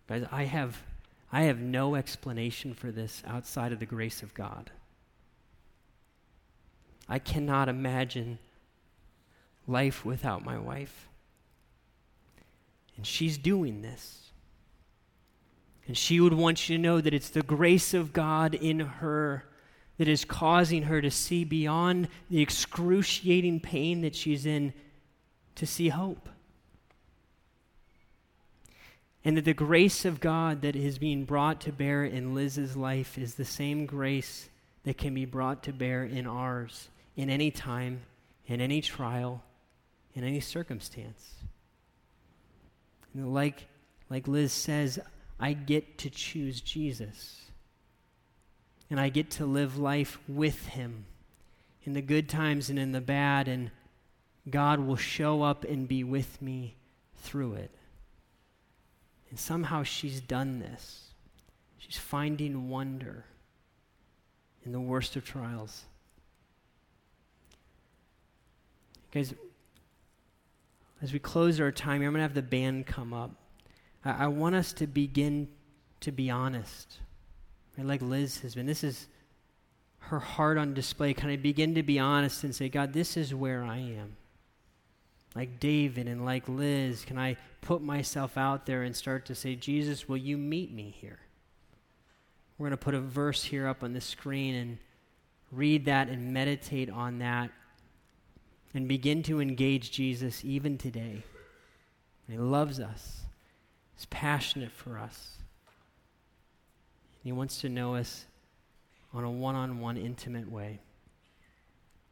But 0.07 0.31
I 0.31 0.43
have, 0.43 0.81
I 1.31 1.43
have 1.43 1.59
no 1.59 1.95
explanation 1.95 2.73
for 2.73 2.91
this 2.91 3.23
outside 3.27 3.71
of 3.71 3.79
the 3.79 3.85
grace 3.85 4.23
of 4.23 4.33
God. 4.33 4.71
I 7.07 7.19
cannot 7.19 7.69
imagine 7.69 8.39
life 9.67 10.03
without 10.03 10.43
my 10.43 10.57
wife. 10.57 11.07
And 12.97 13.05
she's 13.05 13.37
doing 13.37 13.81
this. 13.81 14.31
And 15.87 15.97
she 15.97 16.19
would 16.19 16.33
want 16.33 16.69
you 16.69 16.77
to 16.77 16.81
know 16.81 17.01
that 17.01 17.13
it's 17.13 17.29
the 17.29 17.41
grace 17.41 17.93
of 17.93 18.13
God 18.13 18.53
in 18.53 18.79
her 18.79 19.48
that 19.99 20.07
is 20.07 20.23
causing 20.23 20.83
her 20.83 21.01
to 21.01 21.11
see 21.11 21.43
beyond 21.43 22.07
the 22.29 22.41
excruciating 22.41 23.59
pain 23.59 24.01
that 24.01 24.15
she's 24.15 24.45
in 24.45 24.73
to 25.55 25.67
see 25.67 25.89
hope. 25.89 26.29
And 29.25 29.35
that 29.35 29.43
the 29.43 29.53
grace 29.53 30.05
of 30.05 30.21
God 30.21 30.61
that 30.61 30.77
is 30.77 30.97
being 30.97 31.25
brought 31.25 31.59
to 31.61 31.73
bear 31.73 32.05
in 32.05 32.33
Liz's 32.33 32.77
life 32.77 33.17
is 33.17 33.35
the 33.35 33.43
same 33.43 33.85
grace 33.85 34.47
that 34.85 34.97
can 34.97 35.13
be 35.13 35.25
brought 35.25 35.63
to 35.63 35.73
bear 35.73 36.05
in 36.05 36.25
ours 36.25 36.87
in 37.17 37.29
any 37.29 37.51
time, 37.51 37.99
in 38.47 38.61
any 38.61 38.79
trial, 38.79 39.43
in 40.15 40.23
any 40.23 40.39
circumstance. 40.39 41.35
And 43.13 43.33
like, 43.33 43.67
like 44.09 44.29
Liz 44.29 44.53
says, 44.53 44.97
I 45.37 45.51
get 45.51 45.97
to 45.97 46.09
choose 46.09 46.61
Jesus 46.61 47.48
and 48.89 48.99
I 48.99 49.09
get 49.09 49.29
to 49.31 49.45
live 49.45 49.77
life 49.77 50.19
with 50.27 50.67
Him 50.67 51.05
in 51.83 51.93
the 51.93 52.01
good 52.01 52.27
times 52.27 52.69
and 52.69 52.79
in 52.79 52.91
the 52.91 53.01
bad, 53.01 53.47
and 53.47 53.71
God 54.49 54.79
will 54.79 54.95
show 54.95 55.43
up 55.43 55.63
and 55.63 55.87
be 55.87 56.03
with 56.03 56.41
me 56.41 56.75
through 57.17 57.53
it. 57.53 57.71
And 59.29 59.39
somehow 59.39 59.83
she's 59.83 60.21
done 60.21 60.59
this. 60.59 61.09
She's 61.77 61.97
finding 61.97 62.69
wonder 62.69 63.25
in 64.65 64.71
the 64.71 64.79
worst 64.79 65.15
of 65.15 65.23
trials. 65.23 65.83
Guys, 69.11 69.33
as 71.01 71.13
we 71.13 71.19
close 71.19 71.59
our 71.59 71.71
time 71.71 72.01
here, 72.01 72.07
I'm 72.07 72.13
going 72.13 72.19
to 72.19 72.23
have 72.23 72.33
the 72.33 72.41
band 72.41 72.85
come 72.85 73.13
up. 73.13 73.31
I, 74.03 74.25
I 74.25 74.27
want 74.27 74.55
us 74.55 74.73
to 74.73 74.87
begin 74.87 75.47
to 76.01 76.11
be 76.11 76.29
honest 76.29 76.99
like 77.87 78.01
Liz 78.01 78.39
has 78.39 78.55
been. 78.55 78.65
This 78.65 78.83
is 78.83 79.07
her 79.99 80.19
heart 80.19 80.57
on 80.57 80.73
display. 80.73 81.13
Kind 81.13 81.33
of 81.33 81.41
begin 81.41 81.75
to 81.75 81.83
be 81.83 81.99
honest 81.99 82.43
and 82.43 82.53
say, 82.53 82.69
God, 82.69 82.93
this 82.93 83.17
is 83.17 83.33
where 83.33 83.63
I 83.63 83.77
am. 83.77 84.15
Like 85.35 85.59
David 85.59 86.07
and 86.07 86.25
like 86.25 86.49
Liz, 86.49 87.05
can 87.05 87.17
I 87.17 87.37
put 87.61 87.81
myself 87.81 88.37
out 88.37 88.65
there 88.65 88.83
and 88.83 88.95
start 88.95 89.25
to 89.27 89.35
say, 89.35 89.55
Jesus, 89.55 90.07
will 90.07 90.17
you 90.17 90.37
meet 90.37 90.71
me 90.71 90.95
here? 90.99 91.19
We're 92.57 92.67
going 92.67 92.77
to 92.77 92.83
put 92.83 92.95
a 92.95 92.99
verse 92.99 93.43
here 93.43 93.67
up 93.67 93.83
on 93.83 93.93
the 93.93 94.01
screen 94.01 94.55
and 94.55 94.77
read 95.51 95.85
that 95.85 96.09
and 96.09 96.33
meditate 96.33 96.89
on 96.89 97.19
that 97.19 97.51
and 98.73 98.87
begin 98.87 99.23
to 99.23 99.39
engage 99.39 99.91
Jesus 99.91 100.43
even 100.43 100.77
today. 100.77 101.23
He 102.27 102.37
loves 102.37 102.79
us, 102.79 103.21
He's 103.95 104.05
passionate 104.05 104.71
for 104.71 104.99
us. 104.99 105.38
He 107.23 107.31
wants 107.31 107.61
to 107.61 107.69
know 107.69 107.95
us 107.95 108.25
on 109.13 109.23
a 109.23 109.29
one 109.29 109.55
on 109.55 109.79
one 109.79 109.97
intimate 109.97 110.49
way. 110.49 110.79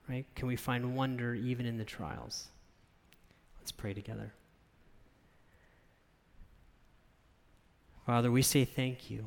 Right? 0.10 0.26
Can 0.36 0.47
we 0.47 0.55
find 0.55 0.95
wonder 0.95 1.34
even 1.34 1.66
in 1.66 1.78
the 1.78 1.86
trials? 1.86 2.47
Let's 3.60 3.72
pray 3.72 3.93
together. 3.93 4.32
Father, 8.05 8.32
we 8.32 8.41
say 8.41 8.64
thank 8.64 9.10
you. 9.10 9.26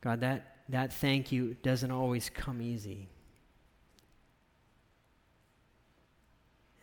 God, 0.00 0.20
that, 0.20 0.56
that 0.68 0.92
thank 0.92 1.30
you 1.30 1.56
doesn't 1.62 1.90
always 1.90 2.30
come 2.30 2.60
easy. 2.60 3.08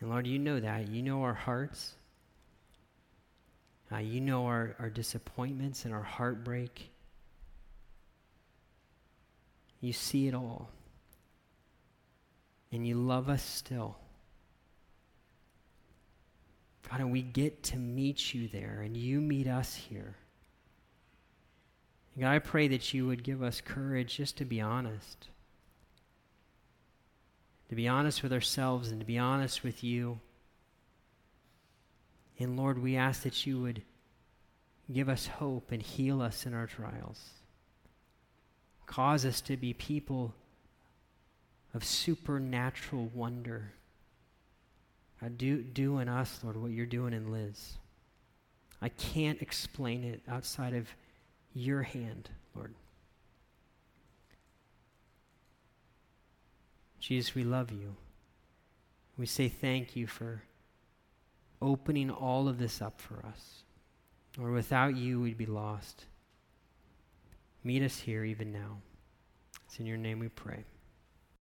And 0.00 0.10
Lord, 0.10 0.26
you 0.26 0.38
know 0.38 0.58
that. 0.58 0.88
You 0.88 1.02
know 1.02 1.22
our 1.22 1.34
hearts. 1.34 1.94
Uh, 3.92 3.98
you 3.98 4.20
know 4.20 4.46
our, 4.46 4.74
our 4.78 4.88
disappointments 4.88 5.84
and 5.84 5.92
our 5.92 6.02
heartbreak. 6.02 6.90
You 9.80 9.92
see 9.92 10.28
it 10.28 10.34
all. 10.34 10.70
And 12.70 12.86
you 12.86 12.94
love 12.94 13.28
us 13.28 13.42
still. 13.42 13.96
God, 16.90 17.00
and 17.00 17.12
we 17.12 17.22
get 17.22 17.62
to 17.64 17.76
meet 17.76 18.34
you 18.34 18.48
there, 18.48 18.80
and 18.82 18.96
you 18.96 19.20
meet 19.20 19.46
us 19.46 19.74
here. 19.74 20.16
God, 22.18 22.30
I 22.30 22.38
pray 22.38 22.68
that 22.68 22.92
you 22.92 23.06
would 23.06 23.22
give 23.22 23.42
us 23.42 23.60
courage 23.60 24.16
just 24.16 24.36
to 24.38 24.44
be 24.44 24.60
honest. 24.60 25.28
To 27.70 27.74
be 27.74 27.88
honest 27.88 28.22
with 28.22 28.32
ourselves 28.32 28.90
and 28.90 29.00
to 29.00 29.06
be 29.06 29.18
honest 29.18 29.64
with 29.64 29.82
you. 29.82 30.20
And 32.42 32.56
Lord, 32.56 32.82
we 32.82 32.96
ask 32.96 33.22
that 33.22 33.46
you 33.46 33.60
would 33.60 33.82
give 34.92 35.08
us 35.08 35.26
hope 35.26 35.70
and 35.70 35.80
heal 35.80 36.20
us 36.20 36.44
in 36.46 36.54
our 36.54 36.66
trials. 36.66 37.30
Cause 38.86 39.24
us 39.24 39.40
to 39.42 39.56
be 39.56 39.72
people 39.72 40.34
of 41.72 41.84
supernatural 41.84 43.10
wonder. 43.14 43.72
God, 45.20 45.38
do, 45.38 45.62
do 45.62 45.98
in 45.98 46.08
us, 46.08 46.40
Lord, 46.42 46.56
what 46.56 46.72
you're 46.72 46.84
doing 46.84 47.14
in 47.14 47.30
Liz. 47.30 47.78
I 48.80 48.88
can't 48.88 49.40
explain 49.40 50.02
it 50.02 50.20
outside 50.28 50.74
of 50.74 50.88
your 51.54 51.82
hand, 51.82 52.28
Lord. 52.54 52.74
Jesus, 56.98 57.34
we 57.34 57.44
love 57.44 57.70
you. 57.70 57.96
We 59.16 59.26
say 59.26 59.48
thank 59.48 59.94
you 59.94 60.06
for 60.06 60.42
opening 61.62 62.10
all 62.10 62.48
of 62.48 62.58
this 62.58 62.82
up 62.82 63.00
for 63.00 63.24
us. 63.26 63.62
Or 64.40 64.50
without 64.50 64.96
you, 64.96 65.20
we'd 65.20 65.38
be 65.38 65.46
lost. 65.46 66.06
Meet 67.64 67.82
us 67.82 67.98
here 67.98 68.24
even 68.24 68.52
now. 68.52 68.78
It's 69.66 69.78
in 69.78 69.86
your 69.86 69.96
name 69.96 70.18
we 70.18 70.28
pray. 70.28 70.64